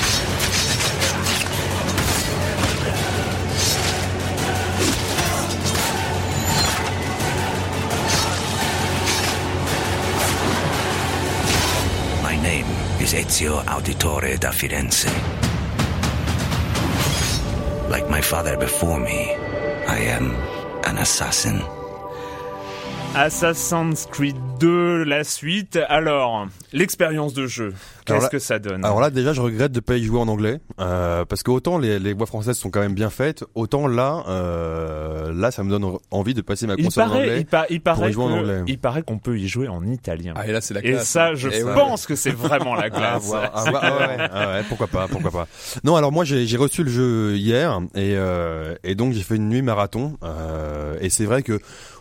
Ezio 13.12 13.62
Auditore 13.66 14.38
da 14.38 14.52
Firenze. 14.52 15.08
Like 17.88 18.08
my 18.08 18.20
father 18.20 18.56
before 18.56 19.00
me, 19.00 19.34
I 19.88 19.98
am 20.16 20.34
an 20.84 20.98
assassin. 20.98 21.79
Assassin's 23.16 24.06
Creed 24.06 24.36
2, 24.60 25.02
la 25.02 25.24
suite. 25.24 25.78
Alors, 25.88 26.46
l'expérience 26.72 27.34
de 27.34 27.46
jeu, 27.48 27.74
qu'est-ce 28.06 28.28
que 28.30 28.38
ça 28.38 28.60
donne 28.60 28.84
Alors 28.84 29.00
là, 29.00 29.10
déjà, 29.10 29.32
je 29.32 29.40
regrette 29.40 29.72
de 29.72 29.80
pas 29.80 29.96
y 29.96 30.04
jouer 30.04 30.20
en 30.20 30.28
anglais, 30.28 30.60
euh, 30.78 31.24
parce 31.24 31.42
que 31.42 31.50
autant 31.50 31.76
les, 31.78 31.98
les 31.98 32.12
voix 32.12 32.26
françaises 32.26 32.56
sont 32.56 32.70
quand 32.70 32.78
même 32.80 32.94
bien 32.94 33.10
faites, 33.10 33.44
autant 33.56 33.88
là, 33.88 34.22
euh, 34.28 35.32
là, 35.34 35.50
ça 35.50 35.64
me 35.64 35.70
donne 35.70 35.98
envie 36.12 36.34
de 36.34 36.40
passer 36.40 36.68
ma 36.68 36.76
console 36.76 37.02
en 37.04 37.06
paraît, 37.08 37.18
anglais. 37.22 37.40
il, 37.40 37.46
pa- 37.46 37.66
il 37.68 37.80
paraît 37.80 38.10
y 38.10 38.12
jouer 38.12 38.24
en 38.24 38.30
anglais. 38.30 38.62
il 38.68 38.78
paraît 38.78 39.02
qu'on 39.02 39.18
peut 39.18 39.36
y 39.36 39.48
jouer 39.48 39.66
en 39.66 39.84
italien. 39.84 40.32
Ah 40.36 40.46
et 40.46 40.52
là 40.52 40.60
c'est 40.60 40.74
la 40.74 40.80
Et 40.84 40.92
classe. 40.92 41.08
ça, 41.08 41.34
je 41.34 41.48
Et 41.48 41.64
ouais. 41.64 41.74
pense 41.74 42.06
que 42.06 42.14
c'est 42.14 42.30
vraiment 42.30 42.76
la 42.76 42.90
classe. 42.90 43.28
ah, 43.34 43.50
ah 43.52 43.64
ouais, 43.64 43.72
ah 44.32 44.48
ouais, 44.52 44.62
pourquoi 44.68 44.86
pas, 44.86 45.08
pourquoi 45.08 45.32
pas. 45.32 45.48
Non, 45.82 45.96
alors 45.96 46.12
moi 46.12 46.24
j'ai 46.24 46.46
j'ai 46.46 46.56
reçu 46.56 46.84
le 46.84 46.90
jeu 46.90 47.34
hier 47.36 47.80
et 47.96 48.14
euh, 48.16 48.76
et 48.84 48.94
donc 48.94 49.12
j'ai 49.14 49.22
fait 49.22 49.36
une 49.36 49.48
nuit 49.48 49.62
marathon 49.62 50.16
euh, 50.22 50.96
et 51.00 51.10
c'est 51.10 51.24
vrai 51.24 51.42
que 51.42 51.58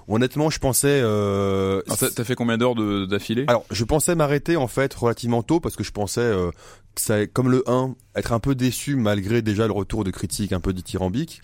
honnêtement 0.09 0.49
je 0.49 0.59
pensais 0.59 1.01
euh, 1.03 1.81
T'as 2.15 2.23
fait 2.23 2.35
combien 2.35 2.57
d'heures 2.57 2.75
d'affilée? 3.07 3.45
Alors 3.47 3.65
je 3.71 3.83
pensais 3.83 4.15
m'arrêter 4.15 4.55
en 4.57 4.67
fait 4.67 4.93
relativement 4.93 5.43
tôt 5.43 5.59
parce 5.59 5.75
que 5.75 5.83
je 5.83 5.91
pensais 5.91 6.21
euh, 6.21 6.51
ça 6.95 7.25
comme 7.27 7.49
le 7.49 7.63
1 7.67 7.95
être 8.15 8.33
un 8.33 8.39
peu 8.39 8.55
déçu 8.55 8.95
malgré 8.97 9.41
déjà 9.41 9.65
le 9.67 9.71
retour 9.71 10.03
de 10.03 10.11
critiques 10.11 10.51
un 10.51 10.59
peu 10.59 10.73
dithyrambique. 10.73 11.41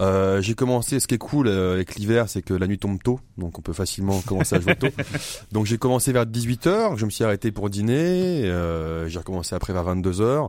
Euh, 0.00 0.40
j'ai 0.40 0.54
commencé 0.54 0.98
ce 1.00 1.06
qui 1.06 1.14
est 1.14 1.18
cool 1.18 1.46
euh, 1.48 1.74
avec 1.74 1.94
l'hiver 1.96 2.28
c'est 2.28 2.42
que 2.42 2.54
la 2.54 2.66
nuit 2.66 2.78
tombe 2.78 3.00
tôt 3.02 3.20
donc 3.36 3.58
on 3.58 3.62
peut 3.62 3.72
facilement 3.72 4.20
commencer 4.22 4.56
à 4.56 4.60
jouer 4.60 4.74
tôt. 4.76 4.88
Donc 5.52 5.66
j'ai 5.66 5.78
commencé 5.78 6.12
vers 6.12 6.24
18h, 6.26 6.96
je 6.96 7.04
me 7.04 7.10
suis 7.10 7.22
arrêté 7.24 7.52
pour 7.52 7.70
dîner, 7.70 8.44
euh, 8.44 9.08
j'ai 9.08 9.18
recommencé 9.18 9.54
après 9.54 9.72
vers 9.72 9.84
22h 9.84 10.48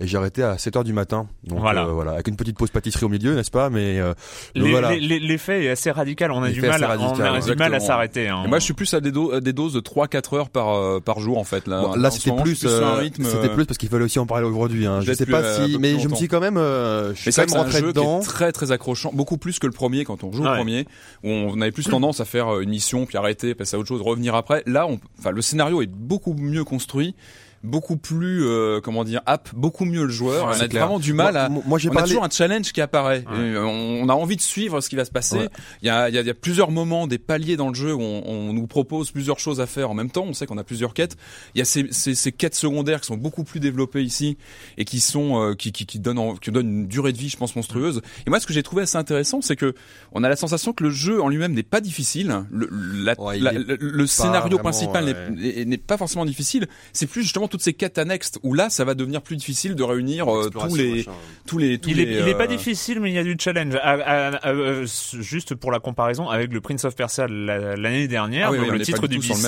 et 0.00 0.06
j'ai 0.06 0.16
arrêté 0.16 0.42
à 0.42 0.54
7h 0.56 0.84
du 0.84 0.92
matin. 0.94 1.26
Donc 1.44 1.60
Voilà. 1.60 1.84
euh, 1.86 1.92
voilà, 1.92 2.12
avec 2.12 2.28
une 2.28 2.36
petite 2.36 2.56
pause 2.56 2.70
pâtisserie 2.70 3.04
au 3.04 3.08
milieu, 3.10 3.34
n'est-ce 3.34 3.50
pas 3.50 3.68
Mais 3.68 3.98
euh, 4.00 4.14
donc 4.54 4.64
Les- 4.64 4.70
voilà. 4.70 4.92
les- 4.92 5.00
les- 5.00 5.18
L'effet 5.20 5.64
est 5.64 5.68
assez 5.70 5.90
radical. 5.90 6.30
On 6.32 6.42
a 6.42 6.50
du 6.50 6.60
mal, 6.62 6.82
à- 6.82 6.86
on 6.86 6.90
radical, 7.08 7.10
a 7.10 7.14
du 7.14 7.22
mal 7.22 7.28
à 7.32 7.36
exactement. 7.36 7.80
s'arrêter. 7.86 8.28
hein. 8.28 8.44
Moi 8.48 8.58
je 8.58 8.64
suis 8.64 8.74
plus 8.74 8.92
à 8.94 9.00
des, 9.00 9.12
do- 9.12 9.32
à 9.32 9.40
des 9.40 9.52
doses 9.52 9.74
de 9.74 9.80
3-4 9.80 10.34
heures 10.34 10.48
par, 10.50 10.70
euh, 10.74 11.00
par 11.00 11.20
jour 11.20 11.36
en 11.38 11.44
fait. 11.44 11.68
Là, 11.68 11.82
Bon, 11.82 11.94
là 11.94 12.10
c'était 12.10 12.32
plus, 12.42 12.64
euh, 12.64 13.02
c'était 13.22 13.50
plus 13.50 13.66
parce 13.66 13.76
qu'il 13.80 13.88
fallait 13.88 14.04
aussi 14.04 14.18
en 14.18 14.26
parler 14.26 14.46
aujourd'hui. 14.46 14.86
Hein. 14.86 15.00
Je 15.00 15.12
sais 15.12 15.24
plus, 15.24 15.32
pas 15.32 15.40
euh, 15.40 15.66
si, 15.66 15.78
mais 15.78 15.98
je 15.98 16.06
me 16.06 16.14
suis 16.14 16.28
quand 16.28 16.40
même, 16.40 16.58
euh, 16.58 17.14
je 17.14 17.20
suis 17.20 17.32
quand 17.32 17.38
même 17.40 17.46
que 17.46 17.52
c'est 17.52 17.58
un 17.58 17.62
rentré 17.62 17.80
jeu 17.80 17.86
dedans. 17.88 18.18
qui 18.20 18.24
est 18.24 18.28
très 18.28 18.52
très 18.52 18.72
accrochant, 18.72 19.10
beaucoup 19.14 19.38
plus 19.38 19.58
que 19.58 19.66
le 19.66 19.72
premier 19.72 20.04
quand 20.04 20.22
on 20.22 20.32
joue 20.32 20.44
Ouais. 20.44 20.50
au 20.50 20.54
premier, 20.56 20.86
où 21.24 21.28
on 21.30 21.60
avait 21.60 21.72
plus 21.72 21.84
tendance 21.84 22.20
à 22.20 22.24
faire 22.26 22.48
euh, 22.48 22.60
une 22.60 22.70
mission 22.70 23.06
puis 23.06 23.16
arrêter, 23.16 23.54
passer 23.54 23.76
à 23.76 23.78
autre 23.78 23.88
chose, 23.88 24.02
revenir 24.02 24.34
après. 24.34 24.62
Là, 24.66 24.86
on, 24.86 25.00
enfin 25.18 25.30
le 25.30 25.40
scénario 25.42 25.80
est 25.82 25.90
beaucoup 25.90 26.34
mieux 26.34 26.62
construit, 26.64 27.14
beaucoup 27.62 27.96
plus 27.96 28.44
euh, 28.46 28.80
comment 28.80 29.04
dire, 29.04 29.20
app, 29.26 29.50
beaucoup 29.54 29.84
mieux 29.84 30.04
le 30.04 30.10
joueur. 30.10 30.46
Ouais, 30.48 30.54
on 30.56 30.60
a 30.60 30.68
clair. 30.68 30.84
vraiment 30.86 30.98
du 30.98 31.12
mal 31.12 31.34
Moi- 31.34 31.42
à. 31.42 31.48
moi, 31.68 31.78
j'ai 31.78 31.88
on 31.88 31.92
a 31.92 31.94
parlé- 31.96 32.08
toujours 32.08 32.24
un 32.24 32.30
challenge 32.30 32.72
qui 32.72 32.80
apparaît. 32.80 33.24
Et 33.36 33.56
on, 33.58 34.02
on 34.02 34.08
a 34.08 34.14
envie 34.14 34.36
de 34.36 34.40
suivre 34.40 34.80
ce 34.80 34.88
qui 34.88 34.96
va 34.96 35.04
se 35.04 35.10
passer. 35.10 35.36
Ouais. 35.36 35.48
Il 35.82 35.86
y, 35.86 35.90
a, 35.90 36.08
il 36.08 36.14
y 36.14 36.18
a- 36.18 36.22
il 36.22 36.26
y 36.26 36.30
a 36.30 36.34
plusieurs 36.34 36.70
moments, 36.70 37.06
des 37.06 37.18
paliers 37.18 37.56
dans 37.56 37.68
le 37.68 37.74
jeu 37.74 37.92
où 37.94 38.00
on, 38.00 38.22
on 38.26 38.52
nous 38.52 38.66
propose 38.66 39.10
plusieurs 39.10 39.38
choses 39.38 39.60
à 39.60 39.66
faire 39.66 39.90
en 39.90 39.94
même 39.94 40.10
temps. 40.10 40.24
On 40.26 40.32
sait 40.32 40.46
qu'on 40.46 40.58
a 40.58 40.64
plusieurs 40.64 40.94
quêtes. 40.94 41.16
Il 41.54 41.58
y 41.58 41.62
a 41.62 41.64
ces, 41.66 41.86
ces, 41.90 42.14
ces 42.14 42.32
quêtes 42.32 42.54
secondaires 42.54 43.00
qui 43.02 43.08
sont 43.08 43.16
beaucoup 43.18 43.44
plus 43.44 43.60
développées 43.60 44.02
ici 44.02 44.38
et 44.78 44.84
qui 44.86 45.00
sont 45.00 45.40
euh, 45.50 45.54
qui, 45.54 45.72
qui, 45.72 45.84
qui 45.86 45.98
donnent 45.98 46.18
en- 46.18 46.36
qui 46.36 46.50
donnent 46.50 46.70
une 46.70 46.86
durée 46.86 47.12
de 47.12 47.18
vie, 47.18 47.28
je 47.28 47.36
pense, 47.36 47.54
monstrueuse. 47.56 48.00
Et 48.26 48.30
moi, 48.30 48.40
ce 48.40 48.46
que 48.46 48.52
j'ai 48.54 48.62
trouvé 48.62 48.82
assez 48.82 48.96
intéressant, 48.96 49.42
c'est 49.42 49.56
que 49.56 49.74
on 50.12 50.24
a 50.24 50.28
la 50.30 50.36
sensation 50.36 50.72
que 50.72 50.82
le 50.84 50.90
jeu 50.90 51.20
en 51.22 51.28
lui-même 51.28 51.52
n'est 51.52 51.62
pas 51.62 51.80
difficile. 51.82 52.44
Le, 52.50 52.68
la- 53.04 53.20
Ouais, 53.20 53.36
il 53.36 53.44
la- 53.44 53.52
est 53.52 53.58
le, 53.58 53.76
le 53.80 54.06
scénario 54.06 54.56
vraiment, 54.56 54.70
principal 54.70 55.04
n'est 55.04 55.76
pas 55.76 55.98
forcément 55.98 56.24
difficile. 56.24 56.66
C'est 56.94 57.06
plus 57.06 57.22
justement 57.22 57.48
toutes 57.50 57.62
ces 57.62 57.74
quêtes 57.74 57.98
annexes 57.98 58.32
où 58.42 58.54
là, 58.54 58.70
ça 58.70 58.84
va 58.84 58.94
devenir 58.94 59.20
plus 59.22 59.36
difficile 59.36 59.74
de 59.74 59.82
réunir 59.82 60.28
euh, 60.34 60.48
tous 60.50 60.74
les 60.74 60.90
machin. 60.96 61.10
tous 61.46 61.58
les 61.58 61.78
tous 61.78 61.90
Il 61.90 62.00
est, 62.00 62.04
les, 62.06 62.20
il 62.20 62.28
est 62.28 62.34
pas 62.34 62.44
euh, 62.44 62.46
difficile, 62.46 63.00
mais 63.00 63.10
il 63.10 63.14
y 63.14 63.18
a 63.18 63.24
du 63.24 63.36
challenge. 63.38 63.74
À- 63.76 63.90
à- 63.92 64.36
à- 64.36 64.48
euh, 64.52 64.86
juste 65.20 65.54
pour 65.54 65.70
la 65.72 65.80
comparaison 65.80 66.28
avec 66.28 66.52
le 66.52 66.60
Prince 66.60 66.84
of 66.84 66.96
Persia 66.96 67.26
la- 67.28 67.76
l'année 67.76 68.08
dernière, 68.08 68.48
Ah 68.48 68.52
oui, 68.52 68.56
donc 68.58 68.64
oui, 68.66 68.70
on 68.70 68.72
le 68.74 68.78
n'est 68.78 68.84
titre 68.84 69.00
pas 69.02 69.06
du 69.08 69.18
d'Ubisoft, 69.18 69.42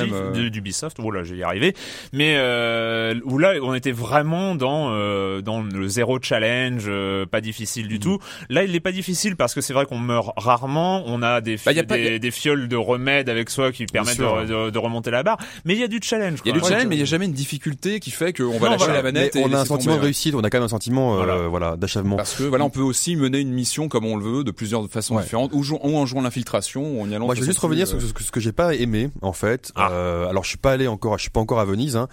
d'Ubisoft, 0.50 0.96
oh 1.00 1.10
vais 1.12 1.36
y 1.38 1.42
arriver, 1.42 1.74
mais 2.12 2.34
euh, 2.36 3.14
où 3.24 3.38
là, 3.38 3.54
on 3.62 3.74
était 3.74 3.92
vraiment 3.92 4.54
dans 4.54 4.90
euh, 4.92 5.40
dans 5.40 5.62
le 5.62 5.88
zéro 5.88 6.18
challenge, 6.20 6.84
euh, 6.88 7.24
pas 7.26 7.40
difficile 7.40 7.88
du 7.88 7.98
tout. 8.00 8.18
Là, 8.50 8.64
il 8.64 8.74
est 8.74 8.80
pas 8.80 8.92
difficile 8.92 9.36
parce 9.36 9.54
que 9.54 9.60
c'est 9.60 9.72
vrai 9.72 9.86
qu'on 9.86 9.98
meurt 9.98 10.32
rarement, 10.36 11.02
on 11.06 11.22
a 11.22 11.40
des, 11.40 11.56
Bah, 11.64 11.72
y 11.72 11.78
a 11.78 11.84
pas- 11.84 11.96
des, 11.96 12.02
y 12.04 12.14
a- 12.14 12.18
des 12.18 12.30
fioles 12.30 12.68
de 12.68 12.76
remèdes 12.76 13.28
avec 13.28 13.50
soi 13.50 13.72
qui 13.72 13.86
permettent 13.86 14.16
sûr. 14.16 14.42
de, 14.42 14.66
de- 14.66 14.70
de 14.70 14.78
remonter 14.78 15.10
la 15.10 15.22
barre, 15.22 15.38
mais 15.64 15.74
il 15.74 15.80
y 15.80 15.84
a 15.84 15.88
du 15.88 16.00
challenge. 16.02 16.40
Il 16.44 16.48
y 16.48 16.50
a 16.50 16.58
du 16.58 16.64
challenge, 16.66 16.86
mais 16.86 16.96
il 16.96 16.98
n'y 16.98 17.02
a 17.02 17.06
jamais 17.06 17.26
une 17.26 17.32
difficulté 17.32 17.91
qui 18.00 18.11
fait 18.11 18.33
qu'on 18.33 18.59
va 18.59 18.66
Non, 18.66 18.72
lâcher 18.72 18.85
voilà. 18.85 18.94
la 18.94 19.02
manette. 19.02 19.37
Et 19.37 19.44
on 19.44 19.52
a 19.52 19.61
un 19.61 19.64
sentiment 19.64 19.94
tomber, 19.94 20.00
de 20.00 20.05
réussite, 20.07 20.35
on 20.35 20.40
a 20.40 20.50
quand 20.50 20.59
même 20.59 20.64
un 20.64 20.68
sentiment, 20.68 21.20
euh, 21.20 21.48
Voilà. 21.48 21.76
d'achèvement. 21.76 22.16
Parce 22.16 22.35
que 22.35 22.44
voilà, 22.44 22.64
on 22.64 22.70
peut 22.70 22.81
aussi 22.81 23.16
mener 23.16 23.38
une 23.40 23.52
mission 23.52 23.88
comme 23.88 24.05
on 24.07 24.16
le 24.16 24.24
veut, 24.24 24.44
de 24.44 24.50
plusieurs 24.50 24.88
façons 24.88 25.16
Ouais. 25.16 25.22
différentes, 25.22 25.50
ou, 25.52 25.62
jou- 25.62 25.78
ou 25.83 25.96
en 25.96 26.07
jouant 26.07 26.22
l'infiltration, 26.22 26.98
ou 26.98 27.02
en 27.02 27.11
y 27.11 27.14
allant. 27.14 27.26
Moi, 27.26 27.35
je 27.35 27.40
vais 27.40 27.46
juste 27.46 27.59
revenir 27.59 27.87
sur 27.87 27.98
euh, 27.98 28.00
ce 28.00 28.12
que, 28.12 28.22
que 28.31 28.40
j'ai 28.40 28.52
pas 28.52 28.74
aimé, 28.74 29.11
en 29.22 29.33
fait. 29.33 29.72
Ah. 29.76 29.90
Euh, 29.92 30.28
alors, 30.28 30.44
je 30.44 30.48
suis 30.48 30.59
pas 30.59 30.72
allé 30.72 30.87
encore, 30.88 31.16
je 31.18 31.22
suis 31.22 31.31
pas 31.31 31.40
encore 31.40 31.61
à 31.61 31.64
Venise, 31.64 31.96
hein, 31.96 32.09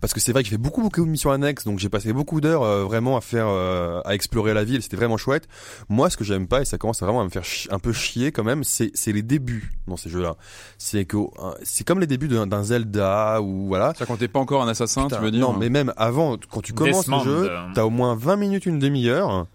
parce 0.00 0.12
que 0.12 0.20
c'est 0.20 0.32
vrai 0.32 0.42
que 0.42 0.48
j'ai 0.48 0.54
fait 0.56 0.62
beaucoup, 0.62 0.82
beaucoup 0.82 1.04
de 1.04 1.10
missions 1.10 1.30
annexes, 1.30 1.64
donc 1.64 1.78
j'ai 1.78 1.88
passé 1.88 2.12
beaucoup 2.12 2.40
d'heures 2.40 2.62
euh, 2.62 2.84
vraiment 2.84 3.16
à 3.16 3.20
faire, 3.20 3.46
à 3.48 4.14
explorer 4.14 4.54
la 4.54 4.64
ville. 4.64 4.82
C'était 4.82 4.96
vraiment 4.96 5.16
chouette. 5.16 5.48
Moi, 5.88 6.10
ce 6.10 6.16
que 6.16 6.24
j'aime 6.24 6.46
pas 6.46 6.62
et 6.62 6.64
ça 6.64 6.78
commence 6.78 7.00
vraiment 7.00 7.20
à 7.20 7.24
me 7.24 7.30
faire 7.30 7.42
un 7.70 7.78
peu 7.78 7.92
chier 7.92 8.32
quand 8.32 8.44
même, 8.44 8.64
c'est 8.64 8.90
les 9.06 9.22
débuts 9.22 9.72
dans 9.86 9.96
ces 9.96 10.08
jeux-là. 10.10 10.36
C'est 10.78 11.04
que 11.04 11.16
c'est 11.62 11.84
comme 11.86 12.00
les 12.00 12.06
débuts 12.06 12.28
d'un 12.28 12.62
Zelda 12.62 13.40
ou 13.40 13.66
voilà. 13.66 13.92
Ça, 13.98 14.06
quand 14.06 14.16
t'es 14.16 14.28
pas 14.28 14.38
encore 14.40 14.62
un 14.62 14.68
assassin, 14.68 15.04
Putain, 15.04 15.16
veux 15.24 15.30
dire 15.30 15.40
Non, 15.40 15.56
mais 15.58 15.68
même 15.70 15.92
avant, 15.96 16.36
quand 16.50 16.60
tu 16.62 16.72
commences 16.72 17.08
le 17.08 17.18
jeu, 17.20 17.50
euh. 17.50 17.66
t'as 17.74 17.84
au 17.84 17.90
moins 17.90 18.14
20 18.14 18.36
minutes, 18.36 18.66
une 18.66 18.78
demi-heure 18.78 19.46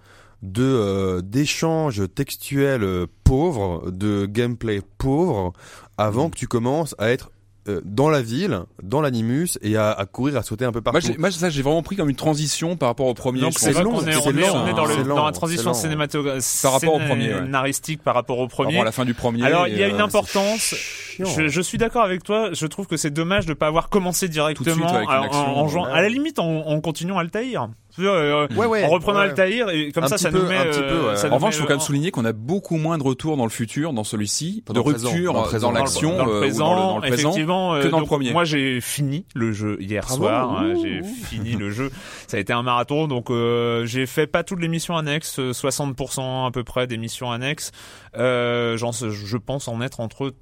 de 0.42 0.64
euh, 0.64 1.22
d'échanges 1.22 2.02
textuels 2.16 3.06
pauvres, 3.24 3.92
de 3.92 4.26
gameplay 4.26 4.82
pauvre, 4.98 5.54
avant 5.98 6.28
Mm. 6.28 6.32
que 6.32 6.38
tu 6.38 6.48
commences 6.48 6.96
à 6.98 7.10
être 7.10 7.32
euh, 7.70 7.82
dans 7.86 8.10
la 8.10 8.22
ville, 8.22 8.62
dans 8.84 9.00
l'animus 9.02 9.58
et 9.62 9.78
à, 9.78 9.92
à 9.92 10.06
courir, 10.06 10.36
à 10.38 10.44
sauter 10.44 10.66
un 10.66 10.72
peu 10.72 10.82
Moi, 10.84 10.92
partout. 10.94 11.08
j'ai- 11.08 11.18
moi, 11.18 11.32
ça, 11.32 11.50
j'ai 11.50 11.62
vraiment 11.62 11.82
pris 11.84 11.96
comme 11.96 12.10
une 12.10 12.16
transition 12.16 12.76
par 12.76 12.90
rapport 12.90 13.08
au 13.08 13.14
premier. 13.14 13.42
C'est 13.52 13.72
long, 13.82 13.92
on 13.96 14.06
est, 14.08 14.12
c'est 14.12 14.18
on 14.18 14.30
on 14.30 14.68
est 14.68 14.74
dans, 14.74 14.86
c'est 14.88 14.98
le, 14.98 15.04
lent, 15.04 15.16
dans 15.16 15.26
la 15.26 15.32
c'est 15.32 15.38
transition 15.38 15.70
lent. 15.70 15.74
cinématographique, 15.74 16.62
Par 16.62 16.74
rapport 16.74 16.94
au 16.96 17.00
premier, 17.00 17.34
ouais. 17.34 17.40
scénaristique 17.40 18.02
par 18.04 18.16
rapport 18.16 18.40
au 18.40 18.48
Par 18.48 18.56
premier. 18.56 18.74
rapport 18.74 18.82
à 18.82 18.86
la 18.86 18.92
fin 18.92 19.06
du 19.06 19.14
premier. 19.14 19.44
Alors 19.46 19.68
il 19.68 19.78
y 19.78 19.84
a 19.84 19.88
une 19.88 20.02
euh, 20.02 20.04
importance. 20.04 20.76
Je, 21.20 21.48
je 21.50 21.62
suis 21.62 21.78
d'accord 21.78 22.04
avec 22.04 22.24
toi. 22.24 22.50
Je 22.54 22.66
trouve 22.66 22.88
que 22.88 22.96
c'est 22.98 23.10
dommage 23.12 23.46
de 23.46 23.54
pas 23.54 23.68
avoir 23.68 23.90
commencé 23.90 24.28
directement 24.30 24.76
suite 24.88 24.90
avec 24.90 25.10
une 25.34 25.38
en- 25.40 25.58
en, 25.58 25.68
jouant- 25.68 25.86
ouais. 25.86 25.92
à 25.92 26.02
la 26.02 26.10
limite 26.10 26.40
en, 26.40 26.66
en 26.68 26.80
continuant 26.82 27.18
Altaïr. 27.18 27.68
Euh, 27.98 28.48
Ouais, 28.56 28.66
ouais, 28.66 28.84
en 28.86 28.90
reprenant 28.90 29.20
ouais. 29.20 29.26
Altaïr 29.26 29.70
et 29.70 29.92
comme 29.92 30.04
Un 30.04 30.08
ça, 30.08 30.18
ça 30.18 30.30
peu, 30.32 30.40
nous 30.40 30.46
met. 30.48 30.56
un 30.58 30.66
petit 30.66 30.80
euh, 30.80 30.90
peu, 31.02 31.08
ouais. 31.10 31.16
ça 31.16 31.26
En 31.28 31.30
nous 31.32 31.36
revanche, 31.36 31.56
il 31.56 31.60
faut 31.62 31.64
quand 31.66 31.74
même 31.74 31.80
euh, 31.80 31.84
souligner 31.84 32.12
qu'on 32.12 32.24
a 32.26 32.32
beaucoup 32.34 32.78
moins 32.78 32.98
de 32.98 33.04
retours 33.04 33.36
dans 33.36 33.44
le 33.44 33.50
futur, 33.50 33.94
dans 33.94 34.04
celui-ci, 34.04 34.64
Dans 34.68 34.74
de 34.74 34.80
rupture 34.80 35.34
dans 35.34 35.40
le 35.40 35.44
dans 35.44 35.50
présent, 35.50 35.72
l'action, 35.72 36.18
dans 36.18 36.26
le 36.26 36.32
euh, 36.34 36.40
présent, 36.40 36.66
dans 36.66 36.74
le, 36.76 36.80
dans 36.82 36.96
le 36.96 37.02
présent, 37.02 37.30
effectivement, 37.30 37.74
euh, 37.76 37.84
que 37.84 37.88
dans 37.88 38.00
le 38.00 38.06
premier. 38.06 38.32
Moi, 38.32 38.44
j'ai 38.46 38.80
fini 38.80 39.26
le 39.34 39.52
jeu 39.52 39.78
hier 39.82 40.04
Bravo, 40.06 40.24
soir. 40.24 40.60
hein, 40.60 40.74
j'ai 40.82 41.02
fini 41.04 41.54
le 41.56 41.72
jeu. 41.72 41.90
Ça 42.28 42.38
a 42.38 42.40
été 42.40 42.54
un 42.54 42.64
marathon, 42.64 43.08
donc 43.08 43.30
euh, 43.32 43.86
j'ai 43.86 44.06
fait 44.06 44.28
pas 44.28 44.44
toutes 44.44 44.62
les 44.62 44.68
missions 44.68 44.96
annexes, 44.96 45.40
euh, 45.40 45.52
60% 45.52 46.48
à 46.48 46.52
peu 46.52 46.64
près 46.64 46.88
des 46.88 46.98
missions 46.98 47.32
annexes. 47.32 47.72
Euh, 48.18 48.78
sais- 48.92 49.10
je 49.10 49.38
pense 49.38 49.68
en 49.68 49.82
être 49.82 50.00
entre 50.00 50.34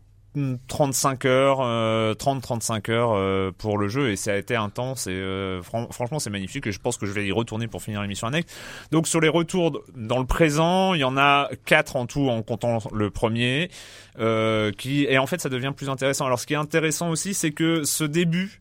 35 0.67 1.25
heures, 1.25 1.59
euh, 1.61 2.13
30-35 2.13 2.91
heures 2.91 3.11
euh, 3.13 3.51
pour 3.57 3.77
le 3.77 3.87
jeu 3.87 4.09
et 4.11 4.15
ça 4.15 4.33
a 4.33 4.35
été 4.35 4.55
intense 4.55 5.07
et 5.07 5.11
euh, 5.11 5.61
fran- 5.61 5.87
franchement 5.91 6.19
c'est 6.19 6.29
magnifique 6.29 6.67
et 6.67 6.71
je 6.71 6.79
pense 6.79 6.97
que 6.97 7.05
je 7.05 7.11
vais 7.11 7.25
y 7.25 7.31
retourner 7.31 7.67
pour 7.67 7.81
finir 7.81 8.01
l'émission 8.01 8.27
annexe. 8.27 8.51
Donc 8.91 9.07
sur 9.07 9.19
les 9.21 9.29
retours 9.29 9.81
dans 9.95 10.19
le 10.19 10.25
présent, 10.25 10.93
il 10.93 10.99
y 11.01 11.03
en 11.03 11.17
a 11.17 11.49
quatre 11.65 11.95
en 11.95 12.05
tout 12.05 12.29
en 12.29 12.41
comptant 12.43 12.79
le 12.93 13.09
premier 13.09 13.69
euh, 14.19 14.71
qui 14.71 15.05
et 15.05 15.17
en 15.17 15.27
fait 15.27 15.41
ça 15.41 15.49
devient 15.49 15.73
plus 15.75 15.89
intéressant. 15.89 16.25
Alors 16.25 16.39
ce 16.39 16.45
qui 16.47 16.53
est 16.53 16.57
intéressant 16.57 17.09
aussi 17.09 17.33
c'est 17.33 17.51
que 17.51 17.83
ce 17.83 18.03
début 18.03 18.59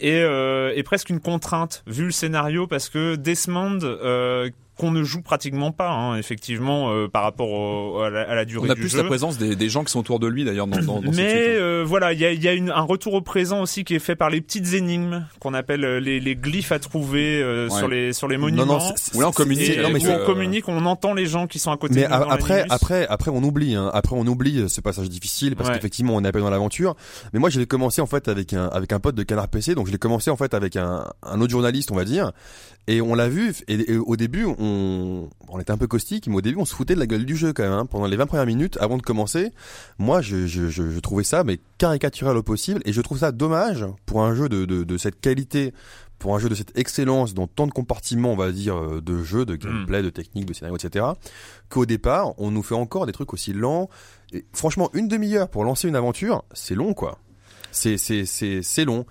est, 0.00 0.20
euh, 0.22 0.72
est 0.74 0.82
presque 0.82 1.10
une 1.10 1.20
contrainte 1.20 1.84
vu 1.86 2.04
le 2.06 2.10
scénario 2.10 2.66
parce 2.66 2.88
que 2.88 3.14
Desmond 3.16 3.78
euh, 3.84 4.50
qu'on 4.76 4.90
ne 4.90 5.02
joue 5.04 5.22
pratiquement 5.22 5.70
pas, 5.72 5.90
hein, 5.90 6.16
effectivement, 6.16 6.90
euh, 6.92 7.06
par 7.08 7.22
rapport 7.22 7.48
au- 7.50 8.00
à, 8.00 8.10
la, 8.10 8.22
à 8.22 8.34
la 8.34 8.44
durée 8.44 8.66
On 8.68 8.70
a 8.70 8.74
du 8.74 8.80
plus 8.80 8.90
jeu. 8.90 8.98
la 8.98 9.04
présence 9.04 9.38
des, 9.38 9.54
des 9.56 9.68
gens 9.68 9.84
qui 9.84 9.92
sont 9.92 10.00
autour 10.00 10.18
de 10.18 10.26
lui 10.26 10.44
d'ailleurs 10.44 10.66
dans, 10.66 10.80
dans, 10.80 11.00
dans 11.00 11.12
ce 11.12 11.16
Mais 11.16 11.32
hein. 11.32 11.60
euh, 11.60 11.84
voilà, 11.86 12.12
il 12.12 12.18
y 12.20 12.24
a, 12.24 12.32
il 12.32 12.42
y 12.42 12.48
a 12.48 12.52
une, 12.52 12.70
un 12.70 12.80
retour 12.82 13.14
au 13.14 13.20
présent 13.20 13.62
aussi 13.62 13.84
qui 13.84 13.94
est 13.94 13.98
fait 14.00 14.16
par 14.16 14.30
les 14.30 14.40
petites 14.40 14.72
énigmes 14.74 15.26
qu'on 15.38 15.54
appelle 15.54 15.84
euh, 15.84 16.00
les, 16.00 16.18
les 16.20 16.34
glyphes 16.36 16.72
à 16.72 16.78
trouver 16.78 17.40
euh, 17.42 17.68
Ouais. 17.68 17.78
sur 17.78 17.88
les 17.88 18.12
sur 18.12 18.28
les 18.28 18.36
monuments. 18.36 18.66
Non, 18.66 18.78
non, 18.78 18.94
Où 19.14 19.20
là, 19.20 19.28
on 19.28 19.32
communique 19.32 19.70
Et, 19.76 19.80
non, 19.82 19.90
mais 19.90 20.04
où 20.04 20.10
on 20.10 20.24
communique, 20.26 20.68
on 20.68 20.84
entend 20.86 21.14
les 21.14 21.26
gens 21.26 21.46
qui 21.46 21.58
sont 21.58 21.70
à 21.70 21.76
côté 21.76 21.94
Mais 21.94 22.02
de 22.02 22.08
nous 22.08 22.14
a- 22.14 22.18
dans 22.18 22.28
après, 22.30 22.64
après, 22.68 23.06
après, 23.08 23.30
on 23.30 23.42
oublie. 23.42 23.74
Hein. 23.76 23.90
Après, 23.94 24.16
on 24.16 24.26
oublie 24.26 24.58
euh, 24.58 24.68
ce 24.68 24.80
passage 24.80 25.08
difficile 25.08 25.54
parce 25.56 25.68
Ouais. 25.68 25.76
qu'effectivement, 25.76 26.14
on 26.16 26.24
est 26.24 26.28
un 26.28 26.32
peu 26.32 26.40
dans 26.40 26.50
l'aventure. 26.50 26.94
Mais 27.32 27.38
moi, 27.38 27.48
je 27.48 27.58
l'ai 27.60 27.66
commencé 27.66 28.00
en 28.02 28.06
fait 28.06 28.28
avec 28.28 28.52
un 28.52 28.66
avec 28.68 28.92
un 28.92 28.98
pote 29.00 29.14
de 29.14 29.22
Canard 29.22 29.48
PC. 29.48 29.74
Donc, 29.74 29.86
je 29.86 29.92
l'ai 29.92 29.98
commencé 29.98 30.30
en 30.30 30.36
fait 30.36 30.52
avec 30.52 30.76
un 30.76 31.04
un 31.22 31.40
autre 31.40 31.50
journaliste, 31.52 31.90
on 31.92 31.94
va 31.96 32.04
dire. 32.04 32.32
Et 32.86 33.00
on 33.00 33.14
l'a 33.14 33.28
vu. 33.28 33.54
Et, 33.68 33.92
et 33.92 33.96
au 33.96 34.16
début, 34.16 34.44
on 34.44 35.28
on 35.48 35.60
était 35.60 35.70
un 35.70 35.78
peu 35.78 35.86
caustique, 35.86 36.26
mais 36.26 36.36
au 36.36 36.40
début, 36.42 36.58
on 36.58 36.64
se 36.64 36.74
foutait 36.74 36.94
de 36.94 37.00
la 37.00 37.06
gueule 37.06 37.24
du 37.24 37.36
jeu 37.36 37.52
quand 37.52 37.62
même. 37.62 37.72
hein. 37.72 37.86
Pendant 37.86 38.06
les 38.06 38.16
20 38.16 38.26
premières 38.26 38.46
minutes, 38.46 38.76
avant 38.80 38.96
de 38.98 39.02
commencer, 39.02 39.52
moi, 39.98 40.20
je 40.20 40.46
je 40.46 40.68
je, 40.68 40.90
je 40.90 41.00
trouvais 41.00 41.24
ça 41.24 41.44
mais 41.44 41.58
caricatural 41.78 42.36
au 42.36 42.42
possible. 42.42 42.82
Et 42.84 42.92
je 42.92 43.00
trouve 43.00 43.18
ça 43.18 43.32
dommage 43.32 43.86
pour 44.04 44.22
un 44.22 44.34
jeu 44.34 44.48
de 44.48 44.64
de, 44.64 44.84
de 44.84 44.96
cette 44.98 45.20
qualité. 45.20 45.72
Pour 46.20 46.34
un 46.34 46.38
jeu 46.38 46.48
de 46.48 46.54
cette 46.54 46.78
excellence 46.78 47.34
dans 47.34 47.46
tant 47.48 47.66
de 47.66 47.72
compartiments, 47.72 48.32
on 48.32 48.36
va 48.36 48.50
dire, 48.52 48.76
euh, 48.78 49.02
de 49.02 49.22
jeu, 49.22 49.44
de 49.44 49.56
gameplay, 49.56 50.00
de 50.02 50.08
technique, 50.10 50.46
de 50.46 50.54
scénario, 50.54 50.76
etc., 50.76 51.04
qu'au 51.68 51.84
départ, 51.86 52.32
on 52.40 52.50
nous 52.52 52.62
fait 52.62 52.76
encore 52.76 53.04
des 53.04 53.12
trucs 53.12 53.34
aussi 53.34 53.52
lents. 53.52 53.90
Et 54.32 54.44
franchement, 54.52 54.88
une 54.94 55.08
demi-heure 55.08 55.48
pour 55.48 55.64
lancer 55.64 55.86
une 55.88 55.96
aventure, 55.96 56.44
c'est 56.54 56.76
long, 56.76 56.94
quoi. 56.94 57.18
C'est, 57.72 57.98
c'est, 57.98 58.24
c'est, 58.24 58.62
c'est 58.62 58.84
long. 58.86 59.04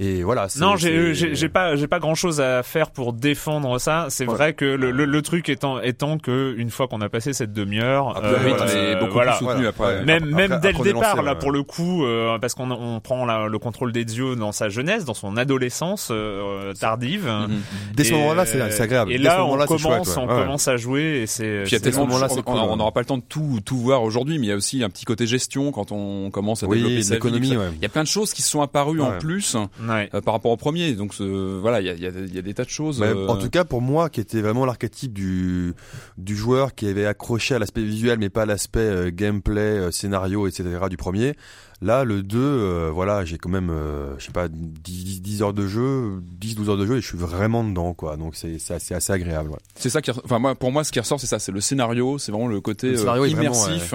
Et 0.00 0.22
voilà. 0.22 0.46
Non, 0.60 0.76
j'ai 0.76 0.88
c'est- 0.88 1.14
j'ai 1.14 1.34
j'ai 1.34 1.48
pas 1.48 1.74
j'ai 1.74 1.88
pas 1.88 1.98
grand 1.98 2.14
chose 2.14 2.40
à 2.40 2.62
faire 2.62 2.92
pour 2.92 3.12
défendre 3.12 3.78
ça. 3.80 4.06
C'est 4.10 4.26
Ouais. 4.28 4.34
vrai 4.34 4.52
que 4.54 4.64
le, 4.64 4.92
le, 4.92 5.04
le 5.06 5.22
truc 5.22 5.48
étant 5.48 5.80
étant 5.80 6.18
que 6.18 6.54
une 6.56 6.70
fois 6.70 6.86
qu'on 6.86 7.00
a 7.00 7.08
passé 7.08 7.32
cette 7.32 7.52
demi-heure, 7.52 8.16
euh, 8.22 8.36
voilà, 8.40 8.74
est 8.92 8.96
beaucoup 9.00 9.12
voilà. 9.14 9.32
plus 9.32 9.38
soutenu 9.46 9.54
Voilà. 9.64 9.68
après. 9.70 10.04
Même, 10.04 10.22
Après- 10.32 10.48
même 10.48 10.60
dès 10.62 10.68
le 10.70 10.74
après, 10.76 10.84
départ, 10.92 11.16
lancé, 11.16 11.26
là, 11.26 11.32
ouais. 11.32 11.38
pour 11.40 11.50
le 11.50 11.62
coup, 11.64 12.04
euh, 12.04 12.38
parce 12.38 12.54
qu'on 12.54 12.70
on 12.70 13.00
prend 13.00 13.26
la- 13.26 13.48
le 13.48 13.58
contrôle 13.58 13.90
d'Ezio 13.90 14.36
dans 14.36 14.52
sa 14.52 14.68
jeunesse, 14.68 15.04
dans 15.04 15.14
son 15.14 15.36
adolescence 15.36 16.10
euh, 16.12 16.72
tardive. 16.74 17.26
Mhm. 17.26 17.60
Dès 17.94 18.04
ce 18.04 18.12
Et, 18.12 18.16
moment-là, 18.18 18.42
euh, 18.42 18.44
c'est, 18.46 18.70
c'est 18.70 18.82
agréable. 18.84 19.10
Et 19.12 19.18
Dès 19.18 19.24
ce 19.24 19.28
là, 19.28 19.42
on 19.42 19.46
moment-là, 19.46 19.64
c'est 19.68 19.82
commence, 19.82 20.06
chouette, 20.06 20.16
ouais. 20.16 20.22
on 20.22 20.26
commence 20.28 20.68
à 20.68 20.76
jouer 20.76 21.22
et 21.22 21.26
c'est. 21.26 21.64
Puis 21.66 21.80
tellement 21.80 22.04
de 22.04 22.06
moment-là, 22.12 22.28
on 22.30 22.42
cool, 22.42 22.54
on 22.56 22.70
ouais. 22.70 22.76
n'aura 22.76 22.92
pas 22.92 23.00
le 23.00 23.06
temps 23.06 23.18
de 23.18 23.22
tout 23.28 23.58
tout 23.64 23.78
voir 23.78 24.04
aujourd'hui, 24.04 24.38
mais 24.38 24.46
il 24.46 24.50
y 24.50 24.52
a 24.52 24.56
aussi 24.56 24.84
un 24.84 24.90
petit 24.90 25.04
côté 25.04 25.26
gestion 25.26 25.72
quand 25.72 25.90
on 25.90 26.30
commence 26.30 26.62
à 26.62 26.68
développer 26.68 27.00
l'économie. 27.02 27.48
Il 27.76 27.82
y 27.82 27.86
a 27.86 27.88
plein 27.88 28.04
de 28.04 28.08
choses 28.08 28.32
qui 28.32 28.42
sont 28.42 28.62
apparues 28.62 29.00
en 29.00 29.18
plus 29.18 29.56
Ouais. 29.88 30.10
euh, 30.14 30.20
par 30.20 30.34
rapport 30.34 30.50
au 30.52 30.56
premier. 30.56 30.92
Donc 30.94 31.14
ce- 31.14 31.58
voilà, 31.60 31.80
il 31.80 31.86
y 31.86 31.90
a, 31.90 31.94
il 31.94 32.00
y, 32.02 32.06
a, 32.06 32.10
il 32.10 32.34
y 32.34 32.38
a 32.38 32.42
des 32.42 32.54
tas 32.54 32.64
de 32.64 32.68
choses. 32.68 33.00
Mais 33.00 33.06
euh, 33.06 33.26
En 33.28 33.36
tout 33.36 33.50
cas, 33.50 33.64
pour 33.64 33.80
moi, 33.80 34.08
qui 34.10 34.20
était 34.20 34.40
vraiment 34.42 34.64
l'archétype 34.66 35.12
du 35.12 35.74
du 36.16 36.36
joueur 36.36 36.74
qui 36.74 36.86
avait 36.88 37.06
accroché 37.06 37.54
à 37.54 37.58
l'aspect 37.58 37.82
visuel, 37.82 38.18
mais 38.18 38.28
pas 38.28 38.42
à 38.42 38.46
l'aspect 38.46 38.80
euh, 38.80 39.10
gameplay, 39.12 39.60
euh, 39.60 39.90
scénario, 39.90 40.46
etc. 40.46 40.64
du 40.90 40.96
premier. 40.96 41.34
Là, 41.80 42.02
le 42.02 42.24
2, 42.24 42.38
euh, 42.40 42.90
voilà, 42.92 43.24
j'ai 43.24 43.38
quand 43.38 43.50
même, 43.50 43.70
euh, 43.70 44.18
je 44.18 44.24
sais 44.26 44.32
pas, 44.32 44.48
10, 44.48 45.20
10 45.22 45.42
heures 45.42 45.52
de 45.54 45.68
jeu, 45.68 46.20
10-12 46.40 46.68
heures 46.70 46.76
de 46.76 46.84
jeu, 46.84 46.96
et 46.96 47.00
je 47.00 47.06
suis 47.06 47.16
vraiment 47.18 47.62
dedans, 47.62 47.94
quoi. 47.94 48.16
Donc 48.16 48.34
c'est 48.34 48.58
c'est 48.58 48.74
assez, 48.74 48.94
assez 48.94 49.12
agréable. 49.12 49.50
Ouais. 49.50 49.58
c'est 49.76 49.88
ça 49.88 50.02
qui, 50.02 50.10
enfin 50.10 50.40
moi, 50.40 50.56
pour 50.56 50.72
moi, 50.72 50.82
ce 50.82 50.90
qui 50.90 50.98
ressort, 50.98 51.20
c'est 51.20 51.28
ça, 51.28 51.38
c'est 51.38 51.52
le 51.52 51.60
scénario, 51.60 52.18
c'est 52.18 52.32
vraiment 52.32 52.48
le 52.48 52.60
côté 52.60 52.90
Le 52.90 52.98
euh, 52.98 53.02
vraiment, 53.04 53.24
immersif. 53.26 53.94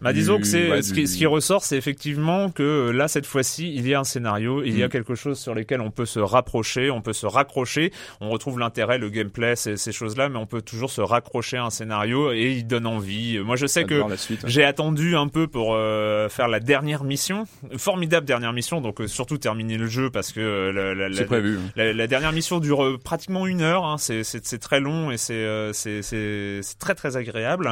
Bah, 0.00 0.12
disons 0.12 0.38
que 0.38 0.44
c'est 0.46 0.70
ouais, 0.70 0.82
ce, 0.82 0.92
du- 0.92 1.00
qui, 1.02 1.08
ce 1.08 1.16
qui 1.16 1.26
ressort, 1.26 1.64
c'est 1.64 1.76
effectivement 1.76 2.50
que 2.50 2.90
là 2.90 3.08
cette 3.08 3.26
fois-ci, 3.26 3.74
il 3.74 3.86
y 3.88 3.94
a 3.94 4.00
un 4.00 4.04
scénario, 4.04 4.62
il 4.62 4.78
y 4.78 4.82
a 4.82 4.86
Mm. 4.86 4.90
quelque 4.90 5.14
chose 5.14 5.38
sur 5.38 5.54
lequel 5.54 5.80
on 5.80 5.90
peut 5.90 6.06
se 6.06 6.20
rapprocher, 6.20 6.90
on 6.90 7.00
peut 7.02 7.12
se 7.12 7.26
raccrocher, 7.26 7.92
on 8.20 8.30
retrouve 8.30 8.58
l'intérêt, 8.58 8.98
le 8.98 9.10
gameplay, 9.10 9.56
ces, 9.56 9.76
ces 9.76 9.92
choses-là, 9.92 10.28
mais 10.28 10.38
on 10.38 10.46
peut 10.46 10.62
toujours 10.62 10.90
se 10.90 11.00
raccrocher 11.00 11.56
à 11.56 11.64
un 11.64 11.70
scénario 11.70 12.32
et 12.32 12.52
il 12.52 12.66
donne 12.66 12.86
envie. 12.86 13.38
Moi, 13.40 13.56
je 13.56 13.66
sais 13.66 13.84
que 13.84 14.02
suite. 14.16 14.40
j'ai 14.46 14.64
attendu 14.64 15.16
un 15.16 15.28
peu 15.28 15.46
pour 15.46 15.74
euh, 15.74 16.28
faire 16.28 16.48
la 16.48 16.60
dernière 16.60 17.04
mission, 17.04 17.46
formidable 17.76 18.26
dernière 18.26 18.52
mission, 18.52 18.80
donc 18.80 19.00
euh, 19.00 19.06
surtout 19.06 19.38
terminer 19.38 19.76
le 19.78 19.86
jeu 19.88 20.10
parce 20.10 20.32
que 20.32 20.40
euh, 20.40 20.72
la, 20.72 20.94
la- 20.94 21.14
C'est 21.14 21.20
la- 21.22 21.26
prévu. 21.26 21.58
la, 21.76 22.06
dernière 22.06 22.32
mission 22.32 22.60
dure 22.60 22.84
euh, 22.84 22.98
pratiquement 23.02 23.46
une 23.46 23.60
heure. 23.62 23.84
Hein. 23.84 23.96
C'est, 23.98 24.22
c'est, 24.24 24.44
c'est 24.46 24.58
très 24.58 24.80
long 24.80 25.10
et 25.10 25.16
c'est, 25.16 25.34
euh, 25.34 25.72
c'est, 25.72 26.02
c'est 26.02 26.60
très 26.78 26.94
très 26.94 27.16
agréable. 27.16 27.68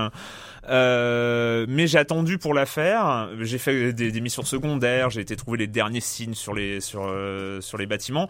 Euh, 0.68 1.66
mais 1.68 1.86
j'ai 1.86 1.98
attendu 1.98 2.38
pour 2.38 2.54
la 2.54 2.66
faire. 2.66 3.28
J'ai 3.40 3.58
fait 3.58 3.92
des, 3.92 4.20
missions 4.20 4.42
secondaires. 4.42 5.10
J'ai 5.10 5.20
été 5.20 5.36
trouver 5.36 5.58
les 5.58 5.66
derniers 5.66 6.00
signes 6.00 6.34
sur 6.34 6.54
les 6.54 6.80
sur 6.80 7.04
euh, 7.06 7.60
sur 7.60 7.78
les 7.78 7.86
bâtiments. 7.86 8.28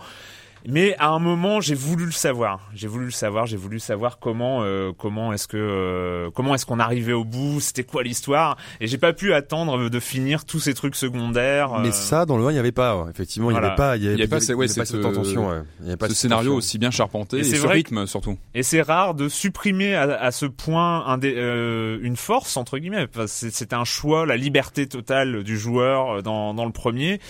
Mais 0.68 0.96
à 0.98 1.08
un 1.08 1.18
moment, 1.18 1.60
j'ai 1.60 1.74
voulu 1.74 2.06
le 2.06 2.10
savoir. 2.12 2.60
J'ai 2.74 2.88
voulu 2.88 3.06
le 3.06 3.10
savoir. 3.10 3.46
J'ai 3.46 3.56
voulu 3.56 3.78
savoir 3.80 4.18
comment 4.18 4.62
euh, 4.62 4.92
comment 4.96 5.32
est-ce 5.32 5.46
que 5.48 5.56
euh, 5.56 6.30
comment 6.34 6.54
est-ce 6.54 6.66
qu'on 6.66 6.80
arrivait 6.80 7.12
au 7.12 7.24
bout. 7.24 7.60
C'était 7.60 7.84
quoi 7.84 8.02
l'histoire 8.02 8.56
Et 8.80 8.86
j'ai 8.86 8.98
pas 8.98 9.12
pu 9.12 9.32
attendre 9.32 9.88
de 9.88 10.00
finir 10.00 10.44
tous 10.44 10.58
ces 10.60 10.74
trucs 10.74 10.96
secondaires. 10.96 11.78
Mais 11.80 11.88
euh, 11.88 11.92
ça, 11.92 12.26
dans 12.26 12.36
le 12.36 12.46
1, 12.46 12.50
il 12.50 12.54
n'y 12.54 12.58
avait 12.58 12.72
pas. 12.72 12.96
ouais. 13.02 13.10
Effectivement, 13.10 13.50
il 13.50 13.54
n'y 13.54 13.60
Voilà. 13.60 13.74
avait 13.74 13.76
pas. 13.76 13.96
Il 13.96 14.02
y 14.04 14.06
avait, 14.06 14.14
avait 14.16 14.28
pas 14.28 14.36
il 14.36 14.42
y 14.42 14.42
ces- 14.46 14.52
avait 14.52 14.58
ouais, 14.60 14.66
pas 14.66 14.84
cette, 14.84 14.94
euh, 14.96 15.02
ouais. 15.02 15.62
Il 15.80 15.84
y 15.86 15.88
avait 15.88 15.96
pas 15.96 16.08
Ce 16.08 16.14
scénario 16.14 16.44
tension. 16.50 16.56
aussi 16.56 16.78
bien 16.78 16.90
charpenté 16.90 17.36
Et 17.38 17.40
et, 17.40 17.44
c'est 17.44 17.56
ce 17.56 17.62
vrai 17.62 17.74
rythme 17.74 18.06
surtout. 18.06 18.36
Et 18.54 18.62
c'est 18.62 18.82
rare 18.82 19.14
de 19.14 19.28
supprimer 19.28 19.94
à, 19.94 20.02
à 20.20 20.30
ce 20.32 20.46
point 20.46 21.06
un 21.06 21.18
des- 21.18 21.34
euh, 21.36 21.98
une 22.02 22.16
force 22.16 22.56
entre 22.56 22.78
guillemets. 22.78 23.06
C'est- 23.26 23.54
C'était 23.54 23.74
un 23.76 23.84
choix, 23.84 24.26
la 24.26 24.36
liberté 24.36 24.86
totale 24.86 25.42
du 25.44 25.56
joueur 25.58 26.16
euh, 26.18 26.22
dans, 26.22 26.54
dans 26.54 26.64
le 26.64 26.72
premier. 26.72 27.20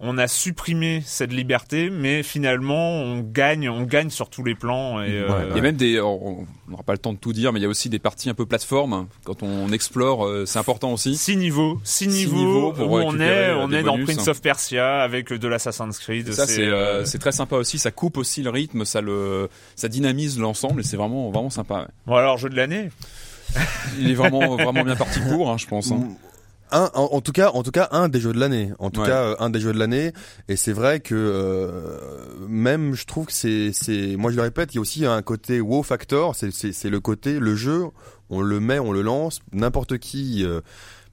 On 0.00 0.18
a 0.18 0.28
supprimé 0.28 1.02
cette 1.06 1.32
liberté, 1.32 1.90
mais 1.90 2.22
finalement 2.22 2.85
on 2.86 3.20
gagne, 3.20 3.68
on 3.68 3.82
gagne 3.82 4.10
sur 4.10 4.28
tous 4.30 4.44
les 4.44 4.54
plans. 4.54 5.02
Et, 5.02 5.08
euh, 5.10 5.46
Il 5.50 5.56
y 5.56 5.58
a 5.58 5.62
même 5.62 5.76
des, 5.76 6.00
on 6.00 6.46
n'aura 6.68 6.82
pas 6.82 6.92
le 6.92 6.98
temps 6.98 7.12
de 7.12 7.18
tout 7.18 7.32
dire, 7.32 7.52
mais 7.52 7.60
il 7.60 7.62
y 7.62 7.66
a 7.66 7.68
aussi 7.68 7.88
des 7.88 7.98
parties 7.98 8.30
un 8.30 8.34
peu 8.34 8.46
plateforme. 8.46 9.06
Quand 9.24 9.42
on 9.42 9.70
explore, 9.72 10.26
euh, 10.26 10.46
c'est 10.46 10.58
important 10.58 10.92
aussi. 10.92 11.16
Six 11.16 11.36
niveaux, 11.36 11.80
six, 11.84 12.04
Six 12.04 12.26
niveaux, 12.26 12.36
niveaux 12.36 12.72
pour 12.72 12.90
où 12.92 12.98
on 12.98 13.18
est, 13.18 13.50
euh, 13.50 13.58
on 13.58 13.72
est 13.72 13.82
dans. 13.82 13.96
Prince 14.04 14.28
of 14.28 14.40
Persia 14.42 15.00
avec 15.02 15.32
de 15.32 15.48
l'Assassin's 15.48 15.98
Creed. 15.98 16.28
Et 16.28 16.32
ça 16.32 16.46
c'est 16.46 16.66
euh, 16.66 16.74
euh, 17.00 17.04
c'est 17.04 17.18
très 17.18 17.32
sympa 17.32 17.56
aussi. 17.56 17.78
Ça 17.78 17.90
coupe 17.90 18.16
aussi 18.18 18.42
le 18.42 18.50
rythme, 18.50 18.84
ça 18.84 19.00
le, 19.00 19.48
ça 19.74 19.88
dynamise 19.88 20.38
l'ensemble 20.38 20.80
et 20.80 20.84
c'est 20.84 20.96
vraiment 20.96 21.30
vraiment 21.30 21.50
sympa. 21.50 21.80
ouais. 21.80 21.86
Bon 22.06 22.14
alors 22.16 22.38
jeu 22.38 22.48
de 22.48 22.56
l'année. 22.56 22.90
Il 23.98 24.10
est 24.10 24.14
vraiment 24.14 24.56
vraiment 24.56 24.82
bien 24.84 24.96
parti 24.96 25.20
pour, 25.20 25.50
hein, 25.50 25.56
je 25.56 25.66
pense. 25.66 25.90
hein. 25.92 26.08
Un, 26.72 26.90
en, 26.94 27.04
en 27.12 27.20
tout 27.20 27.32
cas, 27.32 27.50
en 27.50 27.62
tout 27.62 27.70
cas, 27.70 27.88
un 27.92 28.08
des 28.08 28.20
jeux 28.20 28.32
de 28.32 28.40
l'année. 28.40 28.72
En 28.78 28.90
tout 28.90 29.00
Ouais. 29.00 29.06
cas, 29.06 29.22
euh, 29.22 29.36
un 29.38 29.50
des 29.50 29.60
jeux 29.60 29.72
de 29.72 29.78
l'année. 29.78 30.12
Et 30.48 30.56
c'est 30.56 30.72
vrai 30.72 31.00
que 31.00 31.14
euh, 31.14 32.46
même, 32.48 32.94
je 32.94 33.04
trouve 33.06 33.26
que 33.26 33.32
c'est, 33.32 33.70
c'est, 33.72 34.16
moi 34.16 34.30
je 34.30 34.36
le 34.36 34.42
répète, 34.42 34.72
il 34.74 34.76
y 34.76 34.78
a 34.78 34.80
aussi 34.80 35.06
un 35.06 35.22
côté 35.22 35.60
wow 35.60 35.82
factor. 35.82 36.34
C'est, 36.34 36.50
c'est, 36.52 36.72
c'est 36.72 36.90
le 36.90 37.00
côté, 37.00 37.38
le 37.38 37.54
jeu, 37.54 37.84
on 38.30 38.40
le 38.40 38.58
met, 38.60 38.78
on 38.78 38.92
le 38.92 39.02
lance, 39.02 39.40
n'importe 39.52 39.98
qui. 39.98 40.44
euh, 40.44 40.60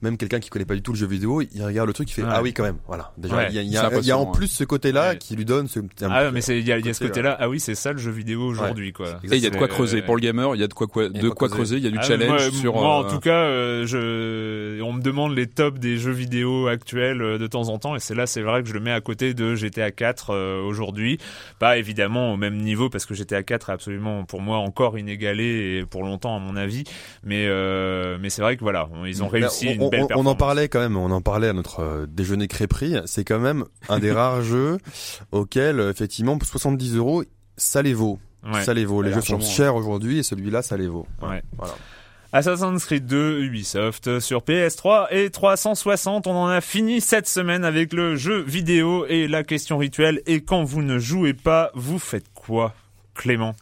même 0.04 0.18
quelqu'un 0.18 0.40
qui 0.40 0.50
connaît 0.50 0.66
pas 0.66 0.76
du 0.76 0.82
tout 0.84 0.92
le 0.94 0.98
jeu 1.00 1.08
vidéo, 1.08 1.42
il 1.42 1.64
regarde 1.64 1.88
le 1.88 1.94
truc, 1.94 2.10
il 2.10 2.14
fait 2.14 2.22
Ouais. 2.24 2.30
ah 2.32 2.42
oui 2.44 2.54
quand 2.54 2.64
même, 2.64 2.78
voilà. 2.88 3.12
Déjà, 3.18 3.36
Ouais. 3.38 3.48
il 3.50 3.56
y 3.56 3.60
a, 3.60 3.62
il 3.64 3.68
y 3.70 3.72
C'est 3.72 3.78
a- 3.78 3.80
il 3.80 3.84
y 3.84 3.86
a 3.86 3.88
impressionnant, 3.88 4.20
en 4.22 4.26
plus 4.32 4.48
ce 4.48 4.64
côté-là 4.64 5.10
Ouais. 5.12 5.18
qui 5.18 5.36
lui 5.36 5.46
donne 5.46 5.68
ce. 5.68 5.80
un- 5.80 5.84
Ah, 6.12 6.30
mais 6.32 6.42
c'est- 6.42 6.60
il 6.60 6.68
y 6.68 6.72
a, 6.72 6.78
il 6.78 6.86
y 6.86 6.90
a 6.90 6.94
ce 6.94 7.00
côté, 7.00 7.10
côté-là. 7.12 7.38
Ah 7.40 7.50
oui, 7.50 7.60
c'est 7.60 7.74
ça 7.76 7.92
le 7.94 7.98
jeu 7.98 8.12
vidéo 8.12 8.42
aujourd'hui, 8.44 8.92
quoi. 8.94 9.08
Et 9.24 9.36
il 9.38 9.44
y 9.44 9.48
a 9.48 9.50
de 9.50 9.58
quoi 9.58 9.68
creuser 9.68 10.02
pour 10.02 10.16
le 10.16 10.22
gamer, 10.22 10.54
il 10.56 10.62
y 10.62 10.64
a 10.64 10.68
de 10.68 10.74
quoi, 10.74 10.88
de 11.10 11.30
quoi 11.30 11.50
creuser, 11.50 11.78
il 11.78 11.84
y 11.84 11.88
a 11.88 11.92
du 11.92 11.98
Ah, 12.00 12.04
challenge 12.04 12.30
moi, 12.30 12.52
sur. 12.62 12.74
moi, 12.74 12.96
en 12.98 13.06
euh, 13.06 13.10
tout 13.10 13.20
cas, 13.20 13.44
euh, 13.44 13.86
je, 13.88 14.82
on 14.82 14.94
me 14.94 15.02
demande 15.02 15.36
les 15.36 15.48
tops 15.48 15.80
des 15.80 15.98
jeux 15.98 16.12
vidéo 16.12 16.68
actuels 16.68 17.22
euh, 17.22 17.38
de 17.38 17.48
temps 17.48 17.70
en 17.70 17.78
temps, 17.80 17.96
et 17.96 18.00
c'est 18.00 18.16
là, 18.16 18.28
c'est 18.28 18.42
vrai 18.42 18.62
que 18.64 18.70
je 18.70 18.74
le 18.74 18.80
mets 18.80 18.92
à 18.92 19.02
côté 19.02 19.34
de 19.34 19.56
GTA 19.56 19.92
4 19.92 20.32
euh, 20.32 20.62
aujourd'hui. 20.62 21.18
Pas 21.60 21.78
évidemment 21.78 22.34
au 22.34 22.38
même 22.38 22.58
niveau 22.58 22.90
parce 22.90 23.06
que 23.06 23.14
GTA 23.14 23.44
4 23.44 23.70
est 23.70 23.74
absolument 23.74 24.24
pour 24.26 24.42
moi 24.42 24.58
encore 24.58 24.98
inégalé 24.98 25.80
et 25.80 25.86
pour 25.86 26.04
longtemps 26.04 26.36
à 26.36 26.40
mon 26.40 26.56
avis. 26.56 26.84
Mais 27.24 27.46
euh, 27.48 28.18
mais 28.22 28.30
c'est 28.30 28.42
vrai 28.42 28.56
que 28.58 28.62
voilà, 28.62 28.90
on- 28.94 29.06
ils 29.06 29.24
ont 29.24 29.28
réussi 29.28 29.68
on, 29.70 29.74
une 29.86 29.90
on- 30.16 30.26
en 30.26 30.36
parlait 30.36 30.68
quand 30.70 30.80
même, 30.80 30.98
on 30.98 31.12
en 31.12 31.22
parlait 31.22 31.48
à 31.48 31.54
notre 31.54 31.80
euh, 31.82 32.06
déjeuner 32.08 32.48
crêperie. 32.48 32.96
C'est 33.06 33.24
quand 33.24 33.40
même 33.40 33.66
un 33.90 34.00
des 34.00 34.12
rares 34.14 34.42
jeux 34.42 34.78
auxquels, 35.32 35.80
euh, 35.80 35.92
effectivement, 35.92 36.38
pour 36.38 36.48
70 36.48 36.96
euros, 36.96 37.24
ça 37.58 37.82
les 37.82 37.94
vaut. 37.94 38.20
Ouais. 38.52 38.64
Ça 38.64 38.74
les 38.74 38.86
vaut. 38.86 39.02
Les 39.02 39.14
jeux 39.14 39.22
sont 39.22 39.40
chers 39.40 39.76
aujourd'hui 39.76 40.20
et 40.20 40.24
celui-là, 40.24 40.62
ça 40.62 40.76
les 40.76 40.88
vaut. 40.88 41.08
Ouais. 41.22 41.42
Voilà. 41.58 41.74
Assassin's 42.36 42.84
Creed 42.84 43.06
2 43.06 43.42
Ubisoft 43.44 44.20
sur 44.20 44.42
PS3 44.42 45.08
et 45.12 45.30
360. 45.30 46.26
On 46.28 46.36
en 46.36 46.48
a 46.48 46.62
fini 46.62 47.00
cette 47.00 47.28
semaine 47.28 47.64
avec 47.64 47.94
le 47.94 48.16
jeu 48.16 48.42
vidéo 48.42 49.06
et 49.08 49.28
la 49.28 49.44
question 49.44 49.78
rituelle. 49.78 50.22
Et 50.26 50.42
quand 50.42 50.64
vous 50.64 50.82
ne 50.82 50.98
jouez 50.98 51.34
pas, 51.36 51.70
vous 51.76 52.00
faites 52.00 52.26
quoi, 52.34 52.74
Clément? 53.14 53.56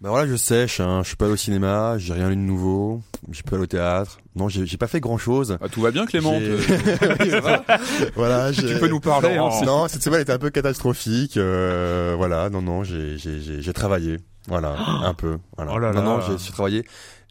Ben 0.00 0.08
voilà, 0.08 0.26
je 0.26 0.36
sèche. 0.36 0.80
Hein. 0.80 1.00
Je 1.02 1.08
suis 1.08 1.16
pas 1.16 1.26
allé 1.26 1.34
au 1.34 1.36
cinéma, 1.36 1.96
j'ai 1.98 2.14
rien 2.14 2.30
lu 2.30 2.36
de 2.36 2.40
nouveau. 2.40 3.02
J'ai 3.30 3.42
pas 3.42 3.56
allé 3.56 3.64
au 3.64 3.66
théâtre. 3.66 4.18
Non, 4.34 4.48
j'ai 4.48 4.64
j'ai 4.64 4.78
pas 4.78 4.86
fait 4.86 5.00
grand 5.00 5.18
chose. 5.18 5.58
ah, 5.60 5.68
tout 5.68 5.82
va 5.82 5.90
bien 5.90 6.06
Clément. 6.06 6.38
J'ai- 6.40 6.56
voilà, 8.16 8.50
tu 8.52 8.62
peux 8.78 8.88
nous 8.88 9.00
parler. 9.00 9.30
hein, 9.36 9.36
Non, 9.36 9.50
c'est- 9.50 9.66
non, 9.66 9.88
cette 9.88 10.02
semaine 10.02 10.22
était 10.22 10.32
un 10.32 10.38
peu 10.38 10.48
catastrophique. 10.50 11.36
Euh, 11.36 12.14
voilà, 12.16 12.48
non, 12.48 12.62
non, 12.62 12.82
j'ai, 12.82 13.18
j'ai, 13.18 13.40
j'ai, 13.40 13.60
j'ai 13.60 13.72
travaillé. 13.74 14.16
Voilà, 14.48 14.74
un 15.04 15.12
peu. 15.12 15.36
Voilà. 15.56 15.72
Oh 15.74 15.78
là 15.78 15.92
non, 15.92 16.00
là. 16.00 16.02
non, 16.02 16.20
j'ai, 16.22 16.38
j'ai 16.44 16.52
travaillé. 16.52 16.84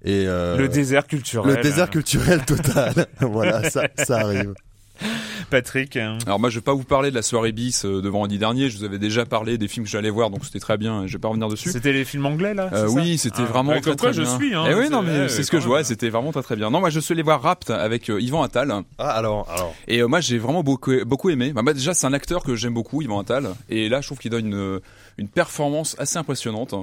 Et 0.06 0.26
euh, 0.28 0.56
Le 0.56 0.68
désert 0.70 1.08
culturel. 1.08 1.56
le 1.56 1.62
désert 1.64 1.90
culturel 1.90 2.46
total. 2.46 3.08
voilà, 3.20 3.68
ça, 3.70 3.88
ça 3.98 4.20
arrive. 4.20 4.54
Patrick. 5.50 5.98
hein. 5.98 6.18
Alors 6.26 6.40
moi 6.40 6.50
je 6.50 6.56
vais 6.60 6.62
pas 6.64 6.74
vous 6.74 6.84
parler 6.84 7.10
de 7.10 7.16
la 7.16 7.22
soirée 7.22 7.52
bis 7.52 7.86
euh, 7.86 8.02
de 8.02 8.10
vendredi 8.10 8.38
dernier, 8.38 8.70
je 8.70 8.78
vous 8.78 8.84
avais 8.84 9.00
déjà 9.00 9.26
parlé 9.26 9.58
des 9.58 9.68
films 9.68 9.86
que 9.86 9.92
j'allais 9.92 10.10
voir 10.10 10.30
donc 10.30 10.46
c'était 10.46 10.60
très 10.60 10.78
bien, 10.78 11.08
je 11.08 11.14
vais 11.14 11.20
pas 11.20 11.28
revenir 11.30 11.48
dessus. 11.48 11.72
C'était 11.72 11.94
les 11.94 12.06
films 12.06 12.26
anglais 12.26 12.54
là 12.54 12.70
Euh, 12.74 12.88
oui, 12.90 13.18
c'était 13.18 13.42
Ah, 13.42 13.46
vraiment 13.46 13.72
très 13.74 13.82
comme 13.82 13.96
quoi 13.96 14.10
très 14.12 14.14
je 14.14 14.22
bien. 14.24 14.38
suis. 14.38 14.54
Hein, 14.54 14.66
Eh 14.70 14.74
oui, 14.76 14.84
C'est- 14.86 14.90
non 14.92 15.02
mais 15.02 15.28
c'est 15.30 15.44
ce 15.44 15.52
que 15.52 15.60
je 15.60 15.66
vois, 15.68 15.84
c'était 15.84 16.10
vraiment 16.10 16.32
très 16.32 16.44
très 16.44 16.56
bien. 16.56 16.70
Non, 16.70 16.80
moi 16.80 16.90
je 16.90 17.00
suis 17.00 17.14
allé 17.14 17.24
voir 17.24 17.42
Rapt 17.42 17.70
avec 17.70 18.10
euh, 18.10 18.22
Yvan 18.22 18.44
Attal 18.44 18.74
Ah, 18.98 19.10
alors, 19.10 19.50
alors. 19.50 19.74
et 19.88 20.02
euh, 20.02 20.08
moi 20.08 20.20
j'ai 20.22 20.38
vraiment 20.38 20.64
beaucoup 20.64 20.92
beaucoup 21.06 21.30
aimé. 21.30 21.52
Bah, 21.54 21.62
déjà 21.74 21.94
c'est 21.94 22.08
un 22.08 22.14
acteur 22.14 22.44
que 22.44 22.56
j'aime 22.56 22.74
beaucoup, 22.74 23.02
Yvan 23.02 23.20
Attal 23.20 23.50
et 23.70 23.90
là 23.90 24.02
je 24.02 24.08
trouve 24.08 24.20
qu'il 24.20 24.32
donne 24.32 24.48
une 24.48 24.80
une 25.18 25.28
performance 25.30 25.96
assez 26.00 26.18
impressionnante. 26.18 26.76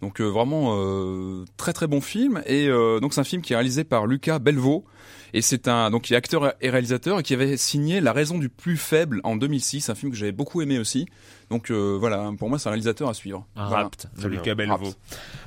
Donc 0.00 0.20
euh, 0.20 0.24
vraiment 0.26 0.76
euh, 0.76 1.44
très 1.56 1.72
très 1.72 1.88
bon 1.88 2.00
film 2.00 2.40
et 2.46 2.68
euh, 2.68 3.00
donc 3.00 3.12
c'est 3.14 3.20
un 3.20 3.24
film 3.24 3.42
qui 3.42 3.52
est 3.52 3.56
réalisé 3.56 3.82
par 3.82 4.06
Lucas 4.06 4.38
Belvaux 4.38 4.84
et 5.34 5.42
c'est 5.42 5.68
un 5.68 5.90
donc 5.90 6.10
est 6.10 6.16
acteur 6.16 6.54
et 6.60 6.70
réalisateur 6.70 7.20
et 7.20 7.22
qui 7.22 7.34
avait 7.34 7.56
signé 7.56 8.00
La 8.00 8.12
raison 8.12 8.38
du 8.38 8.48
plus 8.48 8.76
faible 8.76 9.20
en 9.24 9.36
2006, 9.36 9.90
un 9.90 9.94
film 9.94 10.12
que 10.12 10.18
j'avais 10.18 10.32
beaucoup 10.32 10.62
aimé 10.62 10.78
aussi. 10.78 11.06
Donc 11.50 11.70
euh, 11.70 11.96
voilà, 11.98 12.30
pour 12.38 12.48
moi 12.50 12.58
c'est 12.58 12.68
un 12.68 12.72
réalisateur 12.72 13.08
à 13.08 13.14
suivre. 13.14 13.46
Rapt. 13.56 14.06
Lucas 14.24 14.54
Belvaux. 14.54 14.92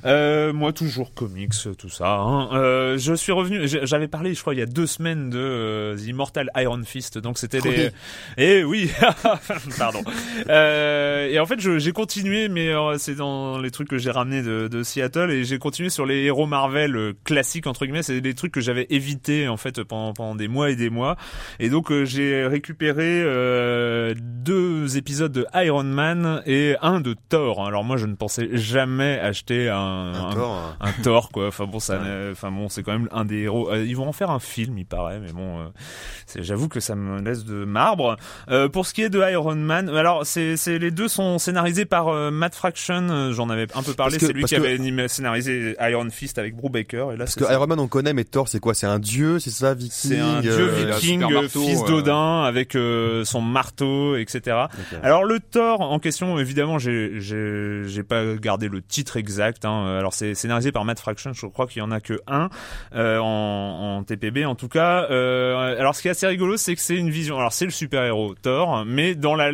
Euh, 0.04 0.52
moi 0.52 0.72
toujours 0.72 1.14
comics, 1.14 1.52
tout 1.78 1.88
ça. 1.88 2.16
hein. 2.16 2.48
Euh, 2.54 2.98
je 2.98 3.14
suis 3.14 3.30
revenu. 3.32 3.60
J'avais 3.66 4.08
parlé, 4.08 4.34
je 4.34 4.40
crois, 4.40 4.54
il 4.54 4.58
y 4.58 4.62
a 4.62 4.66
deux 4.66 4.86
semaines 4.86 5.30
de 5.30 5.38
euh, 5.38 5.96
The 5.96 6.06
Immortal 6.08 6.50
Iron 6.56 6.82
Fist. 6.84 7.18
Donc 7.18 7.38
c'était 7.38 7.60
les. 7.60 7.90
Eh 8.36 8.64
oui, 8.64 8.90
pardon. 9.78 10.02
Euh, 10.48 11.28
et 11.28 11.38
en 11.38 11.46
fait, 11.46 11.60
j'ai 11.60 11.92
continué, 11.92 12.48
mais 12.48 12.72
c'est 12.98 13.14
dans 13.14 13.58
les 13.58 13.70
trucs 13.70 13.88
que 13.88 13.98
j'ai 13.98 14.10
ramenés 14.10 14.42
de, 14.42 14.68
de 14.68 14.82
Seattle 14.82 15.30
et 15.30 15.44
j'ai 15.44 15.58
continué 15.58 15.88
sur 15.90 16.06
les 16.06 16.22
héros 16.24 16.46
Marvel 16.46 17.14
classiques 17.24 17.66
entre 17.66 17.84
guillemets. 17.84 18.02
C'est 18.02 18.20
des 18.20 18.34
trucs 18.34 18.52
que 18.52 18.60
j'avais 18.60 18.86
évité 18.90 19.46
en 19.48 19.56
fait 19.56 19.82
pendant, 19.84 20.12
pendant 20.12 20.34
des 20.34 20.48
mois 20.48 20.70
et 20.70 20.76
des 20.76 20.90
mois. 20.90 21.16
Et 21.60 21.68
donc 21.70 21.90
euh, 21.92 22.04
j'ai 22.04 22.44
récupéré 22.46 23.22
euh, 23.24 24.14
deux 24.18 24.96
épisodes 24.96 25.32
de 25.32 25.46
Iron 25.54 25.84
Man 25.92 26.42
et 26.46 26.76
un 26.82 27.00
de 27.00 27.14
Thor. 27.28 27.66
Alors 27.66 27.84
moi, 27.84 27.96
je 27.96 28.06
ne 28.06 28.14
pensais 28.14 28.48
jamais 28.52 29.18
acheter 29.20 29.68
un, 29.68 29.76
Un 29.76 30.30
un- 30.36 30.74
hein. 30.80 30.92
Thor 31.02 31.30
quoi. 31.30 31.48
Enfin 31.48 31.66
bon, 31.66 31.78
ça, 31.80 31.98
n'est- 31.98 32.30
enfin 32.32 32.50
bon, 32.50 32.68
c'est 32.68 32.82
quand 32.82 32.92
même 32.92 33.08
un 33.12 33.24
des 33.24 33.40
héros. 33.42 33.70
Euh, 33.70 33.84
ils 33.84 33.96
vont 33.96 34.08
en 34.08 34.12
faire 34.12 34.30
un 34.30 34.38
film, 34.40 34.78
il 34.78 34.86
paraît, 34.86 35.20
mais 35.20 35.32
bon, 35.32 35.60
euh, 35.60 35.64
c'est- 36.26 36.42
j'avoue 36.42 36.68
que 36.68 36.80
ça 36.80 36.94
me 36.94 37.20
laisse 37.22 37.44
de 37.44 37.64
marbre. 37.64 38.16
Euh, 38.50 38.68
pour 38.68 38.86
ce 38.86 38.94
qui 38.94 39.02
est 39.02 39.10
de 39.10 39.20
Iron 39.30 39.54
Man, 39.54 39.88
alors 39.88 40.24
c'est, 40.26 40.56
les 40.66 40.90
deux 40.90 41.08
sont 41.08 41.38
scénarisés 41.38 41.84
par 41.84 42.08
euh, 42.08 42.30
Matt 42.30 42.54
Fraction. 42.54 43.32
J'en 43.32 43.50
avais 43.50 43.66
un 43.74 43.82
peu 43.82 43.94
parlé. 43.94 44.18
C'est 44.18 44.32
lui 44.32 44.44
qui 44.44 44.56
avait 44.56 44.76
animé- 44.76 45.08
scénarisé 45.08 45.76
Iron 45.80 46.08
Fist 46.10 46.38
avec 46.38 46.56
Brubaker. 46.56 47.12
Et 47.12 47.16
là, 47.16 47.24
Parce 47.24 47.34
que 47.34 47.44
ça. 47.44 47.52
Iron 47.52 47.66
Man 47.66 47.80
on 47.80 47.88
connaît, 47.88 48.12
mais 48.14 48.24
Thor 48.24 48.48
c'est 48.48 48.60
quoi? 48.60 48.74
C'est 48.74 48.86
un 48.86 48.98
dieu, 48.98 49.38
c'est 49.38 49.50
ça, 49.50 49.74
viking 49.74 49.90
C'est 49.92 50.18
un 50.20 50.40
dieu 50.40 50.66
viking, 50.66 51.20
marteau, 51.20 51.60
fils 51.62 51.84
d'Odin, 51.84 52.42
avec 52.44 52.76
son 53.24 53.40
marteau, 53.40 54.16
etc. 54.16 54.56
Alors 55.02 55.24
le 55.24 55.38
Thor 55.40 55.81
en 55.90 55.98
question, 55.98 56.38
évidemment, 56.38 56.78
j'ai 56.78 57.20
j'ai 57.20 57.82
j'ai 57.86 58.02
pas 58.02 58.34
gardé 58.36 58.68
le 58.68 58.82
titre 58.82 59.16
exact. 59.16 59.64
Hein. 59.64 59.96
Alors 59.98 60.14
c'est 60.14 60.34
scénarisé 60.34 60.72
par 60.72 60.84
Matt 60.84 61.00
Fraction, 61.00 61.32
je 61.32 61.46
crois 61.46 61.66
qu'il 61.66 61.80
y 61.80 61.82
en 61.82 61.90
a 61.90 62.00
que 62.00 62.20
un 62.26 62.48
euh, 62.94 63.18
en, 63.18 63.98
en 63.98 64.02
TPB 64.04 64.44
en 64.44 64.54
tout 64.54 64.68
cas. 64.68 65.06
Euh, 65.10 65.78
alors 65.78 65.94
ce 65.94 66.02
qui 66.02 66.08
est 66.08 66.12
assez 66.12 66.26
rigolo, 66.26 66.56
c'est 66.56 66.74
que 66.74 66.80
c'est 66.80 66.96
une 66.96 67.10
vision. 67.10 67.38
Alors 67.38 67.52
c'est 67.52 67.64
le 67.64 67.70
super 67.70 68.04
héros 68.04 68.34
Thor, 68.40 68.84
mais 68.86 69.14
dans 69.14 69.34
la 69.34 69.50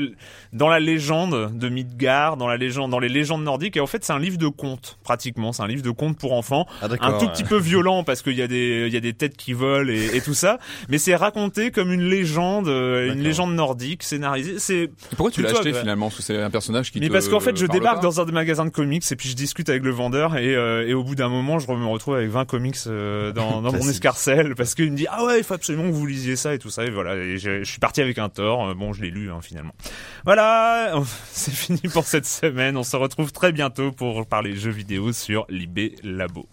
dans 0.53 0.69
la 0.69 0.81
légende 0.81 1.51
de 1.57 1.69
Midgard, 1.69 2.37
dans 2.37 2.49
la 2.49 2.57
légende, 2.57 2.91
dans 2.91 3.01
les 3.01 3.09
légendes 3.09 3.43
nordiques. 3.43 3.77
Et 3.77 3.81
en 3.81 3.87
fait, 3.87 4.05
c'est 4.05 4.13
un 4.13 4.19
livre 4.19 4.39
de 4.39 4.49
contes 4.49 4.99
pratiquement. 5.03 5.53
C'est 5.53 5.63
un 5.63 5.69
livre 5.69 5.83
de 5.83 5.91
contes 5.91 6.19
pour 6.19 6.33
enfants 6.33 6.67
Ah, 6.83 6.87
un 7.01 7.19
tout 7.19 7.27
ouais. 7.27 7.33
petit 7.33 7.45
peu 7.45 7.59
violent 7.59 8.05
parce 8.05 8.23
qu'il 8.23 8.35
y 8.37 8.43
a 8.43 8.47
des 8.49 8.85
il 8.87 8.93
y 8.93 8.97
a 8.97 9.01
des 9.01 9.13
têtes 9.13 9.37
qui 9.37 9.53
volent 9.53 9.91
et, 9.93 10.17
et 10.17 10.21
tout 10.21 10.35
ça 10.35 10.59
mais 10.89 10.99
c'est 10.99 11.15
raconté 11.17 11.71
comme 11.71 11.93
une 11.93 12.03
légende 12.09 12.69
euh, 12.69 13.13
une 13.13 13.23
légende 13.23 13.55
nordique 13.55 14.03
scénarisée 14.03 14.59
c'est 14.59 14.91
Pourquoi 15.17 15.31
tu 15.31 15.43
l'as 15.43 15.51
acheté 15.51 15.73
finalement 15.73 16.11
C'est 16.23 16.41
un 16.41 16.51
personnage 16.51 16.91
qui 16.91 17.01
mais 17.01 17.09
te 17.09 17.13
parce 17.13 17.29
qu'en 17.29 17.41
fait 17.41 17.57
je 17.57 17.67
débarque 17.67 18.03
dans 18.03 18.21
un 18.21 18.25
magasin 18.27 18.65
de 18.65 18.71
comics 18.71 19.05
et 19.11 19.17
puis 19.17 19.29
je 19.29 19.35
discute 19.35 19.69
avec 19.69 19.83
le 19.83 19.91
vendeur 19.91 20.37
et, 20.37 20.55
euh, 20.55 20.87
et 20.87 20.95
au 20.95 21.03
bout 21.03 21.15
d'un 21.15 21.29
moment 21.29 21.59
je 21.59 21.71
me 21.71 21.87
retrouve 21.87 22.15
avec 22.17 22.31
20 22.31 22.45
comics 22.45 22.77
euh, 22.87 23.33
dans, 23.33 23.63
dans 23.63 23.73
mon 23.73 23.89
escarcelle 23.89 24.55
parce 24.55 24.75
qu'il 24.75 24.91
me 24.91 24.97
dit 24.97 25.07
ah 25.11 25.25
ouais 25.25 25.39
il 25.39 25.45
faut 25.45 25.55
absolument 25.55 25.85
que 25.85 25.95
vous 25.95 26.07
lisiez 26.07 26.37
ça 26.37 26.55
et 26.55 26.59
tout 26.59 26.71
ça. 26.71 26.85
Et 26.85 26.91
voilà. 26.91 27.17
Et 27.17 27.39
je, 27.39 27.63
je 27.63 27.71
suis 27.71 27.79
parti 27.79 28.01
avec 28.01 28.19
un 28.19 28.29
tort. 28.29 28.69
Euh, 28.69 28.75
bon 28.75 28.93
je 28.93 29.03
l'ai 29.03 29.11
lu 29.11 29.31
hein, 29.31 29.41
finalement. 29.43 29.75
Voilà. 30.25 30.95
C'est 31.33 31.55
fini 31.55 31.81
pour 31.93 32.05
cette 32.05 32.27
semaine. 32.27 32.77
On 32.77 32.85
se 32.85 32.97
retrouve 32.97 33.33
très 33.33 33.53
bientôt 33.53 33.93
pour 33.93 34.27
parler 34.27 34.55
jeux 34.57 34.71
vidéo 34.71 35.13
sur 35.13 35.47
Libé 35.49 35.95
Labo 36.03 36.47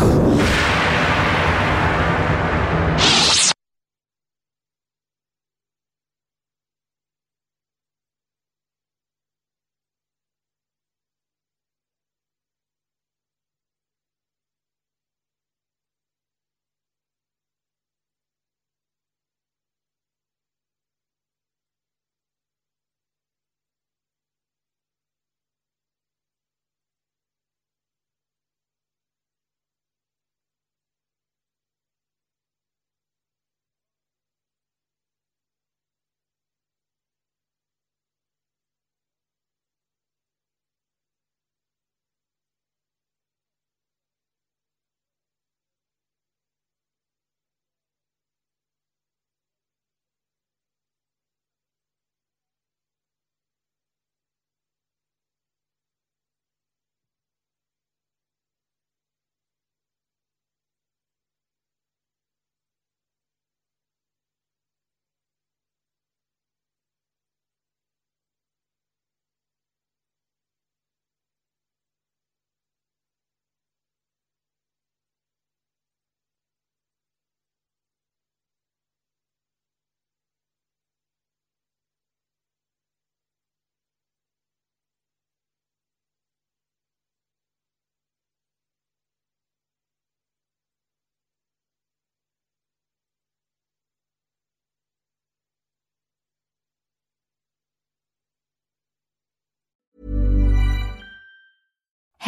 Ah! 0.00 0.67